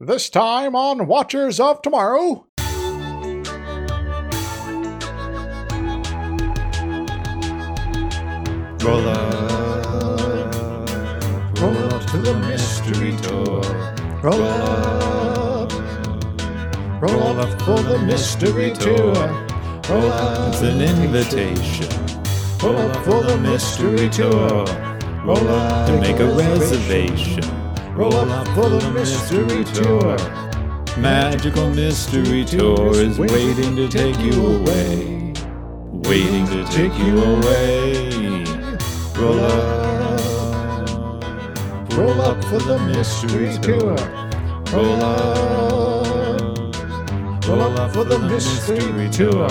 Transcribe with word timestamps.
This 0.00 0.30
time 0.30 0.76
on 0.76 1.08
Watchers 1.08 1.58
of 1.58 1.82
Tomorrow. 1.82 2.46
Roll 8.80 9.08
up, 9.08 9.58
roll 11.58 11.78
up 11.82 12.06
to 12.12 12.18
the 12.18 12.38
mystery 12.46 13.16
tour. 13.16 13.60
Roll 14.22 14.40
up, 14.44 15.72
roll 17.02 17.40
up 17.40 17.60
for 17.62 17.82
the 17.82 17.98
mystery 18.06 18.70
tour. 18.74 19.16
Roll 19.88 20.12
up, 20.12 20.54
it's 20.54 20.62
an 20.62 20.80
invitation. 20.80 21.88
Roll 22.62 22.76
up 22.76 23.04
for 23.04 23.24
the 23.24 23.36
mystery 23.38 24.08
tour. 24.10 24.64
Roll 25.24 25.48
up 25.48 25.88
to 25.88 26.00
make 26.00 26.20
a 26.20 26.32
reservation. 26.36 27.57
Roll 27.98 28.14
up 28.14 28.46
for 28.54 28.68
the 28.68 28.92
mystery 28.92 29.64
tour. 29.64 30.16
Magical 31.00 31.68
mystery 31.70 32.44
tour 32.44 32.94
is 32.94 33.18
waiting 33.18 33.74
to 33.74 33.88
take 33.88 34.16
you 34.20 34.34
away. 34.54 35.34
Waiting 36.06 36.46
to 36.46 36.64
take 36.70 36.96
you 36.96 37.20
away. 37.20 38.44
Roll 39.16 39.40
up. 39.40 40.20
Roll 41.94 42.20
up 42.22 42.44
for 42.44 42.60
the 42.60 42.78
mystery 42.86 43.58
tour. 43.58 43.96
Roll 44.72 45.02
up. 45.02 46.40
Roll 47.48 47.78
up 47.78 47.92
for 47.92 48.04
the 48.04 48.20
mystery 48.20 49.10
tour. 49.10 49.48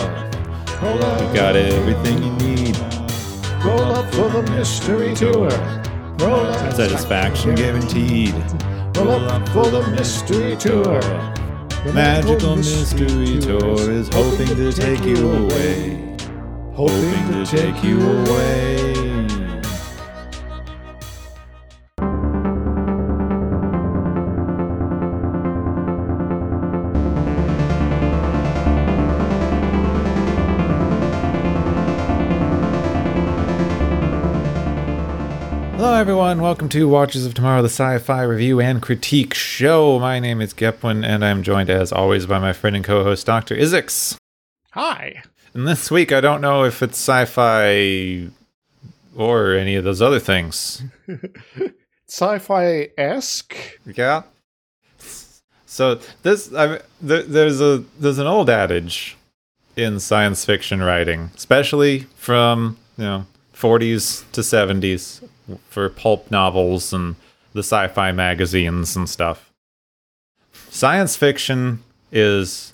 Roll 0.82 1.04
up. 1.04 1.20
You 1.22 1.34
got 1.38 1.58
everything 1.58 2.24
you 2.24 2.32
need. 2.38 2.78
Roll 3.66 3.92
up 3.92 4.10
for 4.14 4.30
the 4.30 4.44
mystery 4.54 5.14
tour. 5.14 5.52
Roll 6.20 6.48
up. 6.48 6.74
Satisfaction 6.74 7.56
guaranteed. 7.56 8.34
Roll 8.98 9.30
up 9.30 9.48
for 9.50 9.68
the 9.68 9.88
mystery 9.92 10.56
tour. 10.58 11.00
The 11.84 11.92
magical 11.94 12.56
mystery 12.56 13.40
tour 13.40 13.92
is 13.92 14.10
hoping 14.12 14.48
to 14.48 14.72
take 14.72 15.04
you 15.04 15.32
away. 15.32 16.16
Hoping 16.74 17.32
to 17.34 17.46
take 17.46 17.84
you 17.84 18.02
away. 18.02 19.07
Hello, 35.98 36.04
everyone. 36.04 36.42
Welcome 36.42 36.70
to 36.70 36.88
Watchers 36.88 37.26
of 37.26 37.34
Tomorrow, 37.34 37.64
the 37.64 37.70
sci 37.70 37.98
fi 37.98 38.22
review 38.22 38.62
and 38.62 38.84
critique 38.84 39.34
show. 39.34 39.98
My 39.98 40.20
name 40.20 40.42
is 40.42 40.54
Gepwin, 40.54 41.04
and 41.04 41.26
I'm 41.26 41.42
joined, 41.42 41.72
as 41.72 41.92
always, 41.92 42.28
by 42.28 42.38
my 42.38 42.54
friend 42.54 42.76
and 42.76 42.86
co 42.86 43.04
host, 43.04 43.26
Dr. 43.26 43.56
Izix. 43.56 44.16
Hi. 44.74 45.24
And 45.56 45.68
this 45.68 45.90
week, 45.90 46.12
I 46.12 46.22
don't 46.22 46.40
know 46.40 46.66
if 46.66 46.84
it's 46.84 47.00
sci 47.00 47.26
fi 47.26 48.30
or 49.16 49.56
any 49.56 49.74
of 49.74 49.86
those 49.86 50.00
other 50.00 50.20
things. 50.20 50.84
Sci 52.08 52.38
fi 52.38 52.90
esque. 52.96 53.58
Yeah. 53.88 54.22
So 55.66 56.00
this, 56.22 56.54
I 56.54 56.68
mean, 56.68 56.80
there, 57.02 57.24
there's 57.24 57.60
a 57.60 57.84
there's 58.00 58.20
an 58.20 58.28
old 58.28 58.52
adage 58.52 59.18
in 59.76 60.00
science 60.00 60.46
fiction 60.46 60.84
writing, 60.84 61.32
especially 61.36 62.02
from 62.18 62.78
you 63.00 63.04
know 63.04 63.26
40s 63.56 64.32
to 64.34 64.42
70s 64.42 65.28
for 65.70 65.90
pulp 65.90 66.30
novels 66.32 66.94
and 66.94 67.16
the 67.54 67.60
sci-fi 67.60 68.12
magazines 68.12 68.96
and 68.96 69.10
stuff. 69.10 69.52
Science 70.70 71.16
fiction 71.16 71.84
is 72.12 72.74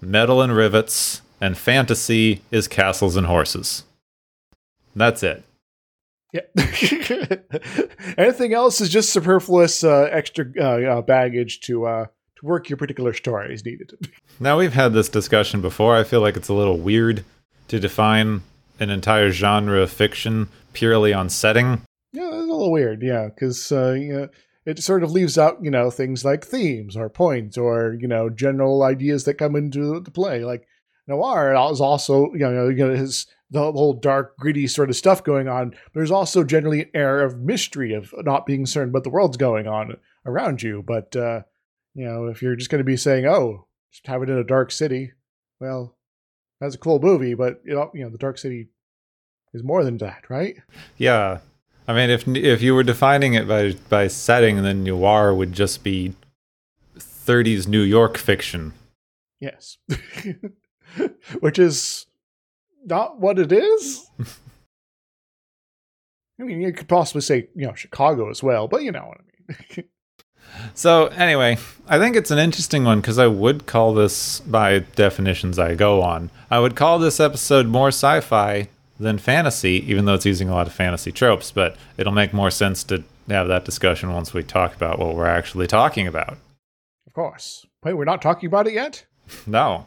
metal 0.00 0.42
and 0.42 0.54
rivets, 0.54 1.22
and 1.40 1.56
fantasy 1.56 2.42
is 2.50 2.68
castles 2.68 3.16
and 3.16 3.26
horses. 3.26 3.84
That's 4.94 5.22
it. 5.22 5.44
Yeah. 6.32 6.42
Anything 8.18 8.52
else 8.52 8.80
is 8.80 8.90
just 8.90 9.12
superfluous 9.12 9.82
uh, 9.82 10.08
extra 10.10 10.44
uh, 10.58 10.98
uh, 10.98 11.02
baggage 11.02 11.60
to 11.60 11.86
uh, 11.86 12.06
to 12.36 12.46
work 12.46 12.68
your 12.68 12.76
particular 12.76 13.14
story 13.14 13.54
is 13.54 13.64
needed. 13.64 13.92
Now 14.40 14.56
we've 14.56 14.72
had 14.72 14.92
this 14.92 15.08
discussion 15.08 15.60
before. 15.60 15.96
I 15.96 16.04
feel 16.04 16.20
like 16.20 16.36
it's 16.36 16.48
a 16.48 16.54
little 16.54 16.78
weird 16.78 17.24
to 17.66 17.80
define 17.80 18.42
an 18.78 18.88
entire 18.88 19.32
genre 19.32 19.80
of 19.80 19.90
fiction 19.90 20.48
purely 20.72 21.12
on 21.12 21.28
setting. 21.28 21.82
Yeah, 22.12 22.26
it's 22.28 22.34
a 22.34 22.38
little 22.38 22.72
weird. 22.72 23.02
Yeah, 23.02 23.28
because 23.28 23.70
uh, 23.70 23.92
you 23.92 24.12
know, 24.12 24.28
it 24.64 24.82
sort 24.82 25.02
of 25.02 25.12
leaves 25.12 25.38
out 25.38 25.62
you 25.62 25.70
know 25.70 25.90
things 25.90 26.24
like 26.24 26.44
themes 26.44 26.96
or 26.96 27.08
points 27.08 27.56
or 27.56 27.96
you 28.00 28.08
know 28.08 28.28
general 28.30 28.82
ideas 28.82 29.24
that 29.24 29.34
come 29.34 29.56
into 29.56 30.00
the 30.00 30.10
play. 30.10 30.44
Like 30.44 30.66
noir 31.06 31.54
is 31.70 31.80
also 31.80 32.32
you 32.32 32.40
know 32.40 32.68
you 32.68 32.86
know 32.86 32.94
his 32.94 33.26
the 33.50 33.60
whole 33.60 33.94
dark 33.94 34.36
gritty 34.38 34.66
sort 34.66 34.90
of 34.90 34.96
stuff 34.96 35.24
going 35.24 35.48
on. 35.48 35.74
There's 35.94 36.10
also 36.10 36.44
generally 36.44 36.82
an 36.82 36.90
air 36.92 37.22
of 37.22 37.38
mystery 37.38 37.94
of 37.94 38.12
not 38.18 38.44
being 38.44 38.66
certain 38.66 38.92
what 38.92 39.04
the 39.04 39.10
world's 39.10 39.38
going 39.38 39.66
on 39.66 39.96
around 40.26 40.62
you. 40.62 40.84
But 40.86 41.16
uh, 41.16 41.42
you 41.94 42.04
know 42.04 42.26
if 42.26 42.42
you're 42.42 42.56
just 42.56 42.70
going 42.70 42.80
to 42.80 42.84
be 42.84 42.96
saying 42.96 43.26
oh 43.26 43.66
just 43.90 44.06
have 44.06 44.22
it 44.22 44.30
in 44.30 44.38
a 44.38 44.44
dark 44.44 44.70
city, 44.70 45.12
well 45.60 45.96
that's 46.60 46.74
a 46.74 46.78
cool 46.78 47.00
movie, 47.00 47.34
but 47.34 47.60
you 47.64 47.74
know 47.74 47.90
you 47.94 48.04
know 48.04 48.10
the 48.10 48.18
dark 48.18 48.38
city 48.38 48.68
is 49.54 49.62
more 49.62 49.82
than 49.82 49.98
that, 49.98 50.28
right? 50.28 50.56
Yeah. 50.98 51.38
I 51.88 51.94
mean, 51.94 52.10
if 52.10 52.28
if 52.28 52.60
you 52.60 52.74
were 52.74 52.82
defining 52.82 53.32
it 53.32 53.48
by 53.48 53.72
by 53.88 54.08
setting, 54.08 54.62
then 54.62 54.84
noir 54.84 55.34
would 55.34 55.54
just 55.54 55.82
be 55.82 56.14
30s 56.98 57.66
New 57.66 57.80
York 57.80 58.18
fiction. 58.18 58.74
Yes. 59.40 59.78
Which 61.40 61.58
is 61.58 62.06
not 62.84 63.18
what 63.18 63.38
it 63.38 63.52
is. 63.52 64.10
I 66.40 66.44
mean, 66.44 66.60
you 66.60 66.72
could 66.72 66.88
possibly 66.88 67.22
say, 67.22 67.48
you 67.54 67.66
know, 67.66 67.74
Chicago 67.74 68.30
as 68.30 68.42
well, 68.42 68.68
but 68.68 68.82
you 68.82 68.92
know 68.92 69.06
what 69.06 69.18
I 69.18 69.22
mean. 69.76 69.88
So, 70.74 71.08
anyway, 71.08 71.58
I 71.88 71.98
think 71.98 72.16
it's 72.16 72.30
an 72.30 72.38
interesting 72.38 72.82
one 72.82 73.02
because 73.02 73.18
I 73.18 73.26
would 73.26 73.66
call 73.66 73.92
this, 73.92 74.40
by 74.40 74.78
definitions 74.78 75.58
I 75.58 75.74
go 75.74 76.00
on, 76.00 76.30
I 76.50 76.58
would 76.58 76.74
call 76.74 76.98
this 76.98 77.20
episode 77.20 77.66
more 77.66 77.88
sci 77.88 78.20
fi 78.20 78.68
than 78.98 79.18
fantasy, 79.18 79.84
even 79.90 80.04
though 80.04 80.14
it's 80.14 80.26
using 80.26 80.48
a 80.48 80.54
lot 80.54 80.66
of 80.66 80.72
fantasy 80.72 81.12
tropes, 81.12 81.50
but 81.52 81.76
it'll 81.96 82.12
make 82.12 82.32
more 82.32 82.50
sense 82.50 82.82
to 82.84 83.04
have 83.28 83.48
that 83.48 83.64
discussion 83.64 84.12
once 84.12 84.34
we 84.34 84.42
talk 84.42 84.74
about 84.74 84.98
what 84.98 85.14
we're 85.14 85.26
actually 85.26 85.66
talking 85.66 86.06
about. 86.06 86.36
of 87.06 87.12
course. 87.12 87.64
Wait, 87.84 87.94
we're 87.94 88.04
not 88.04 88.20
talking 88.22 88.46
about 88.48 88.66
it 88.66 88.74
yet? 88.74 89.04
No, 89.46 89.84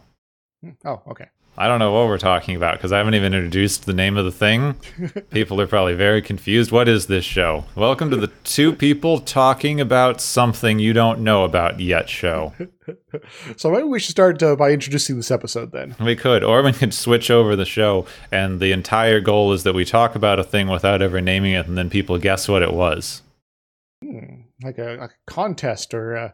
Hmm, 0.63 0.71
Oh, 0.85 1.01
okay. 1.09 1.25
I 1.57 1.67
don't 1.67 1.79
know 1.79 1.91
what 1.91 2.07
we're 2.07 2.17
talking 2.17 2.55
about 2.55 2.77
because 2.77 2.93
I 2.93 2.97
haven't 2.97 3.15
even 3.15 3.33
introduced 3.33 3.85
the 3.85 3.93
name 3.93 4.15
of 4.15 4.23
the 4.23 4.31
thing. 4.31 4.75
People 5.31 5.59
are 5.59 5.67
probably 5.67 5.95
very 5.95 6.21
confused. 6.21 6.71
What 6.71 6.87
is 6.87 7.07
this 7.07 7.25
show? 7.25 7.65
Welcome 7.75 8.09
to 8.11 8.15
the 8.15 8.31
two 8.45 8.71
people 8.73 9.19
talking 9.19 9.81
about 9.81 10.21
something 10.21 10.79
you 10.79 10.93
don't 10.93 11.19
know 11.19 11.43
about 11.43 11.79
yet 11.79 12.09
show. 12.09 12.53
So 13.55 13.71
maybe 13.71 13.83
we 13.83 13.99
should 13.99 14.11
start 14.11 14.41
uh, 14.43 14.55
by 14.55 14.71
introducing 14.71 15.15
this 15.15 15.31
episode 15.31 15.71
then. 15.71 15.95
We 15.99 16.15
could, 16.15 16.43
or 16.43 16.61
we 16.61 16.73
could 16.73 16.93
switch 16.93 17.31
over 17.31 17.55
the 17.55 17.65
show, 17.65 18.05
and 18.31 18.59
the 18.59 18.73
entire 18.73 19.21
goal 19.21 19.53
is 19.53 19.63
that 19.63 19.73
we 19.73 19.85
talk 19.85 20.15
about 20.15 20.39
a 20.39 20.43
thing 20.43 20.67
without 20.67 21.01
ever 21.01 21.21
naming 21.21 21.53
it, 21.53 21.67
and 21.67 21.77
then 21.77 21.89
people 21.89 22.17
guess 22.17 22.49
what 22.49 22.61
it 22.61 22.73
was. 22.73 23.21
Hmm, 24.03 24.41
like 24.61 24.77
a, 24.77 25.03
a 25.03 25.09
contest 25.25 25.93
or 25.93 26.15
a 26.15 26.33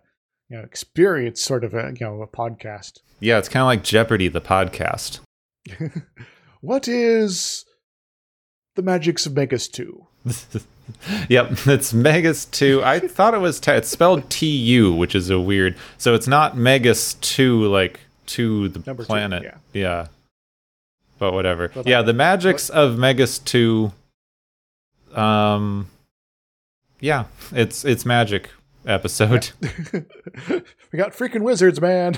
you 0.49 0.57
know, 0.57 0.63
experience 0.63 1.43
sort 1.43 1.63
of 1.63 1.73
a, 1.73 1.93
you 1.99 2.05
know, 2.05 2.21
a 2.21 2.27
podcast. 2.27 2.99
Yeah, 3.19 3.37
it's 3.37 3.49
kind 3.49 3.61
of 3.61 3.67
like 3.67 3.83
Jeopardy, 3.83 4.27
the 4.27 4.41
podcast. 4.41 5.19
what 6.61 6.87
is 6.87 7.65
the 8.75 8.81
magics 8.81 9.25
of 9.25 9.35
Megas-tu? 9.35 10.05
yep, 11.29 11.51
it's 11.65 11.93
Megas-tu. 11.93 12.81
I 12.83 12.99
thought 12.99 13.33
it 13.33 13.39
was, 13.41 13.59
t- 13.59 13.71
it's 13.71 13.89
spelled 13.89 14.29
T 14.29 14.47
U, 14.47 14.93
which 14.93 15.15
is 15.15 15.29
a 15.29 15.39
weird. 15.39 15.75
So 15.97 16.13
it's 16.13 16.27
not 16.27 16.55
Megas 16.55 17.15
2, 17.15 17.63
like 17.67 17.99
to 18.27 18.69
the 18.69 18.83
Number 18.85 19.03
two, 19.03 19.07
planet. 19.07 19.43
yeah. 19.43 19.57
yeah. 19.73 20.07
But 21.19 21.33
whatever. 21.33 21.69
But, 21.73 21.87
yeah, 21.87 21.99
uh, 21.99 22.03
the 22.03 22.13
magics 22.13 22.69
of 22.69 22.97
Megas-tu. 22.97 23.91
Um, 25.15 25.87
yeah, 26.99 27.25
it's 27.51 27.85
it's 27.85 28.05
magic 28.05 28.49
episode. 28.87 29.51
we 29.61 30.97
got 30.97 31.13
freaking 31.13 31.41
wizards, 31.41 31.79
man. 31.79 32.17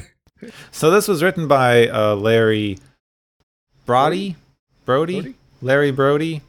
So 0.72 0.90
this 0.90 1.08
was 1.08 1.22
written 1.22 1.48
by 1.48 1.90
uh, 1.90 2.16
Larry 2.16 2.78
Brody, 3.86 4.38
Brody, 4.86 5.22
Brody? 5.22 5.36
Larry 5.62 5.92
Brody. 5.92 6.42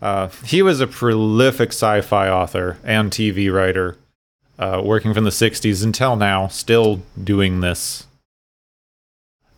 Uh, 0.00 0.28
he 0.44 0.62
was 0.62 0.80
a 0.80 0.86
prolific 0.86 1.70
sci-fi 1.70 2.28
author 2.28 2.78
and 2.84 3.10
TV 3.10 3.52
writer, 3.52 3.96
uh, 4.58 4.80
working 4.84 5.14
from 5.14 5.24
the 5.24 5.30
'60s 5.30 5.84
until 5.84 6.16
now, 6.16 6.48
still 6.48 7.02
doing 7.22 7.60
this. 7.60 8.06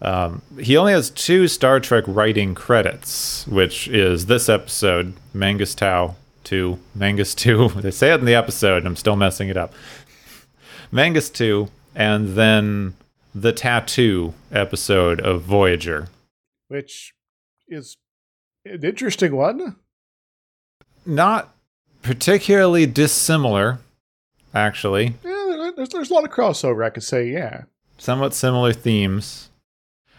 Um, 0.02 0.40
he 0.58 0.76
only 0.76 0.92
has 0.92 1.10
two 1.10 1.46
Star 1.46 1.78
Trek 1.78 2.04
writing 2.06 2.54
credits, 2.54 3.46
which 3.46 3.86
is 3.88 4.26
this 4.26 4.48
episode, 4.48 5.14
Mangus 5.34 5.74
Tau 5.74 6.16
2, 6.44 6.78
Mangus 6.94 7.34
2. 7.34 7.68
They 7.76 7.90
say 7.90 8.12
it 8.12 8.20
in 8.20 8.26
the 8.26 8.34
episode, 8.34 8.78
and 8.78 8.86
I'm 8.86 8.96
still 8.96 9.16
messing 9.16 9.48
it 9.48 9.56
up. 9.56 9.74
Mangus 10.92 11.30
2 11.30 11.68
and 11.94 12.30
then 12.30 12.94
the 13.34 13.52
tattoo 13.52 14.34
episode 14.50 15.20
of 15.20 15.42
Voyager. 15.42 16.08
which 16.68 17.14
is 17.68 17.96
an 18.64 18.84
interesting 18.84 19.34
one. 19.36 19.76
Not 21.06 21.54
particularly 22.02 22.86
dissimilar, 22.86 23.78
actually. 24.54 25.14
Yeah, 25.24 25.70
there's, 25.76 25.88
there's 25.90 26.10
a 26.10 26.14
lot 26.14 26.24
of 26.24 26.30
crossover, 26.30 26.84
I 26.84 26.90
could 26.90 27.02
say, 27.02 27.28
yeah. 27.28 27.62
somewhat 27.98 28.34
similar 28.34 28.72
themes. 28.72 29.48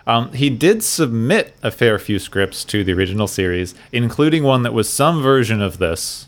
Um, 0.08 0.32
he 0.34 0.50
did 0.50 0.84
submit 0.84 1.56
a 1.62 1.70
fair 1.70 2.00
few 2.00 2.18
scripts 2.18 2.66
to 2.66 2.84
the 2.84 2.94
original 2.94 3.28
series, 3.28 3.76
including 3.92 4.44
one 4.44 4.64
that 4.64 4.74
was 4.74 4.90
some 4.90 5.22
version 5.22 5.62
of 5.62 5.78
this, 5.78 6.28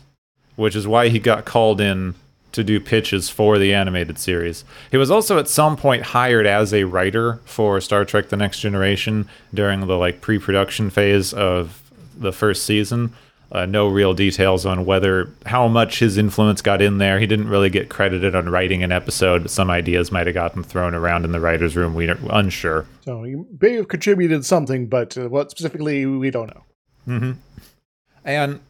which 0.56 0.76
is 0.76 0.86
why 0.86 1.08
he 1.08 1.18
got 1.18 1.44
called 1.44 1.80
in 1.80 2.14
to 2.54 2.64
do 2.64 2.80
pitches 2.80 3.28
for 3.28 3.58
the 3.58 3.74
animated 3.74 4.18
series. 4.18 4.64
He 4.90 4.96
was 4.96 5.10
also 5.10 5.38
at 5.38 5.48
some 5.48 5.76
point 5.76 6.02
hired 6.02 6.46
as 6.46 6.72
a 6.72 6.84
writer 6.84 7.40
for 7.44 7.80
Star 7.80 8.04
Trek: 8.04 8.30
The 8.30 8.36
Next 8.36 8.60
Generation 8.60 9.28
during 9.52 9.86
the 9.86 9.96
like 9.96 10.20
pre-production 10.20 10.90
phase 10.90 11.32
of 11.32 11.80
the 12.16 12.32
first 12.32 12.64
season. 12.64 13.12
Uh, 13.52 13.66
no 13.66 13.86
real 13.86 14.14
details 14.14 14.66
on 14.66 14.84
whether 14.84 15.30
how 15.46 15.68
much 15.68 16.00
his 16.00 16.16
influence 16.18 16.60
got 16.60 16.82
in 16.82 16.98
there. 16.98 17.20
He 17.20 17.26
didn't 17.26 17.48
really 17.48 17.70
get 17.70 17.88
credited 17.88 18.34
on 18.34 18.48
writing 18.48 18.82
an 18.82 18.90
episode, 18.90 19.42
but 19.42 19.50
some 19.50 19.70
ideas 19.70 20.10
might 20.10 20.26
have 20.26 20.34
gotten 20.34 20.64
thrown 20.64 20.92
around 20.92 21.24
in 21.24 21.30
the 21.30 21.38
writers' 21.38 21.76
room. 21.76 21.94
We 21.94 22.08
are 22.08 22.18
unsure. 22.30 22.86
So 23.02 23.22
he 23.22 23.36
may 23.60 23.74
have 23.74 23.86
contributed 23.86 24.44
something, 24.44 24.88
but 24.88 25.16
uh, 25.16 25.28
what 25.28 25.52
specifically, 25.52 26.04
we 26.04 26.30
don't 26.30 26.52
know. 27.06 27.36
And 28.24 28.60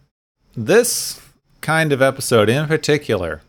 this 0.56 1.20
kind 1.60 1.92
of 1.92 2.02
episode 2.02 2.50
in 2.50 2.66
particular, 2.66 3.40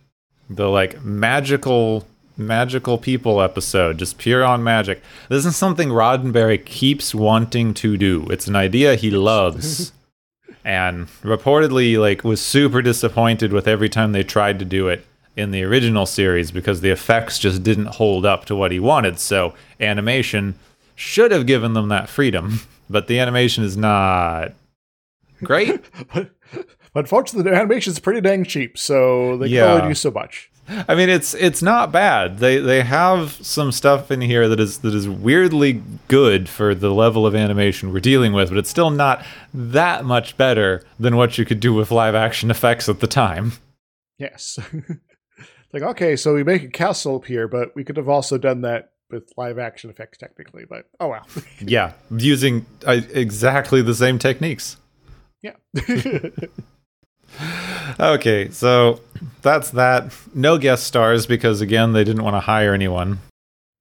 the 0.50 0.69
like 0.69 1.03
magical 1.03 2.06
magical 2.38 2.97
people 2.97 3.42
episode, 3.42 3.97
just 3.97 4.18
pure 4.18 4.44
on 4.44 4.63
magic. 4.63 5.01
This 5.30 5.45
is 5.45 5.56
something 5.56 5.89
Roddenberry 5.89 6.63
keeps 6.63 7.15
wanting 7.15 7.74
to 7.75 7.97
do. 7.97 8.27
It's 8.30 8.47
an 8.47 8.56
idea 8.56 8.95
he 8.95 9.09
loves. 9.09 9.92
and 10.65 11.07
reportedly 11.21 11.97
like 12.00 12.24
was 12.24 12.42
super 12.42 12.81
disappointed 12.81 13.53
with 13.53 13.68
every 13.68 13.88
time 13.88 14.12
they 14.12 14.24
tried 14.24 14.57
to 14.59 14.65
do 14.65 14.88
it 14.88 15.06
in 15.38 15.51
the 15.51 15.63
original 15.63 16.06
series 16.06 16.50
because 16.50 16.81
the 16.81 16.89
effects 16.89 17.38
just 17.38 17.62
didn't 17.62 17.86
hold 17.86 18.25
up 18.25 18.45
to 18.45 18.56
what 18.56 18.71
he 18.71 18.80
wanted. 18.80 19.19
So 19.19 19.53
animation 19.80 20.56
should 20.95 21.31
have 21.31 21.45
given 21.45 21.74
them 21.74 21.89
that 21.89 22.09
freedom, 22.09 22.62
but 22.89 23.07
the 23.07 23.19
animation 23.19 23.63
is 23.63 23.77
not 23.77 24.53
great. 25.44 25.83
Unfortunately, 26.95 27.50
the 27.50 27.56
animation 27.56 27.92
is 27.92 28.00
pretty 28.00 28.21
dang 28.21 28.44
cheap, 28.45 28.77
so 28.77 29.38
they 29.38 29.47
Yeah. 29.47 29.65
can 29.65 29.69
only 29.81 29.88
do 29.89 29.95
so 29.95 30.12
much. 30.12 30.50
I 30.88 30.95
mean, 30.95 31.09
it's 31.09 31.36
it's 31.36 31.62
not 31.62 31.92
bad. 31.92 32.39
They 32.39 32.57
they 32.57 32.81
have 32.81 33.33
some 33.33 33.71
stuff 33.71 34.09
in 34.09 34.21
here 34.21 34.47
that 34.50 34.59
is 34.59 34.80
that 34.80 34.95
is 34.95 35.07
weirdly 35.07 35.83
good 36.07 36.50
for 36.50 36.74
the 36.74 36.89
level 36.92 37.27
of 37.27 37.36
animation 37.36 37.94
we're 37.94 38.00
dealing 38.00 38.33
with, 38.33 38.50
but 38.50 38.57
it's 38.57 38.69
still 38.71 38.89
not 38.89 39.24
that 39.53 40.06
much 40.06 40.38
better 40.38 40.83
than 41.00 41.18
what 41.18 41.38
you 41.38 41.45
could 41.45 41.59
do 41.59 41.71
with 41.74 41.92
live 41.92 42.15
action 42.15 42.50
effects 42.50 42.89
at 42.89 43.00
the 43.00 43.06
time. 43.07 43.51
Yes. 44.18 44.57
like, 45.74 45.83
okay, 45.83 46.15
so 46.15 46.33
we 46.33 46.44
make 46.44 46.63
a 46.63 46.69
castle 46.69 47.18
appear, 47.18 47.47
but 47.47 47.75
we 47.75 47.83
could 47.83 47.97
have 47.97 48.09
also 48.09 48.39
done 48.39 48.62
that 48.62 48.94
with 49.12 49.31
live 49.38 49.59
action 49.59 49.92
effects, 49.92 50.18
technically, 50.18 50.63
but 50.68 50.86
oh 51.00 51.09
well. 51.09 51.27
Yeah, 51.59 51.92
using 52.09 52.65
uh, 52.88 53.01
exactly 53.13 53.83
the 53.83 53.94
same 53.94 54.18
techniques. 54.18 54.77
yeah. 55.44 55.57
Okay, 57.99 58.49
so 58.49 58.99
that's 59.41 59.71
that. 59.71 60.13
No 60.33 60.57
guest 60.57 60.85
stars 60.85 61.25
because 61.27 61.61
again 61.61 61.93
they 61.93 62.03
didn't 62.03 62.23
want 62.23 62.35
to 62.35 62.39
hire 62.41 62.73
anyone. 62.73 63.19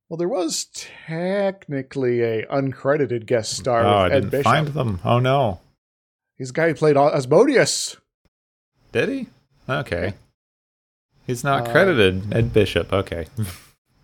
well, 0.08 0.16
there 0.18 0.28
was 0.28 0.66
technically 1.06 2.20
a 2.22 2.46
uncredited 2.46 3.26
guest 3.26 3.56
star 3.56 3.84
oh, 3.84 3.88
I 3.90 4.06
Ed 4.06 4.14
didn't 4.14 4.30
Bishop. 4.30 4.44
find 4.44 4.66
them. 4.68 5.00
Oh 5.04 5.18
no, 5.18 5.60
He's 6.36 6.48
the 6.48 6.54
guy 6.54 6.68
who 6.68 6.74
played 6.74 6.96
Asmodeus. 6.96 7.96
did 8.92 9.08
he? 9.08 9.26
Okay, 9.68 10.14
he's 11.26 11.42
not 11.44 11.68
Uh, 11.68 11.72
credited. 11.72 12.34
Ed 12.34 12.52
Bishop. 12.52 12.92
Okay. 12.92 13.26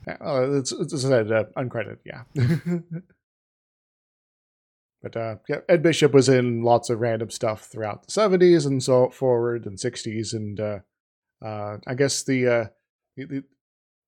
Uh, 0.08 0.56
it's, 0.58 0.72
it's 0.72 1.02
said 1.02 1.30
uh, 1.30 1.44
uncredited, 1.56 1.98
yeah. 2.04 2.22
but 5.02 5.16
uh, 5.16 5.36
yeah, 5.48 5.60
Ed 5.68 5.82
Bishop 5.82 6.12
was 6.12 6.28
in 6.28 6.62
lots 6.62 6.90
of 6.90 7.00
random 7.00 7.30
stuff 7.30 7.64
throughout 7.64 8.04
the 8.04 8.12
seventies 8.12 8.66
and 8.66 8.82
so 8.82 9.10
forward 9.10 9.66
and 9.66 9.78
sixties, 9.80 10.32
and 10.32 10.60
uh, 10.60 10.78
uh, 11.44 11.78
I 11.86 11.94
guess 11.94 12.22
the, 12.22 12.46
uh, 12.46 12.64
the 13.16 13.44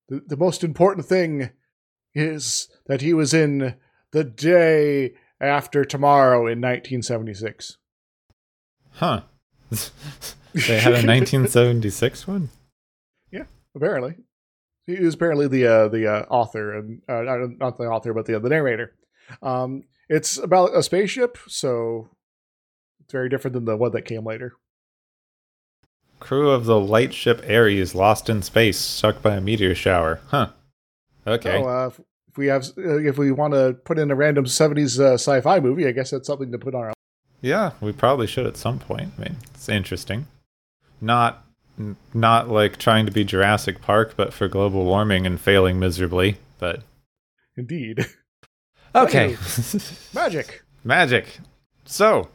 the 0.08 0.22
the 0.26 0.36
most 0.36 0.62
important 0.62 1.06
thing 1.06 1.50
is 2.14 2.68
that 2.86 3.00
he 3.00 3.14
was 3.14 3.32
in 3.32 3.76
the 4.12 4.24
day 4.24 5.14
after 5.40 5.84
tomorrow 5.84 6.40
in 6.40 6.60
1976. 6.60 7.78
Huh. 8.92 9.22
they 9.70 10.78
had 10.78 10.92
a 10.92 11.06
1976 11.06 12.28
one? 12.28 12.50
Yeah, 13.30 13.44
apparently, 13.74 14.16
he 14.86 14.96
was 15.00 15.14
apparently 15.14 15.48
the 15.48 15.66
uh, 15.66 15.88
the 15.88 16.06
uh, 16.06 16.26
author 16.28 16.76
and 16.76 17.00
uh, 17.08 17.22
not- 17.22 17.58
not 17.58 17.78
the 17.78 17.84
author, 17.84 18.12
but 18.12 18.26
the 18.26 18.38
the 18.38 18.50
narrator. 18.50 18.92
Um, 19.40 19.84
it's 20.08 20.36
about 20.38 20.74
a 20.76 20.82
spaceship, 20.82 21.38
so 21.48 22.08
it's 23.00 23.12
very 23.12 23.28
different 23.28 23.54
than 23.54 23.64
the 23.64 23.76
one 23.76 23.92
that 23.92 24.02
came 24.02 24.24
later. 24.24 24.54
Crew 26.20 26.50
of 26.50 26.66
the 26.66 26.78
light 26.78 27.12
ship 27.12 27.44
Ares 27.48 27.94
lost 27.94 28.28
in 28.28 28.42
space, 28.42 28.78
struck 28.78 29.22
by 29.22 29.34
a 29.36 29.40
meteor 29.40 29.74
shower. 29.74 30.20
Huh. 30.28 30.48
Okay. 31.26 31.60
So, 31.62 31.68
uh, 31.68 31.86
if- 31.88 32.00
if 32.28 32.38
we 32.38 32.46
have, 32.46 32.64
uh, 32.78 32.96
if 32.98 33.18
we 33.18 33.30
want 33.30 33.52
to 33.52 33.76
put 33.84 33.98
in 33.98 34.10
a 34.10 34.14
random 34.14 34.46
'70s 34.46 34.98
uh, 34.98 35.14
sci-fi 35.14 35.60
movie, 35.60 35.86
I 35.86 35.92
guess 35.92 36.10
that's 36.12 36.26
something 36.26 36.50
to 36.52 36.58
put 36.58 36.74
on 36.74 36.84
our. 36.84 36.92
Yeah, 37.42 37.72
we 37.82 37.92
probably 37.92 38.26
should 38.26 38.46
at 38.46 38.56
some 38.56 38.78
point. 38.78 39.10
I 39.18 39.20
mean, 39.22 39.36
it's 39.54 39.68
interesting. 39.68 40.26
Not 41.00 41.44
not 42.14 42.48
like 42.48 42.78
trying 42.78 43.04
to 43.04 43.12
be 43.12 43.22
Jurassic 43.24 43.82
Park, 43.82 44.14
but 44.16 44.32
for 44.32 44.48
global 44.48 44.84
warming 44.86 45.26
and 45.26 45.38
failing 45.40 45.78
miserably. 45.78 46.38
But 46.58 46.82
Indeed, 47.56 48.06
okay, 48.94 49.36
magic. 50.14 50.62
magic. 50.84 51.38
So, 51.84 52.28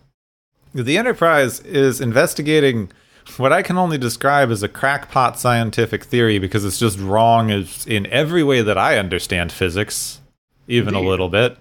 the 0.74 0.98
Enterprise 0.98 1.60
is 1.62 2.02
investigating 2.02 2.92
what 3.38 3.52
I 3.52 3.62
can 3.62 3.78
only 3.78 3.98
describe 3.98 4.50
as 4.52 4.64
a 4.64 4.70
crackpot 4.70 5.38
scientific 5.40 6.04
theory 6.04 6.40
because 6.40 6.64
it's 6.64 6.80
just 6.80 6.98
wrong 7.00 7.50
in 7.86 8.08
every 8.08 8.44
way 8.44 8.62
that 8.62 8.78
I 8.78 8.98
understand 8.98 9.52
physics, 9.52 10.22
even 10.68 10.96
Indeed. 10.96 11.06
a 11.06 11.10
little 11.10 11.30
bit. 11.30 11.58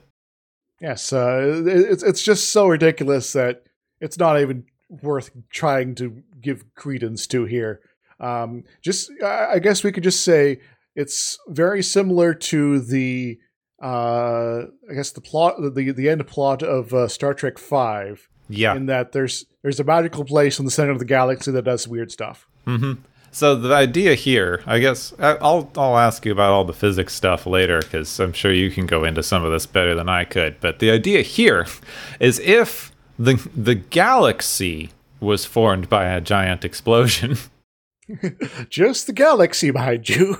Yes, 0.80 1.12
uh, 1.12 1.64
it's 1.66 2.02
it's 2.02 2.22
just 2.22 2.50
so 2.50 2.68
ridiculous 2.68 3.32
that 3.32 3.62
it's 4.00 4.18
not 4.18 4.40
even 4.40 4.64
worth 4.88 5.30
trying 5.50 5.94
to 5.96 6.22
give 6.40 6.64
credence 6.74 7.26
to 7.28 7.44
here. 7.46 7.80
Um, 8.20 8.64
just, 8.82 9.10
I 9.22 9.54
I 9.54 9.58
guess 9.58 9.82
we 9.82 9.92
could 9.92 10.04
just 10.04 10.22
say 10.22 10.60
it's 10.94 11.38
very 11.48 11.82
similar 11.82 12.34
to 12.34 12.80
the, 12.80 13.38
uh, 13.82 14.62
I 14.90 14.94
guess 14.94 15.10
the 15.10 15.20
plot, 15.20 15.56
the 15.60 15.92
the 15.92 16.08
end 16.08 16.26
plot 16.26 16.62
of 16.62 16.92
uh, 16.94 17.08
Star 17.08 17.34
Trek 17.34 17.58
Five, 17.58 18.28
Yeah. 18.48 18.74
in 18.74 18.86
that 18.86 19.12
there's 19.12 19.44
there's 19.62 19.80
a 19.80 19.84
magical 19.84 20.24
place 20.24 20.58
in 20.58 20.64
the 20.64 20.70
center 20.70 20.90
of 20.92 20.98
the 20.98 21.04
galaxy 21.04 21.50
that 21.52 21.62
does 21.64 21.86
weird 21.88 22.10
stuff. 22.10 22.46
hmm 22.64 22.92
So 23.32 23.54
the 23.54 23.74
idea 23.74 24.14
here, 24.14 24.62
I 24.66 24.78
guess, 24.78 25.12
I'll 25.18 25.70
I'll 25.76 25.98
ask 25.98 26.24
you 26.24 26.32
about 26.32 26.52
all 26.52 26.64
the 26.64 26.72
physics 26.72 27.12
stuff 27.14 27.46
later 27.46 27.80
because 27.80 28.18
I'm 28.18 28.32
sure 28.32 28.52
you 28.52 28.70
can 28.70 28.86
go 28.86 29.04
into 29.04 29.22
some 29.22 29.44
of 29.44 29.50
this 29.52 29.66
better 29.66 29.94
than 29.94 30.08
I 30.08 30.24
could. 30.24 30.58
But 30.60 30.78
the 30.78 30.90
idea 30.90 31.20
here 31.22 31.66
is 32.20 32.38
if 32.40 32.92
the 33.18 33.34
the 33.54 33.74
galaxy 33.74 34.90
was 35.20 35.44
formed 35.44 35.88
by 35.88 36.04
a 36.06 36.20
giant 36.20 36.64
explosion, 36.64 37.36
Just 38.70 39.06
the 39.06 39.12
galaxy 39.12 39.70
behind 39.70 40.08
you. 40.08 40.36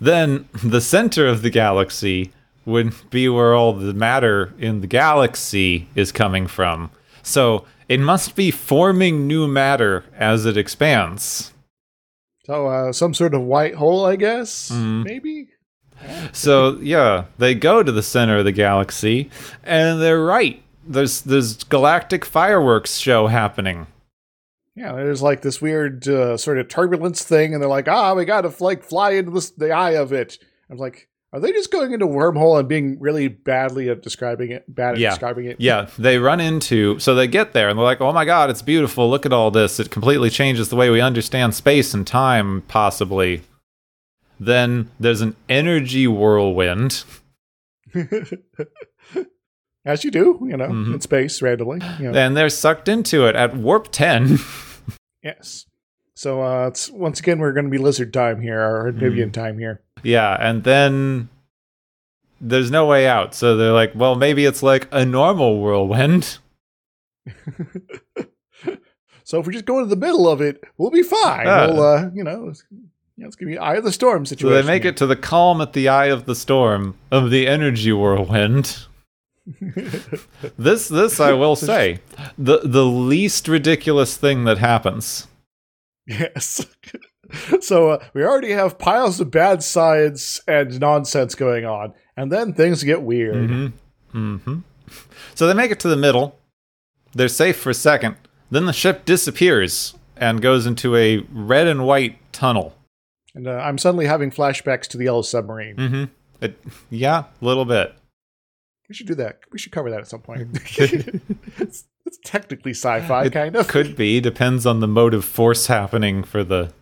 then 0.00 0.48
the 0.62 0.80
center 0.80 1.26
of 1.26 1.42
the 1.42 1.50
galaxy 1.50 2.30
would 2.66 2.92
be 3.10 3.28
where 3.28 3.54
all 3.54 3.72
the 3.72 3.94
matter 3.94 4.52
in 4.58 4.82
the 4.82 4.86
galaxy 4.86 5.88
is 5.94 6.12
coming 6.12 6.46
from. 6.46 6.90
So 7.22 7.64
it 7.88 8.00
must 8.00 8.36
be 8.36 8.50
forming 8.50 9.26
new 9.26 9.46
matter 9.48 10.04
as 10.16 10.44
it 10.44 10.56
expands. 10.58 11.52
So 12.44 12.66
uh, 12.66 12.92
some 12.92 13.14
sort 13.14 13.32
of 13.34 13.42
white 13.42 13.76
hole, 13.76 14.04
I 14.04 14.16
guess. 14.16 14.70
Mhm. 14.70 15.04
Maybe. 15.04 15.48
So 16.32 16.78
yeah, 16.82 17.24
they 17.38 17.54
go 17.54 17.82
to 17.82 17.90
the 17.90 18.02
center 18.02 18.38
of 18.38 18.44
the 18.44 18.52
galaxy, 18.52 19.30
and 19.64 20.00
they're 20.00 20.22
right. 20.22 20.62
There's 20.86 21.22
there's 21.22 21.64
galactic 21.64 22.24
fireworks 22.24 22.98
show 22.98 23.28
happening. 23.28 23.86
Yeah, 24.76 24.92
there's 24.92 25.22
like 25.22 25.40
this 25.40 25.62
weird 25.62 26.06
uh, 26.06 26.36
sort 26.36 26.58
of 26.58 26.68
turbulence 26.68 27.24
thing, 27.24 27.54
and 27.54 27.62
they're 27.62 27.68
like, 27.68 27.88
"Ah, 27.88 28.12
we 28.14 28.24
got 28.26 28.42
to 28.42 28.52
like 28.62 28.84
fly 28.84 29.12
into 29.12 29.30
this, 29.30 29.50
the 29.50 29.70
eye 29.72 29.92
of 29.92 30.12
it." 30.12 30.38
I'm 30.70 30.76
like, 30.76 31.08
are 31.32 31.40
they 31.40 31.52
just 31.52 31.70
going 31.72 31.92
into 31.92 32.06
wormhole 32.06 32.58
and 32.58 32.68
being 32.68 32.98
really 33.00 33.28
badly 33.28 33.88
at 33.90 34.02
describing 34.02 34.50
it? 34.52 34.64
Bad 34.72 34.94
at 34.94 34.98
Yeah. 34.98 35.10
describing 35.10 35.46
it. 35.46 35.56
Yeah, 35.60 35.88
they 35.98 36.18
run 36.18 36.40
into 36.40 36.98
so 36.98 37.14
they 37.14 37.26
get 37.26 37.52
there 37.52 37.68
and 37.68 37.78
they're 37.78 37.84
like, 37.84 38.00
"Oh 38.00 38.12
my 38.12 38.24
god, 38.24 38.48
it's 38.50 38.62
beautiful! 38.62 39.08
Look 39.10 39.26
at 39.26 39.32
all 39.32 39.50
this! 39.50 39.78
It 39.80 39.90
completely 39.90 40.30
changes 40.30 40.68
the 40.68 40.76
way 40.76 40.88
we 40.90 41.00
understand 41.00 41.54
space 41.54 41.92
and 41.94 42.06
time, 42.06 42.62
possibly." 42.68 43.42
Then 44.38 44.90
there's 45.00 45.22
an 45.22 45.34
energy 45.48 46.06
whirlwind. 46.06 47.04
As 49.84 50.02
you 50.04 50.10
do, 50.10 50.40
you 50.42 50.56
know, 50.56 50.66
Mhm. 50.68 50.94
in 50.94 51.00
space 51.00 51.40
randomly. 51.40 51.78
You 52.00 52.10
know. 52.10 52.18
And 52.18 52.36
they're 52.36 52.48
sucked 52.50 52.88
into 52.88 53.26
it 53.26 53.36
at 53.36 53.56
warp 53.56 53.88
10. 53.92 54.38
Yes. 55.22 55.66
So 56.16 56.42
uh, 56.42 56.68
it's 56.68 56.90
once 56.90 57.20
again 57.20 57.38
we're 57.38 57.52
going 57.52 57.66
to 57.66 57.70
be 57.70 57.76
lizard 57.78 58.12
time 58.12 58.40
here 58.40 58.58
or 58.58 58.88
amphibian 58.88 59.30
time 59.32 59.58
here. 59.58 59.82
yeah, 60.02 60.34
and 60.40 60.64
then 60.64 61.28
there's 62.40 62.70
no 62.70 62.86
way 62.86 63.06
out. 63.06 63.34
So 63.34 63.56
they're 63.56 63.72
like, 63.72 63.92
well, 63.94 64.14
maybe 64.14 64.46
it's 64.46 64.62
like 64.62 64.88
a 64.90 65.04
normal 65.04 65.60
whirlwind. 65.60 66.38
So 69.24 69.40
if 69.40 69.46
we 69.48 69.52
just 69.54 69.64
go 69.64 69.78
into 69.80 69.90
the 69.90 69.96
middle 69.96 70.28
of 70.28 70.40
it, 70.40 70.62
we'll 70.78 70.92
be 70.92 71.02
fine. 71.02 71.48
Ah. 71.48 71.66
We'll, 71.66 71.82
uh, 71.82 72.10
you 72.14 72.22
know, 72.22 72.50
it's, 72.50 72.62
yeah, 73.16 73.26
it's 73.26 73.34
gonna 73.34 73.50
be 73.50 73.58
eye 73.58 73.74
of 73.74 73.82
the 73.82 73.90
storm 73.90 74.24
situation. 74.24 74.56
So 74.56 74.62
they 74.62 74.64
make 74.64 74.84
it 74.84 74.96
to 74.98 75.06
the 75.06 75.16
calm 75.16 75.60
at 75.60 75.72
the 75.72 75.88
eye 75.88 76.06
of 76.06 76.26
the 76.26 76.36
storm 76.36 76.96
of 77.10 77.30
the 77.30 77.48
energy 77.48 77.92
whirlwind. 77.92 78.86
This 80.56 80.88
this 80.88 81.18
I 81.18 81.32
will 81.32 81.56
say. 81.56 81.98
The 82.38 82.60
the 82.62 82.84
least 82.84 83.48
ridiculous 83.48 84.16
thing 84.16 84.44
that 84.44 84.58
happens. 84.58 85.26
Yes. 86.18 86.64
so 87.60 87.90
uh, 87.90 88.04
we 88.14 88.22
already 88.22 88.52
have 88.52 88.78
piles 88.78 89.18
of 89.18 89.32
bad 89.32 89.64
science 89.64 90.40
and 90.46 90.78
nonsense 90.78 91.34
going 91.34 91.64
on, 91.64 91.94
and 92.16 92.30
then 92.30 92.52
things 92.54 92.84
get 92.84 93.02
weird. 93.02 93.50
Mm-hmm. 93.50 94.36
Mm-hmm. 94.36 94.58
So 95.34 95.46
they 95.48 95.54
make 95.54 95.72
it 95.72 95.80
to 95.80 95.88
the 95.88 95.96
middle. 95.96 96.38
They're 97.12 97.26
safe 97.28 97.56
for 97.56 97.70
a 97.70 97.74
second. 97.74 98.16
Then 98.50 98.66
the 98.66 98.72
ship 98.72 99.04
disappears 99.04 99.94
and 100.16 100.40
goes 100.40 100.66
into 100.66 100.94
a 100.94 101.18
red 101.32 101.66
and 101.66 101.84
white 101.84 102.18
tunnel. 102.32 102.76
And 103.34 103.48
uh, 103.48 103.52
I'm 103.52 103.78
suddenly 103.78 104.06
having 104.06 104.30
flashbacks 104.30 104.86
to 104.88 104.96
the 104.96 105.04
Yellow 105.04 105.22
Submarine. 105.22 105.76
Mm-hmm. 105.76 106.04
It, 106.40 106.58
yeah, 106.90 107.24
a 107.40 107.44
little 107.44 107.64
bit. 107.64 107.94
We 108.88 108.94
should 108.94 109.08
do 109.08 109.14
that. 109.16 109.40
We 109.52 109.58
should 109.58 109.72
cover 109.72 109.90
that 109.90 110.00
at 110.00 110.08
some 110.08 110.20
point. 110.20 110.48
it's, 112.06 112.18
technically 112.24 112.72
sci-fi, 112.72 113.24
It 113.24 113.32
kind 113.32 113.56
of. 113.56 113.68
Could 113.68 113.96
be. 113.96 114.20
Depends 114.20 114.64
on 114.66 114.80
the 114.80 114.88
motive 114.88 115.24
force 115.24 115.66
happening 115.66 116.22
for 116.22 116.42
the 116.44 116.72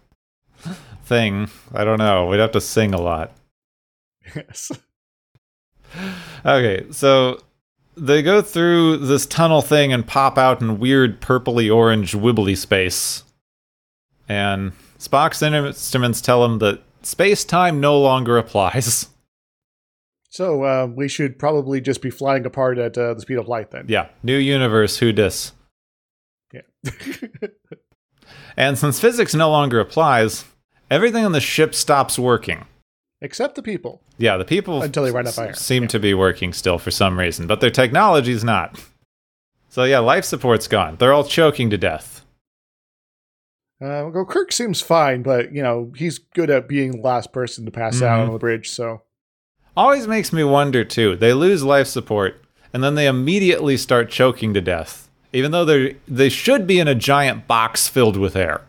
thing. 1.04 1.48
I 1.72 1.84
don't 1.84 1.98
know. 1.98 2.26
We'd 2.26 2.40
have 2.40 2.52
to 2.52 2.60
sing 2.60 2.94
a 2.94 3.00
lot. 3.00 3.32
Yes. 4.34 4.70
Okay, 6.44 6.86
so 6.90 7.40
they 7.96 8.22
go 8.22 8.42
through 8.42 8.98
this 8.98 9.26
tunnel 9.26 9.62
thing 9.62 9.92
and 9.92 10.06
pop 10.06 10.36
out 10.38 10.60
in 10.60 10.78
weird 10.78 11.20
purpley 11.20 11.74
orange 11.74 12.12
wibbly 12.12 12.56
space. 12.56 13.22
And 14.28 14.72
Spock's 14.98 15.42
instruments 15.42 16.20
tell 16.20 16.44
him 16.44 16.58
that 16.58 16.82
space 17.02 17.44
time 17.44 17.80
no 17.80 18.00
longer 18.00 18.38
applies. 18.38 19.08
So 20.34 20.64
uh, 20.64 20.88
we 20.92 21.06
should 21.06 21.38
probably 21.38 21.80
just 21.80 22.02
be 22.02 22.10
flying 22.10 22.44
apart 22.44 22.76
at 22.76 22.98
uh, 22.98 23.14
the 23.14 23.20
speed 23.20 23.38
of 23.38 23.46
light 23.46 23.70
then. 23.70 23.84
Yeah, 23.86 24.08
new 24.24 24.36
universe, 24.36 24.96
who 24.98 25.12
dis? 25.12 25.52
Yeah. 26.52 26.62
And 28.56 28.78
since 28.78 29.00
physics 29.00 29.34
no 29.34 29.50
longer 29.50 29.78
applies, 29.80 30.44
everything 30.90 31.24
on 31.24 31.32
the 31.32 31.40
ship 31.40 31.74
stops 31.74 32.18
working. 32.18 32.64
Except 33.20 33.54
the 33.56 33.62
people. 33.62 34.00
Yeah, 34.16 34.36
the 34.36 34.44
people 34.44 34.80
Until 34.82 35.02
they 35.04 35.10
run 35.10 35.26
out 35.26 35.30
s- 35.36 35.38
air. 35.38 35.54
seem 35.54 35.82
Yeah. 35.84 35.88
to 35.90 35.98
be 36.00 36.14
working 36.14 36.52
still 36.52 36.78
for 36.78 36.90
some 36.92 37.18
reason, 37.18 37.46
but 37.48 37.60
their 37.60 37.70
technology's 37.70 38.44
not. 38.44 38.80
So 39.70 39.82
yeah, 39.84 39.98
life 39.98 40.24
support's 40.24 40.68
gone. 40.68 40.96
They're 40.98 41.12
all 41.12 41.24
choking 41.24 41.68
to 41.70 41.78
death. 41.78 42.24
Uh, 43.82 44.08
well, 44.14 44.24
Kirk 44.24 44.52
seems 44.52 44.80
fine, 44.80 45.22
but 45.22 45.52
you 45.52 45.62
know 45.62 45.92
he's 45.96 46.18
good 46.18 46.48
at 46.50 46.68
being 46.68 46.92
the 46.92 47.02
last 47.02 47.32
person 47.32 47.64
to 47.64 47.70
pass 47.72 48.02
out 48.02 48.20
Mhm. 48.20 48.26
on 48.28 48.32
the 48.34 48.38
bridge. 48.38 48.70
So 48.70 49.02
Always 49.76 50.06
makes 50.06 50.32
me 50.32 50.44
wonder 50.44 50.84
too. 50.84 51.16
They 51.16 51.32
lose 51.32 51.62
life 51.64 51.86
support 51.88 52.40
and 52.72 52.82
then 52.82 52.94
they 52.94 53.06
immediately 53.06 53.76
start 53.76 54.10
choking 54.10 54.54
to 54.54 54.60
death, 54.60 55.08
even 55.32 55.50
though 55.50 55.64
they 55.64 55.96
they 56.08 56.28
should 56.28 56.66
be 56.66 56.78
in 56.78 56.88
a 56.88 56.94
giant 56.94 57.46
box 57.46 57.88
filled 57.88 58.16
with 58.16 58.36
air. 58.36 58.62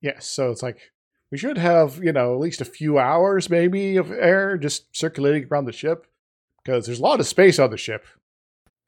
yes, 0.00 0.26
so 0.26 0.50
it's 0.50 0.62
like 0.62 0.78
we 1.30 1.38
should 1.38 1.58
have 1.58 2.02
you 2.02 2.12
know 2.12 2.34
at 2.34 2.40
least 2.40 2.60
a 2.60 2.64
few 2.64 2.98
hours 2.98 3.48
maybe 3.50 3.96
of 3.96 4.10
air 4.12 4.56
just 4.56 4.94
circulating 4.96 5.46
around 5.50 5.64
the 5.64 5.72
ship 5.72 6.06
because 6.64 6.86
there's 6.86 6.98
a 7.00 7.02
lot 7.02 7.20
of 7.20 7.26
space 7.26 7.58
on 7.58 7.70
the 7.70 7.76
ship. 7.76 8.04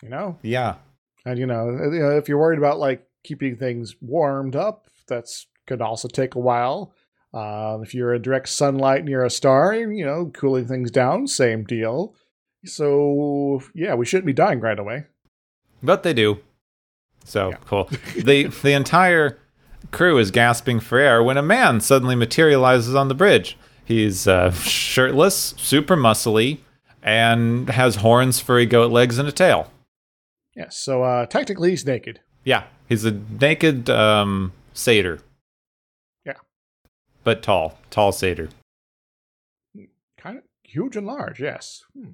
You 0.02 0.10
know, 0.10 0.38
Yeah. 0.42 0.76
and 1.24 1.38
you 1.38 1.46
know 1.46 1.70
you 1.70 1.98
know, 2.00 2.16
if 2.16 2.28
you're 2.28 2.38
worried 2.38 2.58
about 2.58 2.78
like 2.78 3.04
keeping 3.24 3.56
things 3.56 3.96
warmed 4.00 4.54
up, 4.54 4.86
that's 5.08 5.46
could 5.66 5.80
also 5.80 6.06
take 6.08 6.34
a 6.34 6.38
while. 6.40 6.92
Uh, 7.34 7.78
if 7.82 7.94
you're 7.94 8.14
in 8.14 8.22
direct 8.22 8.48
sunlight 8.48 9.04
near 9.04 9.24
a 9.24 9.30
star, 9.30 9.74
you 9.74 10.04
know, 10.06 10.30
cooling 10.32 10.66
things 10.66 10.90
down, 10.90 11.26
same 11.26 11.64
deal. 11.64 12.14
So 12.64 13.60
yeah, 13.74 13.94
we 13.94 14.06
shouldn't 14.06 14.26
be 14.26 14.32
dying 14.32 14.60
right 14.60 14.78
away. 14.78 15.04
But 15.82 16.02
they 16.02 16.14
do. 16.14 16.38
So 17.24 17.50
Yeah. 17.50 17.56
cool. 17.66 17.84
the 18.16 18.44
the 18.62 18.72
entire 18.72 19.38
crew 19.90 20.18
is 20.18 20.30
gasping 20.30 20.80
for 20.80 20.98
air 20.98 21.22
when 21.22 21.36
a 21.36 21.42
man 21.42 21.80
suddenly 21.80 22.14
materializes 22.14 22.94
on 22.94 23.08
the 23.08 23.14
bridge. 23.14 23.58
He's 23.84 24.26
uh, 24.26 24.50
shirtless, 24.52 25.54
super 25.58 25.96
muscly, 25.96 26.58
and 27.02 27.68
has 27.68 27.96
horns, 27.96 28.40
furry 28.40 28.64
goat 28.64 28.90
legs, 28.90 29.18
and 29.18 29.28
a 29.28 29.32
tail. 29.32 29.70
Yes, 30.56 30.76
so 30.78 31.02
uh, 31.02 31.26
technically 31.26 31.70
he's 31.70 31.84
naked. 31.84 32.20
Yeah, 32.44 32.64
he's 32.88 33.04
a 33.04 33.10
naked 33.10 33.90
um, 33.90 34.52
satyr. 34.72 35.18
But 37.24 37.42
tall, 37.42 37.78
tall 37.90 38.12
satyr. 38.12 38.50
Kind 40.18 40.38
of 40.38 40.44
huge 40.62 40.96
and 40.96 41.06
large, 41.06 41.40
yes. 41.40 41.82
Hmm. 41.96 42.10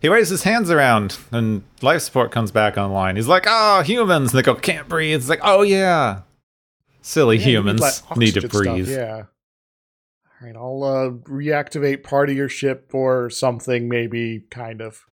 He 0.00 0.08
waves 0.08 0.30
his 0.30 0.44
hands 0.44 0.70
around, 0.70 1.18
and 1.30 1.62
life 1.82 2.02
support 2.02 2.30
comes 2.30 2.50
back 2.50 2.78
online. 2.78 3.16
He's 3.16 3.28
like, 3.28 3.44
"Oh, 3.46 3.82
humans!" 3.82 4.32
And 4.32 4.38
they 4.38 4.42
go, 4.42 4.54
"Can't 4.54 4.88
breathe." 4.88 5.20
It's 5.20 5.28
like, 5.28 5.40
"Oh 5.42 5.62
yeah, 5.62 6.20
silly 7.02 7.36
Yeah, 7.36 7.44
humans 7.44 7.80
like, 7.80 8.16
need 8.16 8.34
to 8.34 8.46
oxygen 8.46 8.50
stuff, 8.50 8.62
breathe." 8.62 8.88
yeah. 8.88 9.24
All 10.40 10.46
right, 10.46 10.56
I'll 10.56 10.82
uh, 10.84 11.10
reactivate 11.30 12.02
part 12.02 12.30
of 12.30 12.36
your 12.36 12.48
ship 12.48 12.90
or 12.92 13.30
something, 13.30 13.88
maybe, 13.88 14.44
kind 14.50 14.80
of. 14.80 15.04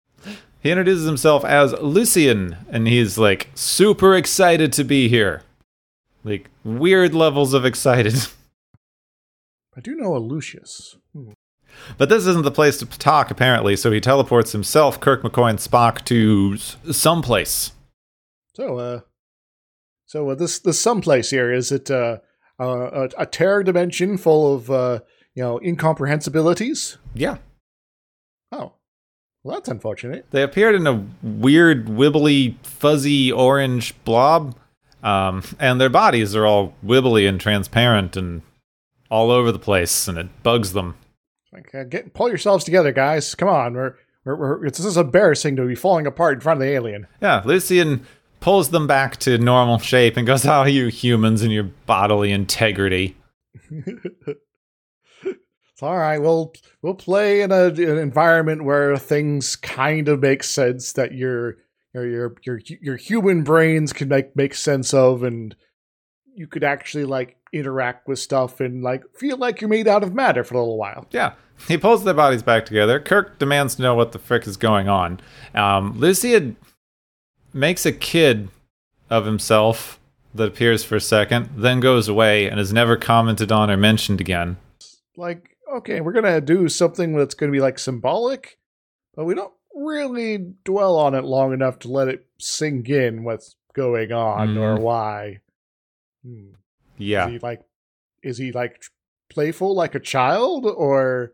He 0.59 0.71
introduces 0.71 1.05
himself 1.05 1.43
as 1.43 1.73
Lucien, 1.81 2.57
and 2.69 2.87
he's 2.87 3.17
like 3.17 3.49
super 3.55 4.15
excited 4.15 4.71
to 4.73 4.83
be 4.83 5.09
here. 5.09 5.43
Like 6.23 6.49
weird 6.63 7.13
levels 7.13 7.53
of 7.53 7.65
excited. 7.65 8.15
I 9.75 9.81
do 9.81 9.95
know 9.95 10.15
a 10.15 10.19
Lucius. 10.19 10.97
Hmm. 11.13 11.31
But 11.97 12.09
this 12.09 12.25
isn't 12.27 12.43
the 12.43 12.51
place 12.51 12.77
to 12.77 12.85
talk, 12.85 13.31
apparently, 13.31 13.75
so 13.75 13.91
he 13.91 13.99
teleports 13.99 14.51
himself, 14.51 14.99
Kirk 14.99 15.23
McCoy, 15.23 15.49
and 15.51 15.59
Spock 15.59 16.05
to 16.05 16.57
someplace. 16.91 17.71
So, 18.55 18.77
uh, 18.77 18.99
so 20.05 20.29
uh, 20.29 20.35
this 20.35 20.59
this 20.59 20.79
someplace 20.79 21.31
here 21.31 21.51
is 21.51 21.71
it 21.71 21.89
uh, 21.89 22.19
uh, 22.59 23.07
a, 23.17 23.21
a 23.23 23.25
terror 23.25 23.63
dimension 23.63 24.17
full 24.17 24.55
of 24.55 24.69
uh, 24.69 24.99
you 25.33 25.41
know 25.41 25.59
incomprehensibilities? 25.63 26.97
Yeah. 27.15 27.37
Oh, 28.51 28.73
well, 29.43 29.55
that's 29.55 29.69
unfortunate. 29.69 30.27
They 30.29 30.43
appeared 30.43 30.75
in 30.75 30.85
a 30.85 31.03
weird, 31.23 31.87
wibbly, 31.87 32.55
fuzzy 32.63 33.31
orange 33.31 33.95
blob, 34.03 34.55
um, 35.01 35.43
and 35.59 35.81
their 35.81 35.89
bodies 35.89 36.35
are 36.35 36.45
all 36.45 36.75
wibbly 36.85 37.27
and 37.27 37.41
transparent 37.41 38.15
and 38.15 38.43
all 39.13 39.29
over 39.29 39.51
the 39.51 39.59
place, 39.59 40.07
and 40.07 40.17
it 40.17 40.27
bugs 40.41 40.73
them. 40.73 40.95
Like, 41.51 41.73
uh, 41.75 41.83
get 41.83 42.15
pull 42.15 42.29
yourselves 42.29 42.65
together, 42.65 42.91
guys. 42.91 43.35
Come 43.35 43.47
on, 43.47 43.75
we're, 43.75 43.95
we're, 44.25 44.35
we're 44.35 44.65
it's, 44.65 44.79
this 44.79 44.87
is 44.87 44.97
embarrassing 44.97 45.55
to 45.57 45.67
be 45.67 45.75
falling 45.75 46.07
apart 46.07 46.33
in 46.33 46.39
front 46.41 46.59
of 46.59 46.65
the 46.65 46.73
alien. 46.73 47.05
Yeah, 47.21 47.43
Lucien 47.45 48.07
pulls 48.39 48.69
them 48.69 48.87
back 48.87 49.17
to 49.17 49.37
normal 49.37 49.77
shape 49.77 50.17
and 50.17 50.25
goes, 50.25 50.47
Oh, 50.47 50.63
you 50.63 50.87
humans 50.87 51.43
and 51.43 51.51
your 51.51 51.65
bodily 51.85 52.31
integrity. 52.31 53.15
It's 55.73 55.81
all 55.81 55.97
right. 55.97 56.19
We'll 56.19 56.53
we'll 56.83 56.93
play 56.93 57.41
in 57.41 57.51
a, 57.51 57.65
an 57.65 57.97
environment 57.97 58.63
where 58.63 58.95
things 58.95 59.55
kind 59.55 60.07
of 60.07 60.19
make 60.19 60.43
sense 60.43 60.93
that 60.93 61.13
your 61.13 61.57
your 61.95 62.05
your 62.05 62.35
your 62.43 62.59
your 62.79 62.95
human 62.95 63.43
brains 63.43 63.91
can 63.91 64.07
make 64.07 64.35
make 64.35 64.53
sense 64.53 64.93
of, 64.93 65.23
and 65.23 65.55
you 66.35 66.45
could 66.45 66.63
actually 66.63 67.05
like 67.05 67.37
interact 67.53 68.07
with 68.07 68.19
stuff 68.19 68.59
and 68.59 68.83
like 68.83 69.03
feel 69.15 69.37
like 69.37 69.61
you're 69.61 69.69
made 69.69 69.87
out 69.87 70.03
of 70.03 70.13
matter 70.13 70.43
for 70.43 70.55
a 70.55 70.59
little 70.59 70.77
while. 70.77 71.07
Yeah. 71.11 71.33
He 71.67 71.77
pulls 71.77 72.03
their 72.03 72.13
bodies 72.15 72.43
back 72.43 72.65
together. 72.65 72.99
Kirk 72.99 73.37
demands 73.39 73.75
to 73.75 73.81
know 73.83 73.95
what 73.95 74.11
the 74.11 74.19
frick 74.19 74.47
is 74.47 74.57
going 74.57 74.89
on. 74.89 75.19
Um, 75.53 75.97
Lucia 75.97 76.53
makes 77.53 77.85
a 77.85 77.91
kid 77.91 78.49
of 79.09 79.25
himself 79.25 79.99
that 80.33 80.47
appears 80.47 80.83
for 80.83 80.95
a 80.95 81.01
second, 81.01 81.49
then 81.55 81.79
goes 81.79 82.07
away 82.07 82.49
and 82.49 82.59
is 82.59 82.73
never 82.73 82.97
commented 82.97 83.51
on 83.51 83.69
or 83.69 83.77
mentioned 83.77 84.19
again. 84.19 84.57
Like, 85.15 85.55
okay, 85.71 86.01
we're 86.01 86.11
gonna 86.13 86.41
do 86.41 86.67
something 86.67 87.15
that's 87.15 87.35
gonna 87.35 87.51
be 87.51 87.61
like 87.61 87.77
symbolic, 87.77 88.57
but 89.15 89.25
we 89.25 89.35
don't 89.35 89.53
really 89.75 90.53
dwell 90.65 90.97
on 90.97 91.13
it 91.13 91.23
long 91.23 91.53
enough 91.53 91.77
to 91.79 91.87
let 91.87 92.07
it 92.07 92.25
sink 92.39 92.89
in 92.89 93.23
what's 93.23 93.55
going 93.75 94.11
on 94.11 94.57
or 94.57 94.77
Mhm. 94.77 94.81
why. 94.81 95.39
Hmm. 96.25 96.53
Yeah. 96.97 97.27
Is 97.27 97.31
he 97.31 97.39
like 97.39 97.61
is 98.21 98.37
he 98.37 98.51
like 98.51 98.83
playful 99.29 99.75
like 99.75 99.95
a 99.95 99.99
child 99.99 100.65
or 100.65 101.33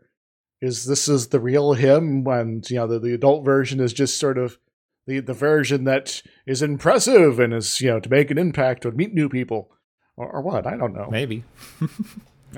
is 0.60 0.86
this 0.86 1.08
is 1.08 1.28
the 1.28 1.40
real 1.40 1.74
him 1.74 2.24
when 2.24 2.62
you 2.68 2.76
know 2.76 2.86
the, 2.86 2.98
the 2.98 3.14
adult 3.14 3.44
version 3.44 3.80
is 3.80 3.92
just 3.92 4.18
sort 4.18 4.38
of 4.38 4.58
the 5.06 5.20
the 5.20 5.34
version 5.34 5.84
that 5.84 6.22
is 6.46 6.62
impressive 6.62 7.38
and 7.38 7.54
is 7.54 7.80
you 7.80 7.90
know 7.90 8.00
to 8.00 8.10
make 8.10 8.30
an 8.30 8.38
impact 8.38 8.84
or 8.84 8.92
meet 8.92 9.14
new 9.14 9.28
people 9.28 9.70
or, 10.16 10.30
or 10.30 10.42
what 10.42 10.66
I 10.66 10.76
don't 10.76 10.94
know. 10.94 11.08
Maybe. 11.10 11.44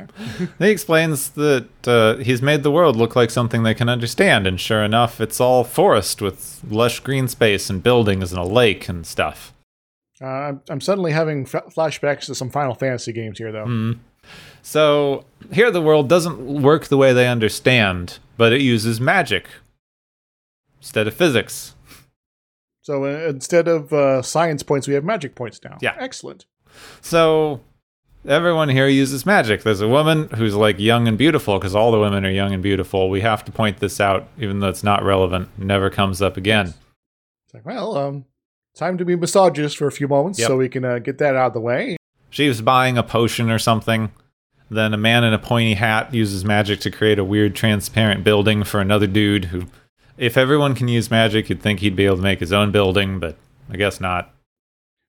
he 0.58 0.70
explains 0.70 1.30
that 1.30 1.68
uh, 1.86 2.16
he's 2.16 2.42
made 2.42 2.62
the 2.62 2.70
world 2.70 2.96
look 2.96 3.14
like 3.14 3.30
something 3.30 3.62
they 3.62 3.74
can 3.74 3.88
understand, 3.88 4.46
and 4.46 4.60
sure 4.60 4.82
enough, 4.82 5.20
it's 5.20 5.40
all 5.40 5.64
forest 5.64 6.22
with 6.22 6.60
lush 6.68 7.00
green 7.00 7.28
space 7.28 7.68
and 7.68 7.82
buildings 7.82 8.32
and 8.32 8.40
a 8.40 8.44
lake 8.44 8.88
and 8.88 9.06
stuff. 9.06 9.52
Uh, 10.22 10.26
I'm, 10.26 10.62
I'm 10.68 10.80
suddenly 10.80 11.12
having 11.12 11.42
f- 11.42 11.74
flashbacks 11.74 12.26
to 12.26 12.34
some 12.34 12.50
Final 12.50 12.74
Fantasy 12.74 13.12
games 13.12 13.38
here, 13.38 13.50
though. 13.50 13.66
Mm. 13.66 13.98
So 14.62 15.24
here, 15.52 15.70
the 15.70 15.82
world 15.82 16.08
doesn't 16.08 16.62
work 16.62 16.86
the 16.86 16.96
way 16.96 17.12
they 17.12 17.26
understand, 17.26 18.18
but 18.36 18.52
it 18.52 18.60
uses 18.60 19.00
magic 19.00 19.48
instead 20.80 21.08
of 21.08 21.14
physics. 21.14 21.74
So 22.82 23.04
uh, 23.04 23.28
instead 23.28 23.68
of 23.68 23.92
uh, 23.92 24.22
science 24.22 24.62
points, 24.62 24.86
we 24.88 24.94
have 24.94 25.04
magic 25.04 25.34
points 25.34 25.60
now. 25.64 25.78
Yeah. 25.80 25.96
excellent. 25.98 26.46
So 27.00 27.60
everyone 28.26 28.68
here 28.68 28.88
uses 28.88 29.26
magic. 29.26 29.62
There's 29.62 29.80
a 29.80 29.88
woman 29.88 30.28
who's 30.30 30.54
like 30.54 30.78
young 30.78 31.06
and 31.08 31.18
beautiful 31.18 31.58
because 31.58 31.74
all 31.74 31.92
the 31.92 32.00
women 32.00 32.24
are 32.24 32.30
young 32.30 32.52
and 32.52 32.62
beautiful. 32.62 33.10
We 33.10 33.20
have 33.20 33.44
to 33.44 33.52
point 33.52 33.78
this 33.78 34.00
out, 34.00 34.28
even 34.38 34.60
though 34.60 34.68
it's 34.68 34.84
not 34.84 35.04
relevant. 35.04 35.48
It 35.58 35.64
never 35.64 35.90
comes 35.90 36.20
up 36.22 36.36
again. 36.36 36.74
It's 37.46 37.54
like, 37.54 37.64
well, 37.64 37.96
um, 37.96 38.24
time 38.74 38.98
to 38.98 39.04
be 39.04 39.16
misogynist 39.16 39.76
for 39.76 39.86
a 39.86 39.92
few 39.92 40.08
moments, 40.08 40.38
Yep. 40.38 40.48
so 40.48 40.56
we 40.56 40.68
can 40.68 40.84
uh, 40.84 40.98
get 40.98 41.18
that 41.18 41.34
out 41.36 41.48
of 41.48 41.52
the 41.54 41.60
way. 41.60 41.96
She 42.30 42.48
was 42.48 42.62
buying 42.62 42.96
a 42.96 43.02
potion 43.02 43.50
or 43.50 43.58
something. 43.58 44.10
Then 44.70 44.94
a 44.94 44.98
man 44.98 45.22
in 45.24 45.34
a 45.34 45.38
pointy 45.38 45.74
hat 45.74 46.14
uses 46.14 46.44
magic 46.46 46.80
to 46.80 46.90
create 46.90 47.18
a 47.18 47.24
weird 47.24 47.54
transparent 47.54 48.24
building 48.24 48.64
for 48.64 48.80
another 48.80 49.06
dude 49.06 49.46
who, 49.46 49.66
if 50.16 50.38
everyone 50.38 50.74
can 50.74 50.88
use 50.88 51.10
magic, 51.10 51.50
you'd 51.50 51.60
think 51.60 51.80
he'd 51.80 51.94
be 51.96 52.06
able 52.06 52.16
to 52.16 52.22
make 52.22 52.40
his 52.40 52.52
own 52.54 52.70
building, 52.72 53.18
but 53.20 53.36
I 53.70 53.76
guess 53.76 54.00
not. 54.00 54.34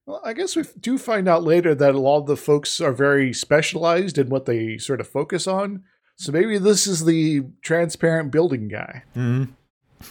Well, 0.05 0.19
I 0.25 0.33
guess 0.33 0.57
we 0.57 0.63
do 0.81 0.97
find 0.97 1.29
out 1.29 1.43
later 1.43 1.73
that 1.75 1.95
a 1.95 1.99
lot 1.99 2.17
of 2.19 2.27
the 2.27 2.35
folks 2.35 2.81
are 2.81 2.91
very 2.91 3.31
specialized 3.31 4.17
in 4.17 4.27
what 4.27 4.45
they 4.45 4.77
sort 4.77 4.99
of 4.99 5.07
focus 5.07 5.47
on. 5.47 5.83
So 6.17 6.33
maybe 6.33 6.57
this 6.57 6.85
is 6.85 7.05
the 7.05 7.43
transparent 7.61 8.31
building 8.31 8.67
guy. 8.67 9.03
hmm 9.13 9.45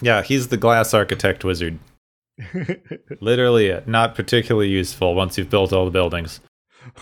Yeah, 0.01 0.23
he's 0.23 0.47
the 0.47 0.57
glass 0.57 0.95
architect 0.95 1.43
wizard. 1.45 1.77
Literally 3.21 3.67
it. 3.67 3.87
Not 3.87 4.15
particularly 4.15 4.69
useful 4.69 5.15
once 5.15 5.37
you've 5.37 5.49
built 5.49 5.73
all 5.73 5.85
the 5.85 5.91
buildings. 5.91 6.39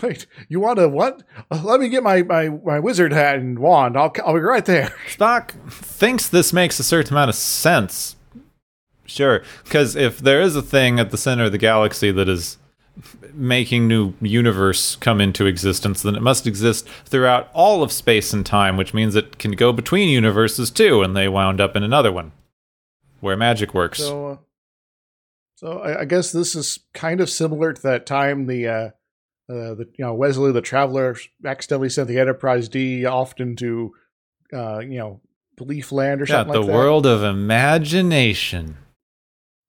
Wait, 0.00 0.26
you 0.48 0.60
want 0.60 0.78
to 0.78 0.88
what? 0.88 1.22
Uh, 1.50 1.60
let 1.64 1.80
me 1.80 1.88
get 1.88 2.02
my, 2.02 2.22
my, 2.22 2.48
my 2.48 2.78
wizard 2.78 3.12
hat 3.12 3.36
and 3.36 3.58
wand. 3.58 3.96
I'll, 3.96 4.12
I'll 4.24 4.34
be 4.34 4.40
right 4.40 4.64
there. 4.64 4.94
Spock 5.08 5.50
thinks 5.70 6.28
this 6.28 6.52
makes 6.52 6.78
a 6.78 6.84
certain 6.84 7.14
amount 7.14 7.30
of 7.30 7.34
sense. 7.34 8.16
Sure, 9.04 9.42
because 9.64 9.96
if 9.96 10.18
there 10.18 10.40
is 10.40 10.54
a 10.54 10.62
thing 10.62 11.00
at 11.00 11.10
the 11.10 11.18
center 11.18 11.44
of 11.44 11.52
the 11.52 11.58
galaxy 11.58 12.12
that 12.12 12.28
is 12.28 12.58
making 13.34 13.88
new 13.88 14.14
universe 14.20 14.96
come 14.96 15.20
into 15.20 15.46
existence, 15.46 16.02
then 16.02 16.14
it 16.14 16.22
must 16.22 16.46
exist 16.46 16.86
throughout 17.04 17.50
all 17.52 17.82
of 17.82 17.90
space 17.90 18.32
and 18.32 18.46
time, 18.46 18.76
which 18.76 18.94
means 18.94 19.16
it 19.16 19.38
can 19.38 19.52
go 19.52 19.72
between 19.72 20.08
universes 20.08 20.70
too, 20.70 21.02
and 21.02 21.16
they 21.16 21.28
wound 21.28 21.60
up 21.60 21.74
in 21.74 21.82
another 21.82 22.12
one 22.12 22.32
where 23.20 23.36
magic 23.36 23.74
works. 23.74 23.98
So, 23.98 24.26
uh, 24.26 24.36
so 25.62 25.78
I, 25.78 26.00
I 26.00 26.04
guess 26.04 26.32
this 26.32 26.54
is 26.54 26.80
kind 26.92 27.20
of 27.20 27.30
similar 27.30 27.72
to 27.72 27.82
that 27.82 28.06
time 28.06 28.46
the 28.46 28.66
uh, 28.66 28.90
uh, 29.48 29.74
the 29.74 29.88
you 29.96 30.04
know 30.04 30.14
Wesley 30.14 30.52
the 30.52 30.60
Traveler 30.60 31.16
accidentally 31.44 31.88
sent 31.88 32.08
the 32.08 32.18
Enterprise 32.18 32.68
D 32.68 33.06
off 33.06 33.34
into 33.38 33.94
uh, 34.52 34.80
you 34.80 34.98
know 34.98 35.20
Belief 35.56 35.92
Land 35.92 36.20
or 36.20 36.24
yeah, 36.24 36.36
something 36.36 36.52
the 36.52 36.58
like 36.60 36.66
that. 36.66 36.72
The 36.72 36.78
world 36.78 37.06
of 37.06 37.22
imagination. 37.22 38.76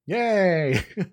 Yay! 0.05 0.83
I 0.99 1.05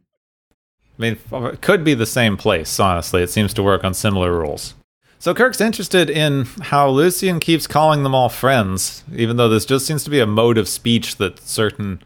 mean, 0.99 1.19
it 1.33 1.61
could 1.63 1.83
be 1.83 1.95
the 1.95 2.07
same 2.07 2.37
place, 2.37 2.79
honestly. 2.79 3.23
It 3.23 3.31
seems 3.31 3.55
to 3.55 3.63
work 3.63 3.85
on 3.85 3.95
similar 3.95 4.39
rules. 4.39 4.75
So 5.19 5.35
Kirk's 5.35 5.61
interested 5.61 6.11
in 6.11 6.45
how 6.61 6.89
Lucien 6.89 7.41
keeps 7.41 7.67
calling 7.67 8.03
them 8.03 8.15
all 8.15 8.29
friends, 8.29 9.05
even 9.15 9.37
though 9.37 9.49
this 9.49 9.65
just 9.65 9.87
seems 9.87 10.05
to 10.05 10.11
be 10.11 10.21
a 10.21 10.27
mode 10.27 10.59
of 10.59 10.69
speech 10.69 11.17
that 11.17 11.41
certain, 11.41 12.03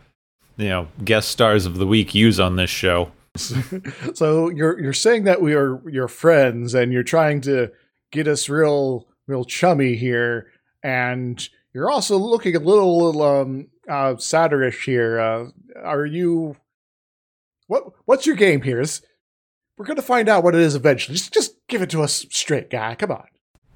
you 0.56 0.68
know, 0.68 0.88
guest 1.04 1.28
stars 1.28 1.66
of 1.66 1.78
the 1.78 1.86
week 1.86 2.14
use 2.14 2.38
on 2.38 2.56
this 2.56 2.70
show. 2.70 3.10
so 4.14 4.48
you're 4.48 4.80
you're 4.80 4.92
saying 4.92 5.24
that 5.24 5.42
we 5.42 5.54
are 5.54 5.80
your 5.90 6.08
friends 6.08 6.74
and 6.74 6.92
you're 6.92 7.02
trying 7.02 7.40
to 7.42 7.70
get 8.12 8.28
us 8.28 8.48
real 8.48 9.08
real 9.26 9.44
chummy 9.44 9.96
here, 9.96 10.50
and 10.82 11.48
you're 11.72 11.90
also 11.90 12.16
looking 12.16 12.54
a 12.54 12.60
little, 12.60 13.06
little 13.06 13.22
um 13.22 13.68
uh 13.88 14.16
satirish 14.16 14.84
here. 14.84 15.18
Uh, 15.18 15.46
are 15.82 16.06
you? 16.06 16.56
What 17.66 17.84
what's 18.04 18.26
your 18.26 18.36
game 18.36 18.62
here? 18.62 18.80
Is 18.80 19.02
we're 19.76 19.86
gonna 19.86 20.02
find 20.02 20.28
out 20.28 20.44
what 20.44 20.54
it 20.54 20.60
is 20.60 20.76
eventually. 20.76 21.16
Just 21.16 21.34
just 21.34 21.66
give 21.66 21.82
it 21.82 21.90
to 21.90 22.02
us 22.02 22.26
straight, 22.30 22.70
guy. 22.70 22.94
Come 22.94 23.10
on. 23.10 23.26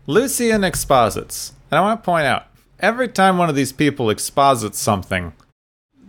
Lucien 0.07 0.64
exposits. 0.64 1.53
And 1.71 1.79
I 1.79 1.83
want 1.83 2.01
to 2.01 2.05
point 2.05 2.27
out 2.27 2.47
every 2.81 3.09
time 3.09 3.37
one 3.37 3.49
of 3.49 3.55
these 3.55 3.73
people 3.73 4.09
exposits 4.09 4.79
something, 4.79 5.33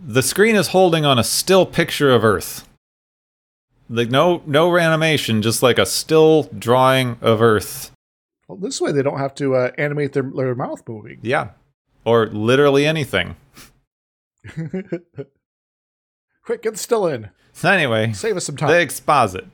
the 0.04 0.22
screen 0.22 0.56
is 0.56 0.68
holding 0.68 1.04
on 1.04 1.18
a 1.18 1.24
still 1.24 1.66
picture 1.66 2.10
of 2.10 2.24
Earth. 2.24 2.66
Like 3.88 4.10
no 4.10 4.42
no 4.46 4.76
animation, 4.76 5.42
just 5.42 5.62
like 5.62 5.78
a 5.78 5.86
still 5.86 6.44
drawing 6.56 7.16
of 7.20 7.42
Earth. 7.42 7.90
Well, 8.48 8.58
this 8.58 8.80
way 8.80 8.92
they 8.92 9.02
don't 9.02 9.18
have 9.18 9.34
to 9.36 9.54
uh, 9.56 9.70
animate 9.78 10.12
their 10.12 10.22
their 10.22 10.54
mouth 10.54 10.82
moving. 10.88 11.18
Yeah. 11.22 11.50
Or 12.04 12.26
literally 12.28 12.86
anything. 12.86 13.36
Quick, 16.44 16.62
get 16.62 16.78
still 16.78 17.06
in. 17.06 17.30
So 17.52 17.70
anyway, 17.70 18.12
Save 18.12 18.36
us 18.36 18.46
some 18.46 18.56
time. 18.56 18.68
they 18.70 18.82
exposit. 18.82 19.44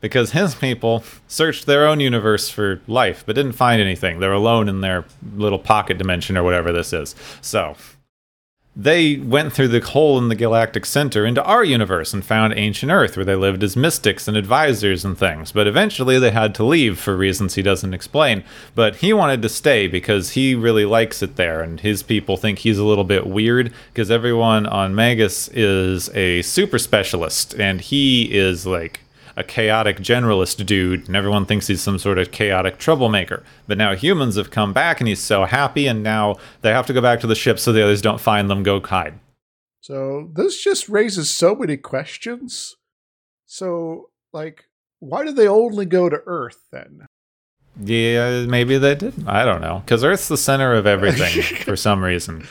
Because 0.00 0.32
his 0.32 0.54
people 0.56 1.04
searched 1.28 1.66
their 1.66 1.86
own 1.86 2.00
universe 2.00 2.48
for 2.48 2.80
life, 2.88 3.22
but 3.24 3.36
didn't 3.36 3.52
find 3.52 3.80
anything. 3.80 4.18
They're 4.18 4.32
alone 4.32 4.68
in 4.68 4.80
their 4.80 5.04
little 5.36 5.60
pocket 5.60 5.96
dimension 5.96 6.36
or 6.36 6.42
whatever 6.42 6.72
this 6.72 6.92
is. 6.92 7.14
So 7.40 7.76
they 8.74 9.16
went 9.16 9.52
through 9.52 9.68
the 9.68 9.80
hole 9.80 10.18
in 10.18 10.28
the 10.28 10.34
galactic 10.34 10.86
center 10.86 11.26
into 11.26 11.44
our 11.44 11.62
universe 11.62 12.14
and 12.14 12.24
found 12.24 12.54
ancient 12.54 12.90
Earth, 12.90 13.16
where 13.16 13.24
they 13.24 13.34
lived 13.34 13.62
as 13.62 13.76
mystics 13.76 14.26
and 14.26 14.36
advisors 14.36 15.04
and 15.04 15.18
things. 15.18 15.52
But 15.52 15.66
eventually 15.66 16.18
they 16.18 16.30
had 16.30 16.54
to 16.54 16.64
leave 16.64 16.98
for 16.98 17.14
reasons 17.14 17.54
he 17.54 17.62
doesn't 17.62 17.92
explain. 17.92 18.44
But 18.74 18.96
he 18.96 19.12
wanted 19.12 19.42
to 19.42 19.50
stay 19.50 19.88
because 19.88 20.30
he 20.30 20.54
really 20.54 20.86
likes 20.86 21.22
it 21.22 21.36
there, 21.36 21.60
and 21.60 21.80
his 21.80 22.02
people 22.02 22.38
think 22.38 22.60
he's 22.60 22.78
a 22.78 22.84
little 22.84 23.04
bit 23.04 23.26
weird 23.26 23.72
because 23.92 24.10
everyone 24.10 24.66
on 24.66 24.94
Magus 24.94 25.48
is 25.48 26.08
a 26.14 26.40
super 26.42 26.78
specialist, 26.78 27.54
and 27.54 27.80
he 27.80 28.34
is 28.34 28.66
like 28.66 29.00
a 29.36 29.44
chaotic 29.44 29.98
generalist 29.98 30.64
dude, 30.66 31.06
and 31.06 31.16
everyone 31.16 31.46
thinks 31.46 31.66
he's 31.66 31.80
some 31.80 31.98
sort 31.98 32.18
of 32.18 32.30
chaotic 32.30 32.78
troublemaker. 32.78 33.42
But 33.66 33.78
now 33.78 33.94
humans 33.94 34.36
have 34.36 34.50
come 34.50 34.72
back, 34.72 35.00
and 35.00 35.08
he's 35.08 35.20
so 35.20 35.44
happy, 35.44 35.86
and 35.86 36.02
now 36.02 36.36
they 36.60 36.70
have 36.70 36.86
to 36.86 36.92
go 36.92 37.00
back 37.00 37.20
to 37.20 37.26
the 37.26 37.34
ship 37.34 37.58
so 37.58 37.72
the 37.72 37.82
others 37.82 38.02
don't 38.02 38.20
find 38.20 38.50
them, 38.50 38.62
go 38.62 38.80
hide. 38.80 39.18
So 39.80 40.30
this 40.34 40.62
just 40.62 40.88
raises 40.88 41.30
so 41.30 41.54
many 41.54 41.76
questions. 41.76 42.76
So, 43.46 44.10
like, 44.32 44.64
why 45.00 45.24
did 45.24 45.36
they 45.36 45.48
only 45.48 45.86
go 45.86 46.08
to 46.08 46.22
Earth 46.26 46.62
then? 46.70 47.06
Yeah, 47.80 48.44
maybe 48.46 48.78
they 48.78 48.94
did. 48.94 49.26
I 49.26 49.44
don't 49.44 49.60
know. 49.60 49.82
Because 49.84 50.04
Earth's 50.04 50.28
the 50.28 50.36
center 50.36 50.74
of 50.74 50.86
everything 50.86 51.42
for 51.64 51.74
some 51.74 52.04
reason. 52.04 52.46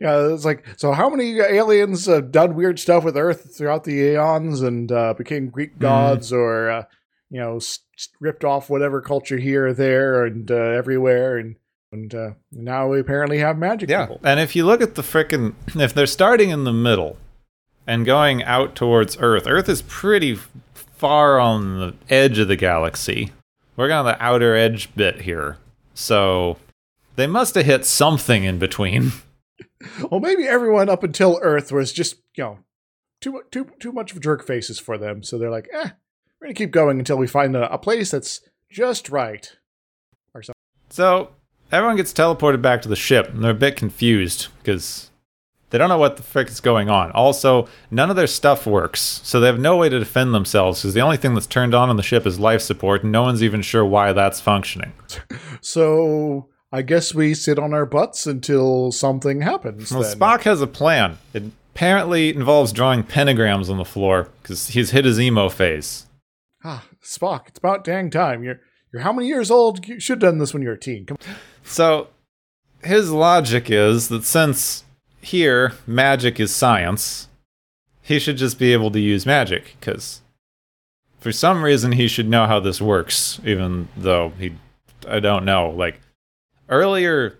Yeah, 0.00 0.32
it's 0.32 0.44
like, 0.44 0.64
so 0.76 0.92
how 0.92 1.08
many 1.08 1.38
aliens 1.38 2.06
have 2.06 2.30
done 2.32 2.54
weird 2.54 2.78
stuff 2.78 3.04
with 3.04 3.16
Earth 3.16 3.56
throughout 3.56 3.84
the 3.84 4.00
aeons 4.00 4.62
and 4.62 4.90
uh, 4.92 5.14
became 5.14 5.48
Greek 5.48 5.78
gods 5.78 6.32
or, 6.32 6.70
uh, 6.70 6.84
you 7.30 7.40
know, 7.40 7.60
ripped 8.20 8.44
off 8.44 8.70
whatever 8.70 9.00
culture 9.00 9.38
here 9.38 9.68
or 9.68 9.72
there 9.72 10.24
and 10.24 10.50
uh, 10.50 10.54
everywhere? 10.54 11.38
And, 11.38 11.56
and 11.92 12.14
uh, 12.14 12.30
now 12.52 12.88
we 12.88 13.00
apparently 13.00 13.38
have 13.38 13.56
magic 13.58 13.88
Yeah. 13.90 14.06
people. 14.06 14.20
And 14.24 14.40
if 14.40 14.54
you 14.54 14.64
look 14.66 14.80
at 14.82 14.94
the 14.94 15.02
frickin' 15.02 15.54
if 15.80 15.94
they're 15.94 16.06
starting 16.06 16.50
in 16.50 16.64
the 16.64 16.72
middle 16.72 17.16
and 17.86 18.04
going 18.04 18.42
out 18.44 18.74
towards 18.74 19.16
Earth, 19.20 19.46
Earth 19.46 19.68
is 19.68 19.82
pretty 19.82 20.38
far 20.74 21.38
on 21.38 21.78
the 21.78 21.94
edge 22.10 22.38
of 22.38 22.48
the 22.48 22.56
galaxy. 22.56 23.32
We're 23.76 23.90
on 23.92 24.04
the 24.04 24.20
outer 24.22 24.54
edge 24.56 24.94
bit 24.96 25.20
here. 25.22 25.56
So 25.94 26.56
they 27.16 27.26
must 27.28 27.54
have 27.54 27.64
hit 27.66 27.84
something 27.86 28.44
in 28.44 28.58
between. 28.58 29.12
Well, 30.10 30.20
maybe 30.20 30.46
everyone 30.46 30.88
up 30.88 31.04
until 31.04 31.38
Earth 31.40 31.70
was 31.70 31.92
just, 31.92 32.16
you 32.34 32.42
know, 32.42 32.58
too, 33.20 33.42
too, 33.50 33.70
too 33.78 33.92
much 33.92 34.12
of 34.12 34.20
jerk 34.20 34.44
faces 34.44 34.78
for 34.78 34.98
them. 34.98 35.22
So 35.22 35.38
they're 35.38 35.50
like, 35.50 35.68
eh, 35.72 35.90
we're 36.40 36.46
going 36.46 36.54
to 36.54 36.58
keep 36.58 36.72
going 36.72 36.98
until 36.98 37.16
we 37.16 37.26
find 37.26 37.54
a, 37.54 37.72
a 37.72 37.78
place 37.78 38.10
that's 38.10 38.40
just 38.70 39.08
right. 39.08 39.56
So 40.90 41.30
everyone 41.70 41.96
gets 41.96 42.12
teleported 42.12 42.62
back 42.62 42.82
to 42.82 42.88
the 42.88 42.96
ship, 42.96 43.28
and 43.28 43.42
they're 43.42 43.52
a 43.52 43.54
bit 43.54 43.76
confused 43.76 44.48
because 44.58 45.10
they 45.70 45.78
don't 45.78 45.88
know 45.88 45.98
what 45.98 46.16
the 46.16 46.22
frick 46.22 46.48
is 46.48 46.60
going 46.60 46.88
on. 46.88 47.10
Also, 47.12 47.68
none 47.90 48.10
of 48.10 48.16
their 48.16 48.26
stuff 48.26 48.66
works, 48.66 49.20
so 49.22 49.38
they 49.38 49.46
have 49.46 49.60
no 49.60 49.76
way 49.76 49.88
to 49.88 49.98
defend 49.98 50.34
themselves 50.34 50.80
because 50.80 50.94
the 50.94 51.00
only 51.00 51.16
thing 51.16 51.34
that's 51.34 51.46
turned 51.46 51.74
on 51.74 51.90
on 51.90 51.96
the 51.96 52.02
ship 52.02 52.26
is 52.26 52.38
life 52.38 52.62
support, 52.62 53.02
and 53.02 53.12
no 53.12 53.22
one's 53.22 53.42
even 53.42 53.62
sure 53.62 53.84
why 53.84 54.12
that's 54.12 54.40
functioning. 54.40 54.92
So 55.60 56.50
I 56.70 56.82
guess 56.82 57.14
we 57.14 57.34
sit 57.34 57.58
on 57.58 57.72
our 57.72 57.86
butts 57.86 58.26
until 58.26 58.92
something 58.92 59.40
happens. 59.40 59.90
Well, 59.90 60.02
then. 60.02 60.18
Spock 60.18 60.42
has 60.42 60.60
a 60.60 60.66
plan. 60.66 61.18
It 61.32 61.44
apparently 61.74 62.30
involves 62.30 62.72
drawing 62.72 63.04
pentagrams 63.04 63.70
on 63.70 63.78
the 63.78 63.84
floor 63.84 64.28
because 64.42 64.68
he's 64.68 64.90
hit 64.90 65.04
his 65.04 65.18
emo 65.18 65.48
phase. 65.48 66.06
Ah, 66.64 66.84
Spock, 67.02 67.48
it's 67.48 67.58
about 67.58 67.84
dang 67.84 68.10
time. 68.10 68.42
You're 68.42 68.60
you're 68.92 69.02
how 69.02 69.12
many 69.12 69.28
years 69.28 69.50
old? 69.50 69.86
You 69.86 70.00
should 70.00 70.22
have 70.22 70.30
done 70.30 70.38
this 70.38 70.52
when 70.52 70.62
you 70.62 70.68
were 70.68 70.74
a 70.74 70.78
teen. 70.78 71.06
Come 71.06 71.18
So 71.62 72.08
his 72.82 73.10
logic 73.10 73.70
is 73.70 74.08
that 74.08 74.24
since 74.24 74.84
here 75.20 75.72
magic 75.86 76.40
is 76.40 76.54
science, 76.54 77.28
he 78.02 78.18
should 78.18 78.36
just 78.36 78.58
be 78.58 78.72
able 78.72 78.90
to 78.90 79.00
use 79.00 79.24
magic 79.24 79.76
because 79.78 80.22
for 81.20 81.32
some 81.32 81.62
reason 81.62 81.92
he 81.92 82.08
should 82.08 82.28
know 82.28 82.46
how 82.46 82.60
this 82.60 82.80
works, 82.80 83.40
even 83.44 83.88
though 83.96 84.32
he 84.38 84.54
I 85.08 85.20
don't 85.20 85.44
know. 85.44 85.70
Like 85.70 86.00
earlier, 86.68 87.38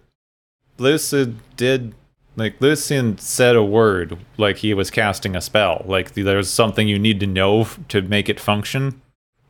Lucid 0.78 1.38
did 1.56 1.94
like 2.36 2.60
Lucien 2.60 3.18
said 3.18 3.56
a 3.56 3.64
word 3.64 4.16
like 4.36 4.58
he 4.58 4.72
was 4.72 4.90
casting 4.90 5.34
a 5.34 5.40
spell, 5.40 5.82
like 5.86 6.14
there's 6.14 6.48
something 6.50 6.86
you 6.86 6.98
need 6.98 7.18
to 7.20 7.26
know 7.26 7.62
f- 7.62 7.80
to 7.88 8.00
make 8.02 8.28
it 8.28 8.38
function, 8.38 9.02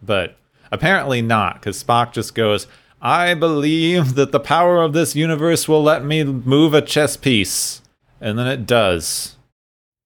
but 0.03 0.39
apparently 0.73 1.21
not 1.21 1.55
because 1.55 1.83
Spock 1.83 2.13
just 2.13 2.35
goes. 2.35 2.67
I 3.01 3.35
believe 3.35 4.15
that 4.15 4.33
the 4.33 4.41
power 4.41 4.83
of 4.83 4.93
this 4.95 5.15
universe 5.15 5.69
will 5.69 5.83
let 5.83 6.03
me 6.05 6.25
move 6.25 6.73
a 6.75 6.83
chess 6.83 7.17
piece. 7.17 7.81
And 8.21 8.37
then 8.39 8.49
it 8.49 8.67
does. 8.67 9.37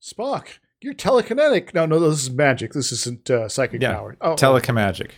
Spock, 0.03 0.59
you're 0.83 0.93
telekinetic. 0.93 1.73
No, 1.73 1.87
no, 1.87 1.99
this 2.01 2.25
is 2.25 2.31
magic. 2.31 2.73
This 2.75 2.93
isn't 2.93 3.31
uh, 3.31 3.49
psychic 3.49 3.81
Yeah, 3.81 3.95
power. 3.95 4.17
Oh, 4.21 4.35
Telekimagic. 4.35 5.13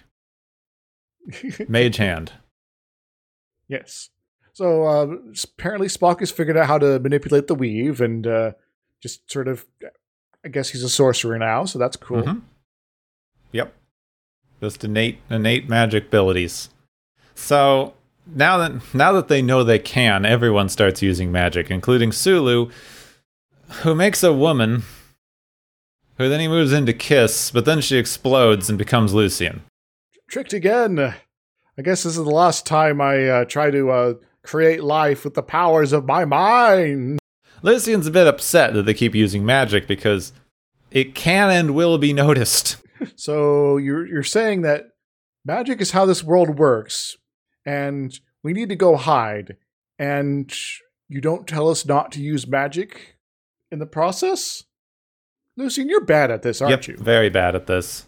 Mage 1.68 1.96
hand. 1.96 2.32
yes. 3.66 4.10
So 4.54 4.84
uh, 4.84 5.16
apparently 5.56 5.88
Spock 5.88 6.20
has 6.20 6.30
figured 6.30 6.56
out 6.56 6.66
how 6.66 6.78
to 6.78 6.98
manipulate 7.00 7.48
the 7.48 7.54
weave 7.54 8.00
and 8.00 8.26
uh, 8.26 8.52
just 9.02 9.30
sort 9.30 9.48
of. 9.48 9.66
I 10.44 10.48
guess 10.48 10.68
he's 10.70 10.82
a 10.82 10.90
sorcerer 10.90 11.38
now, 11.38 11.64
so 11.64 11.78
that's 11.78 11.96
cool. 11.96 12.22
Mhm. 12.22 12.42
Yep. 13.52 13.72
Just 14.60 14.84
innate 14.84 15.18
innate 15.30 15.68
magic 15.68 16.06
abilities. 16.06 16.68
So 17.34 17.94
now 18.26 18.58
that 18.58 18.94
now 18.94 19.12
that 19.12 19.28
they 19.28 19.42
know 19.42 19.64
they 19.64 19.78
can, 19.78 20.24
everyone 20.26 20.68
starts 20.68 21.02
using 21.02 21.32
magic, 21.32 21.70
including 21.70 22.12
Sulu, 22.12 22.70
who 23.82 23.94
makes 23.94 24.22
a 24.22 24.32
woman 24.32 24.82
who 26.18 26.28
then 26.28 26.40
he 26.40 26.46
moves 26.46 26.72
into 26.72 26.92
Kiss, 26.92 27.50
but 27.50 27.64
then 27.64 27.80
she 27.80 27.96
explodes 27.96 28.68
and 28.68 28.78
becomes 28.78 29.12
Lucien. 29.14 29.62
Tricked 30.28 30.52
again. 30.52 30.98
I 31.76 31.82
guess 31.82 32.04
this 32.04 32.16
is 32.16 32.24
the 32.24 32.30
last 32.30 32.66
time 32.66 33.00
I 33.00 33.26
uh, 33.28 33.44
try 33.46 33.70
to 33.70 33.90
uh, 33.90 34.14
create 34.44 34.84
life 34.84 35.24
with 35.24 35.34
the 35.34 35.42
powers 35.42 35.92
of 35.92 36.04
my 36.04 36.24
mind. 36.24 37.18
Lucien's 37.62 38.06
a 38.06 38.10
bit 38.10 38.26
upset 38.26 38.74
that 38.74 38.84
they 38.84 38.94
keep 38.94 39.14
using 39.14 39.44
magic 39.44 39.86
because 39.86 40.32
it 40.90 41.14
can 41.14 41.50
and 41.50 41.74
will 41.74 41.98
be 41.98 42.12
noticed. 42.12 42.76
So 43.16 43.76
you're 43.76 44.06
you're 44.06 44.22
saying 44.22 44.62
that 44.62 44.84
magic 45.44 45.80
is 45.82 45.90
how 45.90 46.06
this 46.06 46.22
world 46.22 46.58
works, 46.58 47.16
and 47.66 48.18
we 48.42 48.54
need 48.54 48.70
to 48.70 48.76
go 48.76 48.96
hide, 48.96 49.56
and 49.98 50.50
you 51.08 51.20
don't 51.20 51.46
tell 51.46 51.68
us 51.68 51.84
not 51.84 52.12
to 52.12 52.22
use 52.22 52.46
magic 52.46 53.16
in 53.70 53.78
the 53.78 53.86
process? 53.86 54.64
Lucien, 55.56 55.88
you're 55.88 56.04
bad 56.04 56.30
at 56.30 56.42
this, 56.42 56.62
aren't 56.62 56.70
yep, 56.70 56.86
you? 56.86 56.96
very 57.02 57.28
bad 57.28 57.54
at 57.54 57.66
this. 57.66 58.06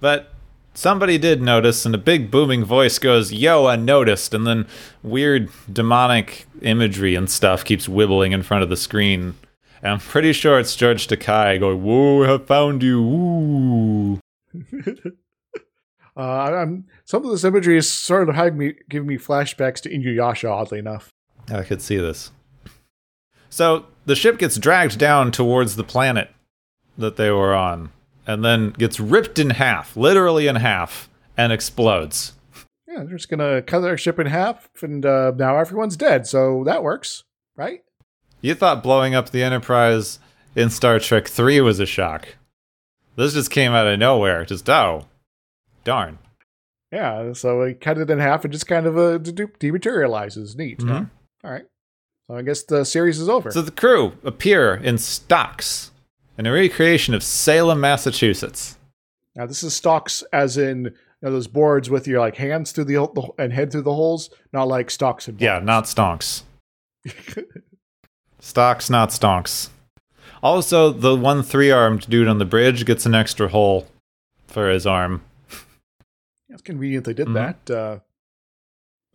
But 0.00 0.34
somebody 0.76 1.18
did 1.18 1.42
notice, 1.42 1.84
and 1.84 1.94
a 1.94 1.98
big 1.98 2.30
booming 2.30 2.64
voice 2.64 2.98
goes, 2.98 3.32
Yo, 3.32 3.66
I 3.66 3.76
noticed. 3.76 4.34
And 4.34 4.46
then 4.46 4.66
weird 5.02 5.48
demonic 5.72 6.46
imagery 6.62 7.14
and 7.14 7.30
stuff 7.30 7.64
keeps 7.64 7.88
wibbling 7.88 8.32
in 8.32 8.42
front 8.42 8.62
of 8.62 8.68
the 8.68 8.76
screen. 8.76 9.34
And 9.82 9.92
I'm 9.92 10.00
pretty 10.00 10.32
sure 10.32 10.58
it's 10.58 10.76
George 10.76 11.06
Takei 11.08 11.58
going, 11.58 11.82
Whoa, 11.82 12.24
I 12.24 12.28
have 12.28 12.46
found 12.46 12.82
you. 12.82 14.20
Uh, 16.16 16.62
I'm 16.62 16.86
some 17.04 17.24
of 17.24 17.30
this 17.30 17.44
imagery 17.44 17.76
is 17.76 17.90
sort 17.90 18.28
of 18.28 18.54
me 18.54 18.74
giving 18.88 19.06
me 19.06 19.18
flashbacks 19.18 19.80
to 19.82 19.90
Inuyasha. 19.90 20.50
Oddly 20.50 20.78
enough, 20.78 21.10
I 21.50 21.62
could 21.62 21.82
see 21.82 21.98
this. 21.98 22.30
So 23.50 23.84
the 24.06 24.16
ship 24.16 24.38
gets 24.38 24.56
dragged 24.56 24.98
down 24.98 25.30
towards 25.30 25.76
the 25.76 25.84
planet 25.84 26.30
that 26.96 27.16
they 27.16 27.30
were 27.30 27.54
on, 27.54 27.90
and 28.26 28.44
then 28.44 28.70
gets 28.70 28.98
ripped 29.00 29.38
in 29.38 29.50
half, 29.50 29.96
literally 29.96 30.46
in 30.46 30.56
half, 30.56 31.08
and 31.36 31.52
explodes. 31.52 32.32
yeah, 32.88 32.98
they're 33.04 33.16
just 33.16 33.28
gonna 33.28 33.62
cut 33.62 33.80
their 33.80 33.96
ship 33.98 34.18
in 34.18 34.26
half, 34.26 34.68
and 34.82 35.04
uh, 35.06 35.32
now 35.36 35.58
everyone's 35.58 35.96
dead. 35.96 36.26
So 36.26 36.62
that 36.64 36.82
works, 36.82 37.24
right? 37.56 37.80
You 38.40 38.54
thought 38.54 38.82
blowing 38.82 39.14
up 39.14 39.30
the 39.30 39.42
Enterprise 39.42 40.18
in 40.54 40.70
Star 40.70 40.98
Trek 40.98 41.26
3 41.28 41.60
was 41.60 41.80
a 41.80 41.86
shock. 41.86 42.36
This 43.16 43.32
just 43.34 43.50
came 43.50 43.72
out 43.72 43.86
of 43.86 43.98
nowhere. 43.98 44.44
Just, 44.44 44.68
oh, 44.68 45.06
darn. 45.84 46.18
Yeah, 46.92 47.32
so 47.32 47.62
we 47.64 47.74
cut 47.74 47.98
it 47.98 48.10
in 48.10 48.18
half 48.18 48.44
and 48.44 48.52
just 48.52 48.66
kind 48.66 48.86
of 48.86 48.96
uh, 48.96 49.18
de- 49.18 49.32
de- 49.32 49.46
dematerializes. 49.48 50.54
Neat. 50.56 50.80
huh? 50.82 50.86
Mhm. 50.86 51.10
All 51.44 51.50
right. 51.50 51.64
So 52.28 52.36
I 52.36 52.42
guess 52.42 52.62
the 52.62 52.84
series 52.84 53.18
is 53.18 53.28
over. 53.28 53.50
So 53.50 53.62
the 53.62 53.70
crew 53.70 54.12
appear 54.24 54.74
in 54.74 54.98
stocks 54.98 55.90
in 56.38 56.46
a 56.46 56.52
recreation 56.52 57.14
of 57.14 57.22
Salem, 57.22 57.80
Massachusetts. 57.80 58.76
now 59.34 59.46
this 59.46 59.62
is 59.62 59.74
stocks, 59.74 60.22
as 60.32 60.56
in 60.56 60.84
you 60.86 60.90
know, 61.22 61.30
those 61.32 61.46
boards 61.46 61.88
with 61.90 62.06
your 62.06 62.20
like 62.20 62.36
hands 62.36 62.72
through 62.72 62.84
the, 62.84 62.94
the 63.14 63.28
and 63.42 63.52
head 63.52 63.70
through 63.72 63.82
the 63.82 63.94
holes, 63.94 64.30
not 64.52 64.68
like 64.68 64.90
stocks 64.90 65.28
and 65.28 65.40
Yeah, 65.40 65.58
not 65.60 65.84
stonks. 65.84 66.42
Stocks, 68.38 68.88
not 68.90 69.08
stonks. 69.10 69.70
Also, 70.42 70.90
the 70.92 71.16
one 71.16 71.42
three 71.42 71.70
armed 71.70 72.08
dude 72.08 72.28
on 72.28 72.38
the 72.38 72.44
bridge 72.44 72.84
gets 72.84 73.06
an 73.06 73.14
extra 73.14 73.48
hole 73.48 73.88
for 74.46 74.70
his 74.70 74.86
arm. 74.86 75.22
It's 76.48 76.62
convenient 76.62 77.04
they 77.06 77.14
did 77.14 77.26
Mhm. 77.28 77.34
that. 77.66 77.74
Uh, 77.74 77.98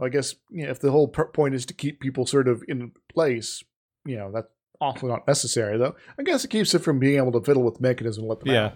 I 0.04 0.10
guess 0.10 0.36
you 0.50 0.66
know, 0.66 0.72
if 0.72 0.80
the 0.80 0.92
whole 0.92 1.08
point 1.08 1.56
is 1.56 1.66
to 1.68 1.74
keep 1.74 2.00
people 2.00 2.26
sort 2.26 2.48
of 2.48 2.64
in 2.68 2.92
place, 3.14 3.64
you 4.06 4.18
know 4.18 4.32
that's 4.32 4.50
awfully 4.82 5.12
not 5.12 5.26
necessary. 5.28 5.78
Though 5.78 5.96
I 6.20 6.24
guess 6.24 6.44
it 6.44 6.50
keeps 6.50 6.74
it 6.74 6.80
from 6.80 7.00
being 7.00 7.18
able 7.18 7.32
to 7.34 7.42
fiddle 7.42 7.64
with 7.64 7.80
mechanism 7.80 8.24
and 8.24 8.30
let 8.30 8.40
them 8.42 8.50
Yeah. 8.54 8.66
out. 8.66 8.74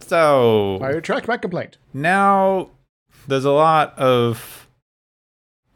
So 0.00 0.78
I 0.82 0.88
retract 0.90 1.28
my 1.28 1.36
complaint. 1.36 1.76
now 1.92 2.70
there's 3.26 3.44
a 3.44 3.50
lot 3.50 3.96
of 3.98 4.66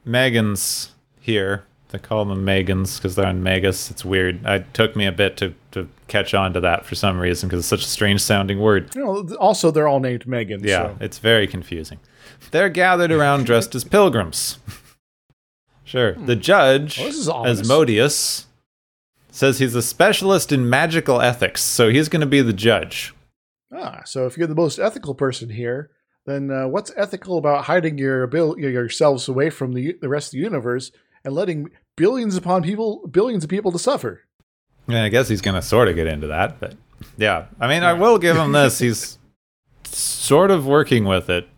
Megans 0.06 0.90
here. 1.20 1.64
They 1.90 1.98
call 1.98 2.24
them 2.24 2.46
Megans 2.46 2.96
because 2.96 3.14
they're 3.14 3.26
on 3.26 3.42
Megas. 3.42 3.90
It's 3.90 4.04
weird. 4.04 4.40
It 4.46 4.72
took 4.72 4.96
me 4.96 5.04
a 5.04 5.12
bit 5.12 5.36
to, 5.38 5.54
to 5.72 5.88
catch 6.08 6.32
on 6.32 6.54
to 6.54 6.60
that 6.60 6.86
for 6.86 6.94
some 6.94 7.18
reason 7.18 7.48
because 7.48 7.60
it's 7.60 7.68
such 7.68 7.84
a 7.84 7.88
strange 7.88 8.22
sounding 8.22 8.58
word. 8.60 8.94
You 8.94 9.04
know, 9.04 9.36
also 9.36 9.70
they're 9.70 9.86
all 9.88 10.00
named 10.00 10.26
Megan. 10.26 10.64
Yeah, 10.64 10.84
so. 10.84 10.96
it's 11.00 11.18
very 11.18 11.46
confusing. 11.46 11.98
They're 12.50 12.70
gathered 12.70 13.12
around 13.12 13.44
dressed 13.44 13.74
as 13.74 13.84
pilgrims. 13.84 14.58
sure. 15.92 16.12
The 16.14 16.36
judge, 16.36 16.96
this. 16.96 17.28
Asmodeus, 17.28 18.46
says 19.30 19.58
he's 19.58 19.74
a 19.74 19.82
specialist 19.82 20.50
in 20.52 20.68
magical 20.68 21.20
ethics, 21.20 21.60
so 21.62 21.90
he's 21.90 22.08
going 22.08 22.20
to 22.20 22.26
be 22.26 22.40
the 22.40 22.52
judge. 22.52 23.14
Ah, 23.74 24.02
so 24.04 24.26
if 24.26 24.36
you're 24.36 24.46
the 24.46 24.54
most 24.54 24.78
ethical 24.78 25.14
person 25.14 25.50
here, 25.50 25.90
then 26.26 26.50
uh, 26.50 26.66
what's 26.66 26.92
ethical 26.96 27.36
about 27.38 27.64
hiding 27.64 27.98
your 27.98 28.24
abil- 28.24 28.58
yourselves 28.58 29.28
away 29.28 29.50
from 29.50 29.74
the 29.74 29.96
the 30.00 30.08
rest 30.08 30.28
of 30.28 30.32
the 30.32 30.44
universe 30.44 30.92
and 31.24 31.34
letting 31.34 31.70
billions 31.96 32.36
upon 32.36 32.62
people, 32.62 33.06
billions 33.08 33.44
of 33.44 33.50
people 33.50 33.72
to 33.72 33.78
suffer? 33.78 34.22
Yeah, 34.86 35.04
I 35.04 35.08
guess 35.10 35.28
he's 35.28 35.42
going 35.42 35.54
to 35.54 35.62
sort 35.62 35.88
of 35.88 35.94
get 35.94 36.06
into 36.06 36.26
that, 36.28 36.58
but 36.58 36.74
yeah. 37.16 37.46
I 37.60 37.68
mean, 37.68 37.82
I 37.82 37.92
will 37.92 38.18
give 38.18 38.36
him 38.36 38.52
this. 38.60 38.78
He's 38.78 39.18
sort 39.84 40.50
of 40.50 40.66
working 40.66 41.04
with 41.04 41.28
it. 41.28 41.48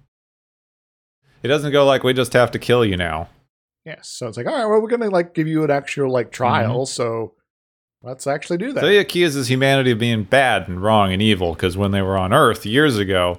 He 1.43 1.49
doesn't 1.49 1.73
go 1.73 1.85
like, 1.85 2.03
we 2.03 2.15
just 2.15 2.33
have 2.33 2.51
to 2.53 2.59
kill 2.59 2.85
you 2.85 2.97
now. 2.97 3.29
Yes. 3.85 4.09
So 4.09 4.29
it's 4.29 4.37
like, 4.37 4.47
all 4.47 4.55
right, 4.55 4.67
well, 4.67 4.81
we're 4.81 4.89
gonna 4.89 5.11
like 5.11 5.35
give 5.35 5.47
you 5.47 5.65
an 5.65 5.71
actual 5.71 6.11
like 6.11 6.31
trial. 6.31 6.81
Mm-hmm. 6.83 6.93
So 6.93 7.35
let's 8.03 8.27
actually 8.27 8.59
do 8.59 8.73
that. 8.73 8.81
So 8.81 8.89
he 8.89 8.97
accuses 8.97 9.49
humanity 9.49 9.91
of 9.91 9.99
being 9.99 10.25
bad 10.25 10.69
and 10.69 10.83
wrong 10.83 11.13
and 11.13 11.21
evil 11.21 11.53
because 11.53 11.77
when 11.77 11.91
they 11.91 12.03
were 12.03 12.17
on 12.17 12.33
Earth 12.33 12.65
years 12.65 12.99
ago, 12.99 13.39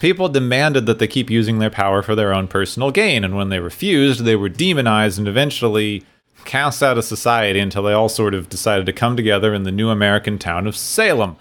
people 0.00 0.28
demanded 0.28 0.86
that 0.86 0.98
they 0.98 1.06
keep 1.06 1.30
using 1.30 1.58
their 1.58 1.70
power 1.70 2.02
for 2.02 2.14
their 2.14 2.32
own 2.32 2.48
personal 2.48 2.90
gain. 2.90 3.24
And 3.24 3.36
when 3.36 3.50
they 3.50 3.60
refused, 3.60 4.24
they 4.24 4.36
were 4.36 4.48
demonized 4.48 5.18
and 5.18 5.28
eventually 5.28 6.04
cast 6.44 6.82
out 6.82 6.98
of 6.98 7.04
society 7.04 7.60
until 7.60 7.82
they 7.82 7.92
all 7.92 8.08
sort 8.08 8.34
of 8.34 8.48
decided 8.48 8.86
to 8.86 8.92
come 8.92 9.16
together 9.16 9.54
in 9.54 9.62
the 9.62 9.70
new 9.70 9.90
American 9.90 10.38
town 10.38 10.66
of 10.66 10.76
Salem. 10.76 11.36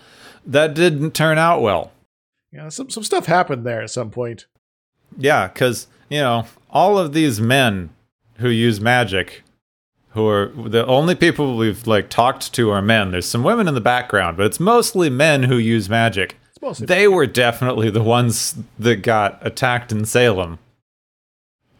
That 0.45 0.73
didn't 0.73 1.11
turn 1.11 1.37
out 1.37 1.61
well. 1.61 1.91
yeah, 2.51 2.69
some 2.69 2.89
some 2.89 3.03
stuff 3.03 3.27
happened 3.27 3.65
there 3.65 3.81
at 3.81 3.91
some 3.91 4.11
point. 4.11 4.47
Yeah, 5.17 5.47
because, 5.47 5.87
you 6.09 6.19
know, 6.19 6.45
all 6.69 6.97
of 6.97 7.13
these 7.13 7.39
men 7.39 7.89
who 8.41 8.49
use 8.49 8.79
magic, 8.79 9.43
who 10.09 10.27
are 10.27 10.47
the 10.47 10.85
only 10.85 11.15
people 11.15 11.57
we've 11.57 11.87
like 11.87 12.09
talked 12.09 12.53
to 12.53 12.69
are 12.69 12.81
men. 12.81 13.11
There's 13.11 13.27
some 13.27 13.43
women 13.43 13.67
in 13.67 13.73
the 13.73 13.81
background, 13.81 14.37
but 14.37 14.45
it's 14.45 14.59
mostly 14.59 15.09
men 15.09 15.43
who 15.43 15.57
use 15.57 15.89
magic. 15.89 16.37
They 16.79 17.07
were 17.07 17.25
definitely 17.25 17.89
the 17.89 18.03
ones 18.03 18.55
that 18.77 18.97
got 18.97 19.39
attacked 19.45 19.91
in 19.91 20.05
Salem. 20.05 20.59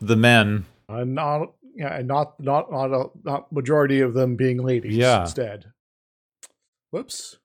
The 0.01 0.15
men 0.15 0.65
and 0.87 1.15
not 1.15 1.53
yeah, 1.75 2.01
not 2.03 2.39
not 2.39 2.71
not 2.71 2.91
a 2.91 3.09
not 3.23 3.51
majority 3.51 4.01
of 4.01 4.13
them 4.13 4.35
being 4.35 4.57
ladies. 4.57 4.95
Yeah. 4.95 5.21
instead. 5.21 5.65
Whoops. 6.91 7.37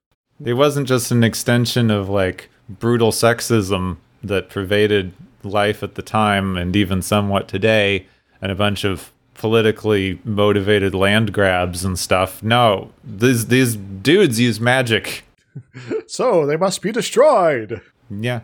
It 0.43 0.53
wasn't 0.53 0.87
just 0.87 1.11
an 1.11 1.23
extension 1.23 1.89
of 1.89 2.09
like 2.09 2.49
brutal 2.69 3.11
sexism 3.11 3.97
that 4.23 4.49
pervaded 4.49 5.13
life 5.43 5.81
at 5.81 5.95
the 5.95 6.01
time 6.01 6.57
and 6.57 6.75
even 6.75 7.01
somewhat 7.01 7.47
today, 7.47 8.05
and 8.41 8.51
a 8.51 8.55
bunch 8.55 8.83
of 8.83 9.11
politically 9.33 10.19
motivated 10.23 10.93
land 10.93 11.31
grabs 11.33 11.85
and 11.85 11.97
stuff. 11.97 12.41
No, 12.43 12.91
these 13.03 13.47
these 13.47 13.75
dudes 13.75 14.39
use 14.39 14.59
magic. 14.59 15.23
So 16.05 16.45
they 16.45 16.55
must 16.55 16.83
be 16.83 16.91
destroyed. 16.91 17.81
Yeah. 18.11 18.41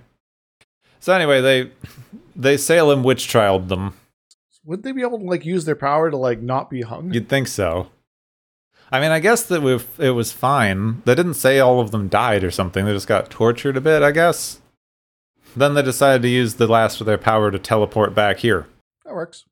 So 0.99 1.13
anyway, 1.13 1.41
they 1.41 1.71
they 2.35 2.57
Salem 2.57 3.03
witch 3.03 3.27
trialed 3.27 3.67
them. 3.67 3.93
Would 4.65 4.83
they 4.83 4.91
be 4.91 5.01
able 5.01 5.19
to 5.19 5.25
like 5.25 5.45
use 5.45 5.65
their 5.65 5.75
power 5.75 6.09
to 6.09 6.17
like 6.17 6.41
not 6.41 6.69
be 6.69 6.81
hung? 6.81 7.13
You'd 7.13 7.29
think 7.29 7.47
so. 7.47 7.89
I 8.91 8.99
mean, 8.99 9.11
I 9.11 9.19
guess 9.19 9.43
that 9.43 9.87
it 9.97 10.11
was 10.11 10.31
fine. 10.31 11.01
They 11.05 11.15
didn't 11.15 11.33
say 11.33 11.59
all 11.59 11.79
of 11.79 11.91
them 11.91 12.07
died 12.09 12.43
or 12.43 12.51
something. 12.51 12.85
They 12.85 12.93
just 12.93 13.07
got 13.07 13.29
tortured 13.29 13.75
a 13.75 13.81
bit, 13.81 14.03
I 14.03 14.11
guess. 14.11 14.59
Then 15.55 15.73
they 15.73 15.81
decided 15.81 16.21
to 16.23 16.29
use 16.29 16.55
the 16.55 16.67
last 16.67 16.99
of 17.01 17.07
their 17.07 17.17
power 17.17 17.51
to 17.51 17.59
teleport 17.59 18.13
back 18.15 18.37
here. 18.39 18.67
That 19.05 19.15
works. 19.15 19.45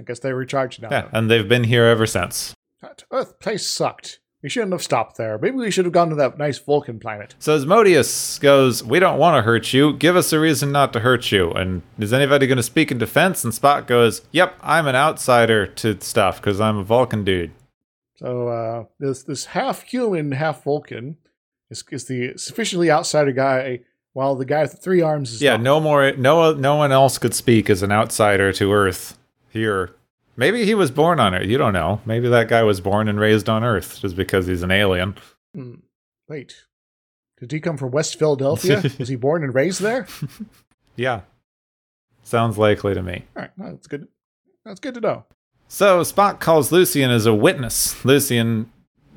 I 0.00 0.02
guess 0.02 0.18
they 0.20 0.32
recharged 0.32 0.80
now. 0.82 0.88
Yeah, 0.90 1.08
and 1.12 1.30
they've 1.30 1.48
been 1.48 1.64
here 1.64 1.84
ever 1.84 2.06
since. 2.06 2.54
That 2.80 3.04
Earth 3.12 3.38
place 3.38 3.68
sucked. 3.68 4.18
We 4.42 4.48
shouldn't 4.48 4.72
have 4.72 4.82
stopped 4.82 5.18
there. 5.18 5.36
Maybe 5.36 5.56
we 5.58 5.70
should 5.70 5.84
have 5.84 5.92
gone 5.92 6.08
to 6.08 6.14
that 6.14 6.38
nice 6.38 6.58
Vulcan 6.58 6.98
planet. 6.98 7.34
So 7.38 7.54
Asmodeus 7.54 8.38
goes, 8.38 8.82
We 8.82 8.98
don't 8.98 9.18
want 9.18 9.36
to 9.36 9.42
hurt 9.42 9.74
you. 9.74 9.92
Give 9.92 10.16
us 10.16 10.32
a 10.32 10.40
reason 10.40 10.72
not 10.72 10.94
to 10.94 11.00
hurt 11.00 11.30
you. 11.30 11.50
And 11.52 11.82
is 11.98 12.14
anybody 12.14 12.46
going 12.46 12.56
to 12.56 12.62
speak 12.62 12.90
in 12.90 12.96
defense? 12.96 13.44
And 13.44 13.52
Spock 13.52 13.86
goes, 13.86 14.22
Yep, 14.32 14.54
I'm 14.62 14.86
an 14.86 14.96
outsider 14.96 15.66
to 15.66 16.00
stuff 16.00 16.40
because 16.40 16.58
I'm 16.58 16.78
a 16.78 16.84
Vulcan 16.84 17.22
dude. 17.22 17.50
So 18.16 18.48
uh, 18.48 18.84
this 18.98 19.22
this 19.24 19.44
half 19.46 19.82
human, 19.82 20.32
half 20.32 20.64
Vulcan 20.64 21.18
is, 21.70 21.84
is 21.90 22.06
the 22.06 22.38
sufficiently 22.38 22.90
outsider 22.90 23.32
guy, 23.32 23.80
while 24.14 24.36
the 24.36 24.46
guy 24.46 24.62
with 24.62 24.70
the 24.72 24.76
three 24.78 25.02
arms 25.02 25.32
is 25.34 25.42
Yeah, 25.42 25.52
not. 25.58 25.62
no 25.62 25.80
more. 25.80 26.12
No, 26.12 26.54
no 26.54 26.76
one 26.76 26.92
else 26.92 27.18
could 27.18 27.34
speak 27.34 27.68
as 27.68 27.82
an 27.82 27.92
outsider 27.92 28.52
to 28.54 28.72
Earth 28.72 29.18
here. 29.50 29.94
Maybe 30.36 30.64
he 30.64 30.74
was 30.74 30.90
born 30.90 31.20
on 31.20 31.34
Earth. 31.34 31.46
You 31.46 31.58
don't 31.58 31.72
know. 31.74 32.00
Maybe 32.06 32.28
that 32.28 32.48
guy 32.48 32.62
was 32.62 32.80
born 32.80 33.08
and 33.08 33.20
raised 33.20 33.48
on 33.48 33.62
Earth 33.62 34.00
just 34.00 34.16
because 34.16 34.46
he's 34.46 34.62
an 34.62 34.70
alien. 34.70 35.16
Hmm. 35.54 35.74
Wait, 36.28 36.54
did 37.38 37.52
he 37.52 37.60
come 37.60 37.76
from 37.76 37.90
West 37.90 38.18
Philadelphia? 38.18 38.82
was 38.98 39.08
he 39.08 39.16
born 39.16 39.42
and 39.44 39.54
raised 39.54 39.80
there? 39.80 40.06
Yeah, 40.96 41.20
sounds 42.22 42.58
likely 42.58 42.92
to 42.94 43.02
me. 43.02 43.24
All 43.34 43.42
right, 43.42 43.50
no, 43.56 43.70
that's 43.70 43.86
good. 43.86 44.06
That's 44.66 44.80
good 44.80 44.94
to 44.94 45.00
know. 45.00 45.24
So 45.68 46.00
Spock 46.02 46.40
calls 46.40 46.70
Lucien 46.72 47.10
as 47.10 47.24
a 47.26 47.32
witness. 47.32 48.04
Lucien 48.04 48.70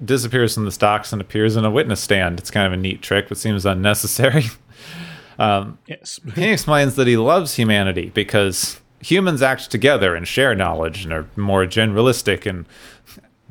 disappears 0.06 0.54
from 0.54 0.64
the 0.66 0.72
stocks 0.72 1.12
and 1.12 1.20
appears 1.22 1.56
in 1.58 1.66
a 1.66 1.72
witness 1.72 2.00
stand. 2.00 2.40
It's 2.40 2.52
kind 2.52 2.68
of 2.68 2.74
a 2.74 2.78
neat 2.78 3.02
trick, 3.02 3.28
but 3.28 3.38
seems 3.38 3.66
unnecessary. 3.66 4.46
um, 5.40 5.78
Yes. 5.88 6.20
he 6.36 6.52
explains 6.52 6.96
that 6.96 7.08
he 7.08 7.18
loves 7.18 7.56
humanity 7.56 8.12
because 8.14 8.80
humans 9.04 9.42
act 9.42 9.70
together 9.70 10.16
and 10.16 10.28
share 10.28 10.56
knowledge 10.56 11.04
and 11.04 11.14
are 11.14 11.28
more 11.36 11.66
generalistic 11.66 12.46
and 12.46 12.66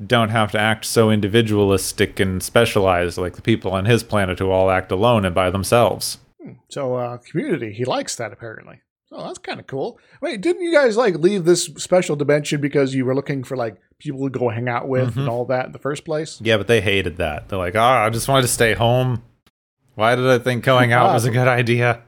don't 0.04 0.30
have 0.30 0.50
to 0.52 0.58
act 0.58 0.84
so 0.84 1.10
individualistic 1.10 2.18
and 2.18 2.42
specialized 2.42 3.18
like 3.18 3.36
the 3.36 3.42
people 3.42 3.72
on 3.72 3.84
his 3.84 4.02
planet 4.02 4.38
who 4.38 4.50
all 4.50 4.70
act 4.70 4.90
alone 4.90 5.24
and 5.24 5.34
by 5.34 5.50
themselves. 5.50 6.18
Hmm. 6.42 6.52
So 6.68 6.94
uh 6.96 7.18
community, 7.18 7.72
he 7.72 7.84
likes 7.84 8.16
that 8.16 8.32
apparently. 8.32 8.80
Oh, 9.14 9.26
that's 9.26 9.38
kind 9.38 9.60
of 9.60 9.66
cool. 9.66 9.98
Wait, 10.22 10.40
didn't 10.40 10.62
you 10.62 10.72
guys 10.72 10.96
like 10.96 11.16
leave 11.16 11.44
this 11.44 11.66
special 11.76 12.16
dimension 12.16 12.60
because 12.60 12.94
you 12.94 13.04
were 13.04 13.14
looking 13.14 13.44
for 13.44 13.56
like 13.56 13.76
people 13.98 14.28
to 14.28 14.38
go 14.38 14.48
hang 14.48 14.68
out 14.68 14.88
with 14.88 15.08
and 15.08 15.12
mm-hmm. 15.12 15.28
all 15.28 15.44
that 15.46 15.66
in 15.66 15.72
the 15.72 15.78
first 15.78 16.04
place? 16.04 16.40
Yeah, 16.42 16.56
but 16.56 16.66
they 16.66 16.80
hated 16.80 17.18
that. 17.18 17.48
They're 17.48 17.58
like, 17.58 17.76
oh, 17.76 17.80
I 17.80 18.08
just 18.08 18.26
wanted 18.26 18.42
to 18.42 18.48
stay 18.48 18.72
home. 18.72 19.22
Why 19.94 20.14
did 20.14 20.26
I 20.26 20.38
think 20.38 20.64
going 20.64 20.92
out 20.92 21.12
was 21.12 21.26
a 21.26 21.30
good 21.30 21.48
idea? 21.48 22.02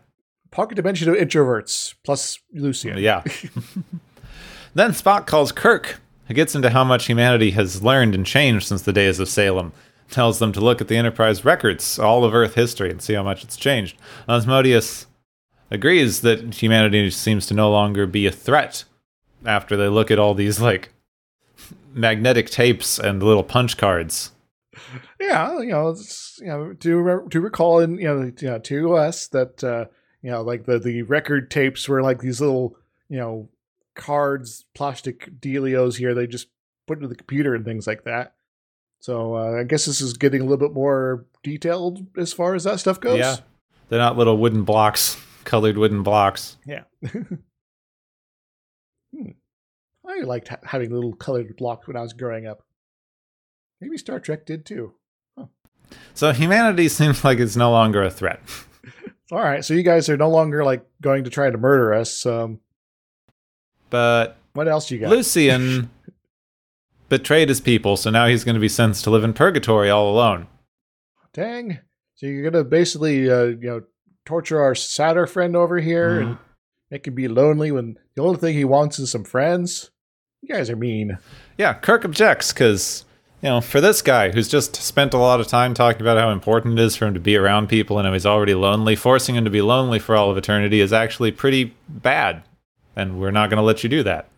Pocket 0.55 0.77
dimension 0.77 1.09
of 1.09 1.17
introverts 1.17 1.97
plus 2.05 2.39
Lucien. 2.53 2.97
Yeah. 2.99 3.25
then 4.75 4.93
Spock 4.93 5.27
calls 5.27 5.51
Kirk, 5.51 6.01
who 6.29 6.35
gets 6.35 6.55
into 6.55 6.71
how 6.71 6.85
much 6.85 7.07
humanity 7.07 7.51
has 7.51 7.83
learned 7.83 8.15
and 8.15 8.25
changed 8.25 8.69
since 8.69 8.83
the 8.83 8.93
days 8.93 9.19
of 9.19 9.29
Salem. 9.29 9.73
Tells 10.11 10.39
them 10.39 10.53
to 10.53 10.61
look 10.61 10.81
at 10.81 10.87
the 10.87 10.97
Enterprise 10.97 11.45
records, 11.45 11.99
all 11.99 12.25
of 12.25 12.35
Earth 12.35 12.55
history, 12.55 12.89
and 12.89 13.03
see 13.03 13.15
how 13.15 13.25
much 13.25 13.43
it's 13.43 13.57
changed. 13.57 13.97
Asmodeus 14.29 15.09
agrees 15.73 16.21
that 16.21 16.55
humanity 16.55 17.11
seems 17.11 17.47
to 17.47 17.55
no 17.55 17.69
longer 17.69 18.07
be 18.07 18.25
a 18.29 18.31
threat 18.31 18.85
after 19.45 19.77
they 19.77 19.89
look 19.89 20.13
at 20.13 20.21
all 20.21 20.35
these, 20.35 20.61
like, 20.61 20.91
magnetic 21.93 22.49
tapes 22.49 22.97
and 22.97 23.25
little 23.25 23.43
punch 23.43 23.77
cards. 23.77 24.31
Yeah, 25.19 25.59
you 25.59 25.71
know, 25.71 25.89
it's, 25.89 26.39
you 26.41 26.47
know, 26.47 26.75
to 26.75 27.27
to 27.31 27.41
recall 27.41 27.81
in 27.81 27.99
you 27.99 28.05
know, 28.05 28.33
you 28.39 28.49
know 28.49 28.59
to 28.61 28.97
us 28.97 29.27
that 29.29 29.65
uh, 29.65 29.87
you 30.25 30.31
know, 30.31 30.41
like 30.41 30.65
the 30.65 30.79
the 30.79 31.03
record 31.03 31.51
tapes 31.51 31.87
were 31.87 32.03
like 32.03 32.21
these 32.21 32.41
little 32.41 32.77
you 33.11 33.19
know 33.19 33.51
cards, 33.95 34.65
plastic 34.75 35.39
dealios 35.39 35.99
here. 35.99 36.15
They 36.15 36.27
just 36.27 36.49
put 36.87 36.97
into 36.97 37.09
the 37.09 37.15
computer 37.15 37.55
and 37.55 37.63
things 37.63 37.87
like 37.87 38.05
that. 38.05 38.35
So 39.01 39.37
uh, 39.37 39.61
I 39.61 39.65
guess 39.65 39.85
this 39.85 40.01
is 40.01 40.15
getting 40.15 40.41
a 40.41 40.45
little 40.45 40.57
bit 40.67 40.75
more 40.75 41.27
detailed 41.43 42.07
as 42.17 42.33
far 42.33 42.55
as 42.55 42.65
that 42.65 42.81
stuff 42.81 43.01
goes. 43.01 43.19
Yeah. 43.19 43.37
They're 43.91 43.99
not 43.99 44.17
little 44.17 44.39
wooden 44.39 44.65
blocks, 44.65 45.21
colored 45.45 45.77
wooden 45.77 46.03
blocks. 46.03 46.57
Yeah. 46.67 46.85
Hmm. 49.17 49.31
I 50.05 50.23
liked 50.23 50.49
ha- 50.49 50.59
having 50.65 50.91
little 50.91 51.13
colored 51.13 51.55
blocks 51.57 51.87
when 51.87 51.97
I 51.97 52.01
was 52.01 52.13
growing 52.13 52.49
up. 52.49 52.65
Maybe 53.81 53.97
Star 53.97 54.19
Trek 54.19 54.45
did 54.45 54.67
too. 54.67 54.95
So 56.15 56.33
humanity 56.33 56.89
seems 56.89 57.23
like 57.23 57.39
it's 57.39 57.55
no 57.55 57.71
longer 57.71 58.03
a 58.03 58.11
threat. 58.11 58.41
All 59.33 59.39
right, 59.39 59.65
so 59.65 59.75
you 59.75 59.83
guys 59.83 60.09
are 60.09 60.17
no 60.17 60.31
longer 60.31 60.65
like 60.65 60.85
going 61.01 61.25
to 61.25 61.31
try 61.31 61.51
to 61.51 61.57
murder 61.59 61.95
us. 61.95 62.27
Um, 62.27 62.61
But 63.91 64.37
what 64.53 64.69
else 64.69 64.91
you 64.91 64.99
got? 64.99 65.11
Lucien 65.11 65.91
betrayed 67.09 67.49
his 67.49 67.61
people, 67.61 67.97
so 67.97 68.11
now 68.11 68.27
he's 68.27 68.45
going 68.45 68.55
to 68.55 68.61
be 68.61 68.69
sentenced 68.69 69.05
to 69.05 69.11
live 69.11 69.25
in 69.25 69.33
purgatory 69.33 69.91
all 69.91 70.11
alone. 70.11 70.47
Dang! 71.33 71.79
So 72.17 72.27
you're 72.27 72.49
gonna 72.49 72.63
basically, 72.63 73.29
uh, 73.29 73.45
you 73.45 73.59
know, 73.63 73.83
torture 74.25 74.63
our 74.63 74.75
sadder 74.77 75.27
friend 75.27 75.57
over 75.57 75.79
here 75.81 76.21
and 76.21 76.39
make 76.93 77.09
him 77.09 77.15
be 77.17 77.27
lonely 77.27 77.73
when 77.73 77.97
the 78.15 78.23
only 78.23 78.39
thing 78.39 78.55
he 78.55 78.65
wants 78.65 79.01
is 79.01 79.11
some 79.11 79.25
friends. 79.25 79.91
You 80.43 80.55
guys 80.55 80.71
are 80.71 80.77
mean. 80.77 81.19
Yeah, 81.59 81.75
Kirk 81.75 82.05
objects 82.05 82.53
because, 82.53 83.05
you 83.45 83.51
know, 83.51 83.61
for 83.61 83.79
this 83.81 84.01
guy 84.01 84.31
who's 84.31 84.49
just 84.49 84.75
spent 84.77 85.13
a 85.13 85.19
lot 85.19 85.39
of 85.39 85.47
time 85.47 85.75
talking 85.75 86.01
about 86.01 86.17
how 86.17 86.31
important 86.31 86.79
it 86.79 86.83
is 86.83 86.97
for 86.97 87.05
him 87.07 87.13
to 87.13 87.21
be 87.21 87.37
around 87.37 87.69
people 87.69 87.99
and 87.99 88.07
how 88.07 88.13
he's 88.15 88.25
already 88.25 88.55
lonely, 88.55 88.97
forcing 88.97 89.35
him 89.35 89.45
to 89.45 89.51
be 89.51 89.61
lonely 89.61 89.99
for 89.99 90.17
all 90.17 90.31
of 90.31 90.39
eternity 90.39 90.81
is 90.81 90.95
actually 90.95 91.31
pretty 91.31 91.75
bad. 91.87 92.43
And 92.97 93.21
we're 93.21 93.31
not 93.33 93.51
going 93.51 93.59
to 93.59 93.63
let 93.63 93.83
you 93.85 93.91
do 93.91 94.03
that. 94.05 94.29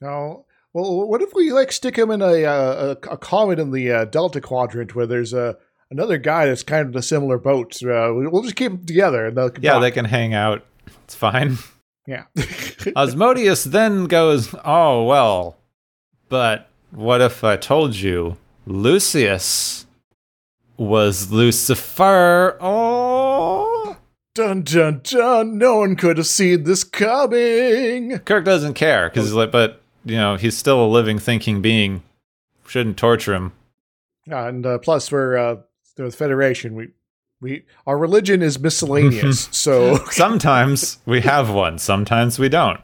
No. 0.00 0.46
Well, 0.72 1.06
what 1.08 1.22
if 1.22 1.32
we 1.32 1.52
like 1.52 1.70
stick 1.70 1.96
him 1.96 2.10
in 2.10 2.22
a 2.22 2.44
uh, 2.44 2.96
a, 3.02 3.12
a 3.12 3.16
comet 3.18 3.58
in 3.60 3.70
the 3.70 3.90
uh, 3.92 4.04
Delta 4.06 4.40
Quadrant 4.40 4.94
where 4.96 5.06
there's 5.06 5.32
a 5.32 5.56
another 5.92 6.18
guy 6.18 6.46
that's 6.46 6.62
kind 6.64 6.82
of 6.88 6.92
in 6.94 6.98
a 6.98 7.02
similar 7.02 7.38
boat? 7.38 7.80
Uh, 7.82 8.10
we'll 8.14 8.42
just 8.42 8.56
keep 8.56 8.72
them 8.72 8.84
together. 8.86 9.26
And 9.26 9.36
they'll 9.36 9.52
Yeah, 9.60 9.74
talk. 9.74 9.82
they 9.82 9.90
can 9.92 10.06
hang 10.06 10.34
out. 10.34 10.64
It's 11.04 11.14
fine. 11.14 11.58
yeah. 12.06 12.24
Asmodeus 12.96 13.62
then 13.64 14.06
goes, 14.06 14.54
Oh, 14.64 15.04
well, 15.04 15.56
but 16.28 16.69
what 16.90 17.20
if 17.20 17.44
I 17.44 17.56
told 17.56 17.94
you 17.96 18.36
Lucius 18.66 19.86
was 20.76 21.30
Lucifer? 21.30 22.56
Oh. 22.60 23.96
dun 24.34 24.62
dun 24.62 25.00
dun! 25.02 25.58
No 25.58 25.78
one 25.78 25.96
could 25.96 26.16
have 26.16 26.26
seen 26.26 26.64
this 26.64 26.84
coming. 26.84 28.18
Kirk 28.20 28.44
doesn't 28.44 28.74
care 28.74 29.08
because 29.08 29.26
he's 29.26 29.34
like, 29.34 29.50
but, 29.50 29.82
you 30.04 30.16
know, 30.16 30.36
he's 30.36 30.56
still 30.56 30.84
a 30.84 30.88
living, 30.88 31.18
thinking 31.18 31.60
being. 31.60 32.02
Shouldn't 32.66 32.96
torture 32.96 33.34
him. 33.34 33.52
And 34.26 34.64
uh, 34.64 34.78
plus, 34.78 35.10
we're 35.10 35.36
uh, 35.36 35.56
the 35.96 36.10
Federation. 36.10 36.74
We 36.74 36.88
we 37.40 37.64
our 37.86 37.98
religion 37.98 38.42
is 38.42 38.58
miscellaneous. 38.58 39.48
so 39.50 39.96
Sometimes 40.10 40.98
we 41.06 41.20
have 41.22 41.50
one, 41.50 41.78
sometimes 41.78 42.38
we 42.38 42.48
don't. 42.48 42.80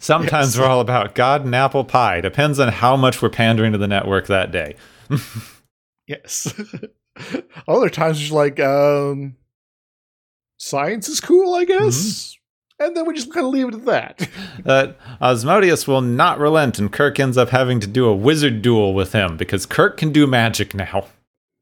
Sometimes 0.00 0.54
Yes. 0.54 0.58
we're 0.58 0.66
all 0.66 0.80
about 0.80 1.14
God 1.14 1.44
and 1.44 1.54
apple 1.54 1.84
pie. 1.84 2.20
Depends 2.20 2.58
on 2.58 2.68
how 2.72 2.96
much 2.96 3.20
we're 3.22 3.28
pandering 3.28 3.72
to 3.72 3.78
the 3.78 3.86
network 3.86 4.26
that 4.28 4.50
day. 4.50 4.74
yes. 6.08 6.52
Other 7.68 7.90
times, 7.90 8.20
it's 8.20 8.30
like 8.32 8.58
um, 8.60 9.36
science 10.56 11.08
is 11.08 11.20
cool, 11.20 11.54
I 11.54 11.64
guess. 11.64 12.36
And 12.78 12.96
then 12.96 13.04
we 13.06 13.12
just 13.14 13.32
kind 13.32 13.46
of 13.46 13.52
leave 13.52 13.68
it 13.68 13.74
at 13.74 13.84
that. 13.84 14.28
that 14.64 14.96
Asmodeus 15.20 15.86
will 15.86 16.00
not 16.00 16.38
relent, 16.38 16.78
and 16.78 16.90
Kirk 16.90 17.20
ends 17.20 17.36
up 17.36 17.50
having 17.50 17.78
to 17.80 17.86
do 17.86 18.06
a 18.06 18.14
wizard 18.16 18.62
duel 18.62 18.94
with 18.94 19.12
him 19.12 19.36
because 19.36 19.66
Kirk 19.66 19.98
can 19.98 20.12
do 20.12 20.26
magic 20.26 20.74
now. 20.74 21.06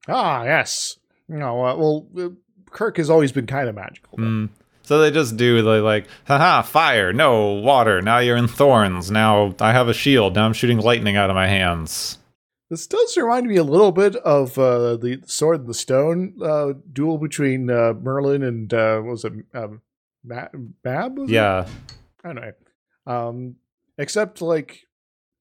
ah, 0.06 0.44
yes. 0.44 0.96
No, 1.28 1.64
uh, 1.66 1.76
well, 1.76 2.06
uh, 2.16 2.28
Kirk 2.70 2.98
has 2.98 3.10
always 3.10 3.32
been 3.32 3.46
kind 3.48 3.68
of 3.68 3.74
magical. 3.74 4.16
though. 4.16 4.22
Mm. 4.22 4.48
So 4.88 5.00
they 5.00 5.10
just 5.10 5.36
do 5.36 5.60
the 5.60 5.82
like, 5.82 6.06
haha, 6.24 6.62
fire, 6.62 7.12
no 7.12 7.52
water. 7.52 8.00
Now 8.00 8.20
you're 8.20 8.38
in 8.38 8.48
thorns. 8.48 9.10
Now 9.10 9.54
I 9.60 9.72
have 9.72 9.86
a 9.86 9.92
shield. 9.92 10.34
Now 10.34 10.46
I'm 10.46 10.54
shooting 10.54 10.78
lightning 10.78 11.14
out 11.14 11.28
of 11.28 11.36
my 11.36 11.46
hands. 11.46 12.16
This 12.70 12.86
does 12.86 13.14
remind 13.18 13.46
me 13.48 13.56
a 13.56 13.64
little 13.64 13.92
bit 13.92 14.16
of 14.16 14.58
uh, 14.58 14.96
the 14.96 15.20
Sword 15.26 15.60
and 15.60 15.68
the 15.68 15.74
Stone 15.74 16.38
uh, 16.42 16.72
duel 16.90 17.18
between 17.18 17.68
uh, 17.68 17.92
Merlin 18.00 18.42
and 18.42 18.72
uh, 18.72 19.00
what 19.00 19.10
was 19.10 19.24
it 19.26 19.34
um, 19.52 19.82
Ma- 20.24 20.48
Mab? 20.82 21.18
was? 21.18 21.30
Yeah, 21.30 21.68
I 22.24 22.32
don't 22.32 22.36
know. 22.36 22.52
Um, 23.06 23.56
except 23.98 24.40
like 24.40 24.84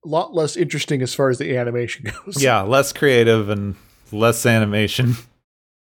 a 0.03 0.09
lot 0.09 0.33
less 0.33 0.57
interesting 0.57 1.01
as 1.01 1.15
far 1.15 1.29
as 1.29 1.37
the 1.37 1.55
animation 1.55 2.11
goes. 2.25 2.43
yeah, 2.43 2.63
less 2.63 2.91
creative 2.91 3.47
and 3.47 3.77
less 4.11 4.45
animation. 4.45 5.15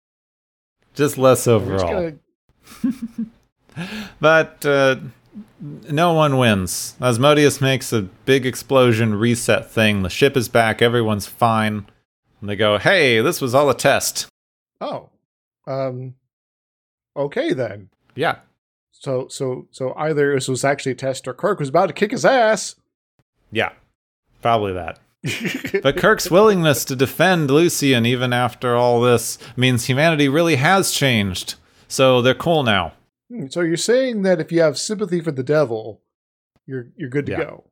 Just 0.94 1.16
less 1.16 1.48
overall. 1.48 2.12
But 4.20 4.64
uh, 4.66 4.96
no 5.60 6.12
one 6.12 6.38
wins. 6.38 6.96
Asmodeus 7.00 7.60
makes 7.60 7.92
a 7.92 8.02
big 8.02 8.46
explosion 8.46 9.14
reset 9.14 9.70
thing. 9.70 10.02
The 10.02 10.10
ship 10.10 10.36
is 10.36 10.48
back. 10.48 10.82
Everyone's 10.82 11.26
fine. 11.26 11.86
And 12.40 12.48
they 12.48 12.56
go, 12.56 12.78
hey, 12.78 13.20
this 13.20 13.40
was 13.40 13.54
all 13.54 13.68
a 13.70 13.74
test. 13.74 14.26
oh, 14.80 15.08
um, 15.66 16.14
okay 17.16 17.52
then. 17.52 17.90
Yeah. 18.14 18.38
So 18.90 19.28
so 19.28 19.68
so 19.70 19.94
either 19.96 20.34
this 20.34 20.48
was 20.48 20.64
actually 20.64 20.92
a 20.92 20.96
test 20.96 21.28
or 21.28 21.34
Kirk 21.34 21.60
was 21.60 21.68
about 21.68 21.86
to 21.86 21.92
kick 21.92 22.10
his 22.10 22.24
ass. 22.24 22.74
Yeah. 23.52 23.70
Probably 24.42 24.72
that. 24.72 24.98
But 25.82 25.96
Kirk's 25.96 26.30
willingness 26.30 26.84
to 26.86 26.96
defend 26.96 27.50
Lucien 27.50 28.06
even 28.06 28.32
after 28.32 28.74
all 28.76 29.00
this 29.00 29.38
means 29.56 29.86
humanity 29.86 30.28
really 30.28 30.56
has 30.56 30.90
changed. 30.90 31.54
So 31.88 32.22
they're 32.22 32.34
cool 32.34 32.62
now. 32.62 32.92
Hmm, 33.30 33.46
so 33.48 33.60
you're 33.60 33.76
saying 33.76 34.22
that 34.22 34.40
if 34.40 34.50
you 34.52 34.60
have 34.60 34.78
sympathy 34.78 35.20
for 35.20 35.30
the 35.32 35.42
devil, 35.42 36.00
you're 36.66 36.88
you're 36.96 37.10
good 37.10 37.26
to 37.26 37.32
Yeah. 37.32 37.38
go. 37.44 37.64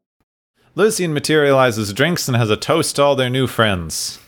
Lucien 0.74 1.14
materializes 1.14 1.92
drinks 1.92 2.28
and 2.28 2.36
has 2.36 2.50
a 2.50 2.56
toast 2.56 2.96
to 2.96 3.02
all 3.02 3.16
their 3.16 3.30
new 3.30 3.46
friends. 3.46 4.18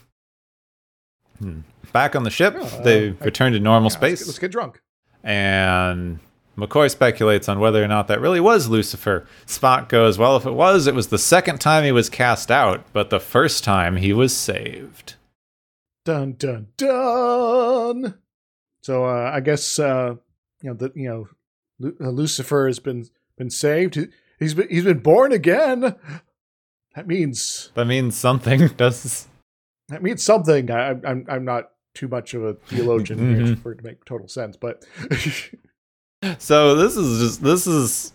Hmm. 1.38 1.60
Back 1.92 2.16
on 2.16 2.22
the 2.24 2.30
ship, 2.30 2.54
Oh, 2.58 2.82
they 2.82 3.10
uh, 3.10 3.14
return 3.20 3.52
to 3.52 3.60
normal 3.60 3.90
Yeah, 3.90 3.94
let's, 3.94 3.94
space. 3.96 4.20
get, 4.20 4.26
let's 4.28 4.38
get 4.38 4.50
drunk. 4.52 4.80
And 5.22 6.20
McCoy 6.56 6.90
speculates 6.90 7.48
on 7.48 7.60
whether 7.60 7.82
or 7.82 7.88
not 7.88 8.08
that 8.08 8.20
really 8.20 8.40
was 8.40 8.68
Lucifer. 8.68 9.26
Spock 9.46 9.88
goes, 9.88 10.18
Well, 10.18 10.36
if 10.36 10.46
it 10.46 10.52
was, 10.52 10.86
it 10.86 10.94
was 10.94 11.08
the 11.08 11.18
second 11.18 11.60
time 11.60 11.84
he 11.84 11.92
was 11.92 12.08
cast 12.10 12.50
out, 12.50 12.84
but 12.92 13.10
the 13.10 13.20
first 13.20 13.62
time 13.64 13.96
he 13.96 14.12
was 14.12 14.34
saved. 14.36 15.14
Dun 16.04 16.32
dun 16.32 16.68
dun. 16.78 18.14
So 18.82 19.04
uh, 19.04 19.30
I 19.34 19.40
guess 19.40 19.78
uh, 19.78 20.16
you 20.62 20.70
know 20.70 20.74
that 20.76 20.96
you 20.96 21.08
know 21.08 21.28
Lu- 21.78 21.96
uh, 22.00 22.10
Lucifer 22.10 22.66
has 22.66 22.78
been 22.78 23.06
been 23.36 23.50
saved. 23.50 23.94
He, 23.94 24.06
he's 24.38 24.54
been 24.54 24.68
he's 24.68 24.84
been 24.84 24.98
born 25.00 25.32
again. 25.32 25.94
That 26.94 27.06
means 27.06 27.70
That 27.74 27.86
means 27.86 28.16
something, 28.16 28.68
does 28.76 29.28
that 29.88 30.02
means 30.02 30.22
something. 30.22 30.70
I, 30.70 30.90
I'm 31.04 31.24
I'm 31.28 31.44
not 31.44 31.70
too 31.94 32.08
much 32.08 32.34
of 32.34 32.44
a 32.44 32.54
theologian 32.54 33.18
here 33.18 33.46
Mhm. 33.56 33.62
for 33.62 33.72
it 33.72 33.78
to 33.78 33.84
make 33.84 34.04
total 34.04 34.28
sense, 34.28 34.56
but 34.56 34.84
So 36.38 36.74
this 36.74 36.96
is 36.96 37.20
just 37.20 37.42
this 37.42 37.66
is 37.66 38.12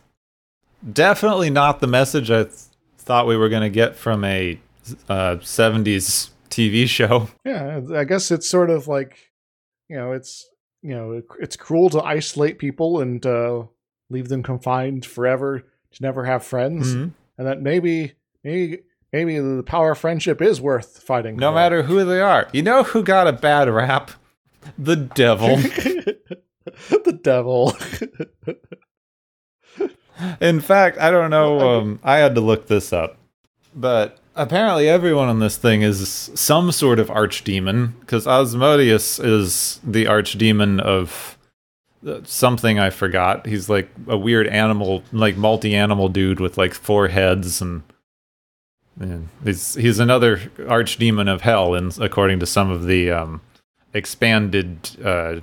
definitely 0.91 1.49
not 1.49 1.79
the 1.79 1.87
message 1.87 2.29
I 2.29 2.43
th- 2.43 2.55
thought 2.97 3.27
we 3.27 3.37
were 3.37 3.47
going 3.49 3.61
to 3.63 3.69
get 3.69 3.95
from 3.95 4.23
a 4.25 4.59
uh, 5.07 5.37
70s 5.37 6.29
TV 6.49 6.87
show. 6.87 7.29
yeah, 7.45 7.79
I 7.95 8.03
guess 8.03 8.29
it's 8.31 8.47
sort 8.49 8.69
of 8.69 8.87
like 8.89 9.17
you 9.89 9.95
know 9.95 10.11
it's 10.11 10.45
you 10.83 10.93
know 10.93 11.21
it's 11.39 11.55
cruel 11.55 11.89
to 11.89 12.01
isolate 12.03 12.59
people 12.59 12.99
and 13.01 13.25
uh, 13.25 13.63
leave 14.11 14.27
them 14.29 14.43
confined 14.43 15.05
forever 15.05 15.63
to 15.93 16.01
never 16.03 16.25
have 16.25 16.43
friends. 16.45 16.93
Mhm. 16.93 17.11
and 17.37 17.47
that 17.47 17.61
maybe 17.61 18.13
maybe 18.43 18.79
maybe 19.11 19.39
the 19.39 19.63
power 19.63 19.91
of 19.91 19.97
friendship 19.97 20.41
is 20.41 20.59
worth 20.61 21.01
fighting. 21.01 21.37
No 21.37 21.49
for. 21.51 21.55
matter 21.55 21.83
who 21.83 22.03
they 22.05 22.19
are. 22.21 22.47
You 22.51 22.61
know 22.63 22.83
who 22.83 23.01
got 23.03 23.27
a 23.27 23.33
bad 23.33 23.69
rap? 23.69 24.11
The 24.77 24.95
devil. 24.95 25.55
the 25.57 27.19
devil. 27.23 27.75
In 30.39 30.61
fact, 30.61 30.97
I 30.99 31.09
don't 31.11 31.29
know. 31.31 31.59
Um, 31.79 31.99
I 32.03 32.17
had 32.17 32.35
to 32.35 32.41
look 32.41 32.67
this 32.67 32.93
up, 32.93 33.17
but 33.75 34.19
apparently 34.35 34.89
everyone 34.89 35.29
on 35.29 35.39
this 35.39 35.57
thing 35.57 35.81
is 35.81 36.31
some 36.35 36.71
sort 36.71 36.99
of 36.99 37.09
archdemon 37.09 37.99
because 37.99 38.27
Asmodeus 38.27 39.19
is 39.19 39.79
the 39.83 40.05
archdemon 40.05 40.79
of 40.79 41.37
uh, 42.05 42.19
something 42.23 42.79
I 42.79 42.89
forgot. 42.89 43.45
He's 43.45 43.69
like 43.69 43.89
a 44.07 44.17
weird 44.17 44.47
animal, 44.47 45.03
like 45.11 45.37
multi-animal 45.37 46.09
dude 46.09 46.39
with 46.39 46.57
like 46.57 46.73
four 46.73 47.07
heads, 47.07 47.61
and, 47.61 47.83
and 48.99 49.29
he's 49.43 49.75
he's 49.75 49.99
another 49.99 50.37
archdemon 50.57 51.31
of 51.31 51.41
hell, 51.41 51.75
and 51.75 51.97
according 51.99 52.39
to 52.39 52.45
some 52.45 52.69
of 52.69 52.85
the 52.85 53.11
um, 53.11 53.41
expanded 53.93 54.89
uh, 55.03 55.39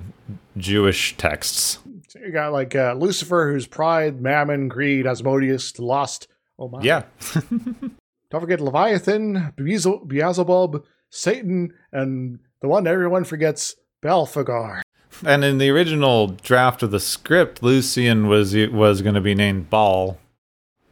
Jewish 0.57 1.17
texts. 1.17 1.79
So 2.09 2.19
you 2.19 2.31
got 2.31 2.51
like 2.51 2.75
uh, 2.75 2.93
Lucifer, 2.93 3.51
who's 3.51 3.67
pride, 3.67 4.21
mammon, 4.21 4.67
greed, 4.67 5.07
Asmodeus, 5.07 5.79
lust. 5.79 6.27
Oh 6.59 6.67
my! 6.67 6.81
Yeah. 6.81 7.03
Don't 8.31 8.41
forget 8.41 8.61
Leviathan, 8.61 9.53
Beelze- 9.57 10.07
Beelzebub, 10.07 10.85
Satan, 11.09 11.73
and 11.91 12.39
the 12.61 12.67
one 12.67 12.87
everyone 12.87 13.25
forgets, 13.25 13.75
Belphegor. 14.01 14.81
And 15.25 15.43
in 15.43 15.57
the 15.57 15.69
original 15.69 16.27
draft 16.27 16.81
of 16.81 16.91
the 16.91 16.99
script, 16.99 17.61
Lucien 17.61 18.27
was 18.27 18.55
was 18.55 19.01
going 19.01 19.15
to 19.15 19.21
be 19.21 19.35
named 19.35 19.69
Baal. 19.69 20.17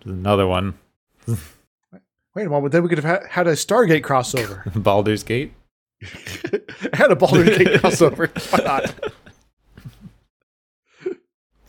Another 0.03 0.45
one, 0.45 0.77
Wait 2.35 2.45
a 2.45 2.49
moment, 2.49 2.71
then 2.71 2.83
we 2.83 2.89
could 2.89 2.99
have 2.99 3.25
had 3.27 3.47
a 3.47 3.53
Stargate 3.53 4.01
crossover. 4.01 4.61
Baldur's 4.83 5.23
Gate. 5.23 5.53
had 6.93 7.11
a 7.11 7.15
Baldur's 7.15 7.57
Gate 7.57 7.81
crossover. 7.81 8.29
Why 8.51 8.63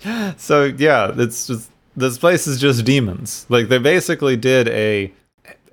not? 0.05 0.41
So 0.41 0.65
yeah, 0.65 1.13
it's 1.17 1.47
just 1.47 1.71
this 1.97 2.19
place 2.19 2.47
is 2.47 2.61
just 2.61 2.85
demons. 2.85 3.47
Like 3.49 3.69
they 3.69 3.79
basically 3.79 4.37
did 4.37 4.69
a 4.69 5.13